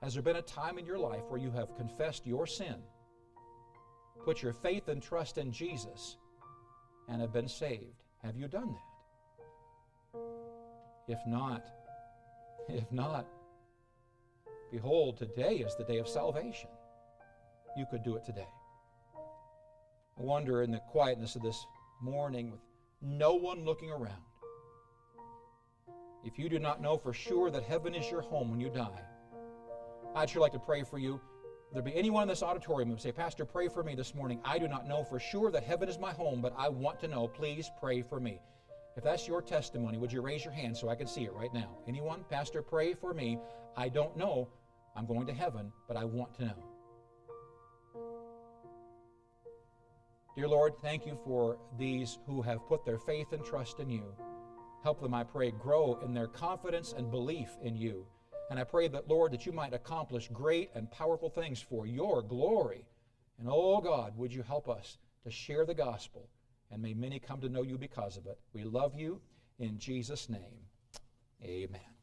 Has 0.00 0.14
there 0.14 0.22
been 0.22 0.36
a 0.36 0.42
time 0.42 0.78
in 0.78 0.86
your 0.86 0.98
life 0.98 1.24
where 1.28 1.40
you 1.40 1.50
have 1.50 1.76
confessed 1.76 2.26
your 2.26 2.46
sin, 2.46 2.76
put 4.24 4.42
your 4.42 4.52
faith 4.52 4.88
and 4.88 5.02
trust 5.02 5.38
in 5.38 5.52
Jesus, 5.52 6.16
and 7.08 7.20
have 7.20 7.32
been 7.32 7.48
saved? 7.48 8.02
Have 8.22 8.36
you 8.36 8.48
done 8.48 8.74
that? 8.74 10.20
If 11.08 11.18
not, 11.26 11.64
if 12.68 12.90
not, 12.92 13.26
behold, 14.70 15.16
today 15.16 15.56
is 15.56 15.76
the 15.76 15.84
day 15.84 15.98
of 15.98 16.08
salvation. 16.08 16.70
You 17.76 17.86
could 17.90 18.02
do 18.02 18.16
it 18.16 18.24
today. 18.24 18.48
I 20.18 20.22
wonder 20.22 20.62
in 20.62 20.72
the 20.72 20.80
quietness 20.90 21.36
of 21.36 21.42
this 21.42 21.64
morning 22.02 22.50
with 22.50 22.60
no 23.00 23.34
one 23.34 23.64
looking 23.64 23.90
around 23.90 24.22
if 26.24 26.38
you 26.38 26.48
do 26.48 26.58
not 26.58 26.82
know 26.82 26.96
for 26.96 27.12
sure 27.12 27.50
that 27.50 27.62
heaven 27.62 27.94
is 27.94 28.10
your 28.10 28.20
home 28.20 28.50
when 28.50 28.60
you 28.60 28.68
die, 28.68 29.00
I'd 30.14 30.28
sure 30.28 30.42
like 30.42 30.52
to 30.52 30.58
pray 30.58 30.82
for 30.82 30.98
you. 30.98 31.20
There 31.72 31.82
be 31.82 31.94
anyone 31.94 32.22
in 32.22 32.28
this 32.28 32.42
auditorium 32.42 32.90
who 32.90 32.96
say, 32.96 33.12
Pastor, 33.12 33.44
pray 33.44 33.68
for 33.68 33.82
me 33.82 33.94
this 33.94 34.14
morning. 34.14 34.40
I 34.42 34.58
do 34.58 34.68
not 34.68 34.88
know 34.88 35.04
for 35.04 35.20
sure 35.20 35.50
that 35.50 35.62
heaven 35.62 35.88
is 35.88 35.98
my 35.98 36.12
home, 36.12 36.40
but 36.40 36.54
I 36.56 36.70
want 36.70 36.98
to 37.00 37.08
know. 37.08 37.28
Please 37.28 37.70
pray 37.78 38.00
for 38.00 38.18
me. 38.18 38.40
If 38.96 39.04
that's 39.04 39.28
your 39.28 39.42
testimony, 39.42 39.98
would 39.98 40.10
you 40.10 40.22
raise 40.22 40.44
your 40.44 40.54
hand 40.54 40.76
so 40.76 40.88
I 40.88 40.94
can 40.94 41.06
see 41.06 41.24
it 41.24 41.32
right 41.34 41.52
now? 41.52 41.78
Anyone? 41.86 42.24
Pastor, 42.30 42.62
pray 42.62 42.94
for 42.94 43.12
me. 43.12 43.38
I 43.76 43.90
don't 43.90 44.16
know. 44.16 44.48
I'm 44.96 45.06
going 45.06 45.26
to 45.26 45.34
heaven, 45.34 45.70
but 45.86 45.96
I 45.96 46.04
want 46.04 46.34
to 46.36 46.46
know. 46.46 46.64
Dear 50.34 50.48
Lord, 50.48 50.72
thank 50.80 51.04
you 51.04 51.18
for 51.22 51.58
these 51.78 52.18
who 52.26 52.40
have 52.40 52.66
put 52.66 52.84
their 52.86 52.98
faith 52.98 53.32
and 53.32 53.44
trust 53.44 53.78
in 53.78 53.90
you. 53.90 54.14
Help 54.82 55.02
them, 55.02 55.12
I 55.12 55.22
pray, 55.22 55.50
grow 55.50 56.00
in 56.02 56.14
their 56.14 56.28
confidence 56.28 56.94
and 56.96 57.10
belief 57.10 57.50
in 57.62 57.76
you. 57.76 58.06
And 58.50 58.58
I 58.58 58.64
pray 58.64 58.88
that, 58.88 59.08
Lord, 59.08 59.32
that 59.32 59.46
you 59.46 59.52
might 59.52 59.74
accomplish 59.74 60.28
great 60.32 60.70
and 60.74 60.90
powerful 60.90 61.28
things 61.28 61.60
for 61.60 61.86
your 61.86 62.22
glory. 62.22 62.86
And 63.38 63.48
oh 63.50 63.80
God, 63.80 64.16
would 64.16 64.32
you 64.32 64.42
help 64.42 64.68
us 64.68 64.98
to 65.24 65.30
share 65.30 65.64
the 65.66 65.74
gospel, 65.74 66.28
and 66.70 66.80
may 66.80 66.94
many 66.94 67.18
come 67.18 67.40
to 67.40 67.48
know 67.48 67.62
you 67.62 67.78
because 67.78 68.16
of 68.16 68.26
it. 68.26 68.38
We 68.52 68.64
love 68.64 68.94
you 68.94 69.20
in 69.58 69.78
Jesus' 69.78 70.28
name. 70.28 70.66
Amen. 71.42 71.97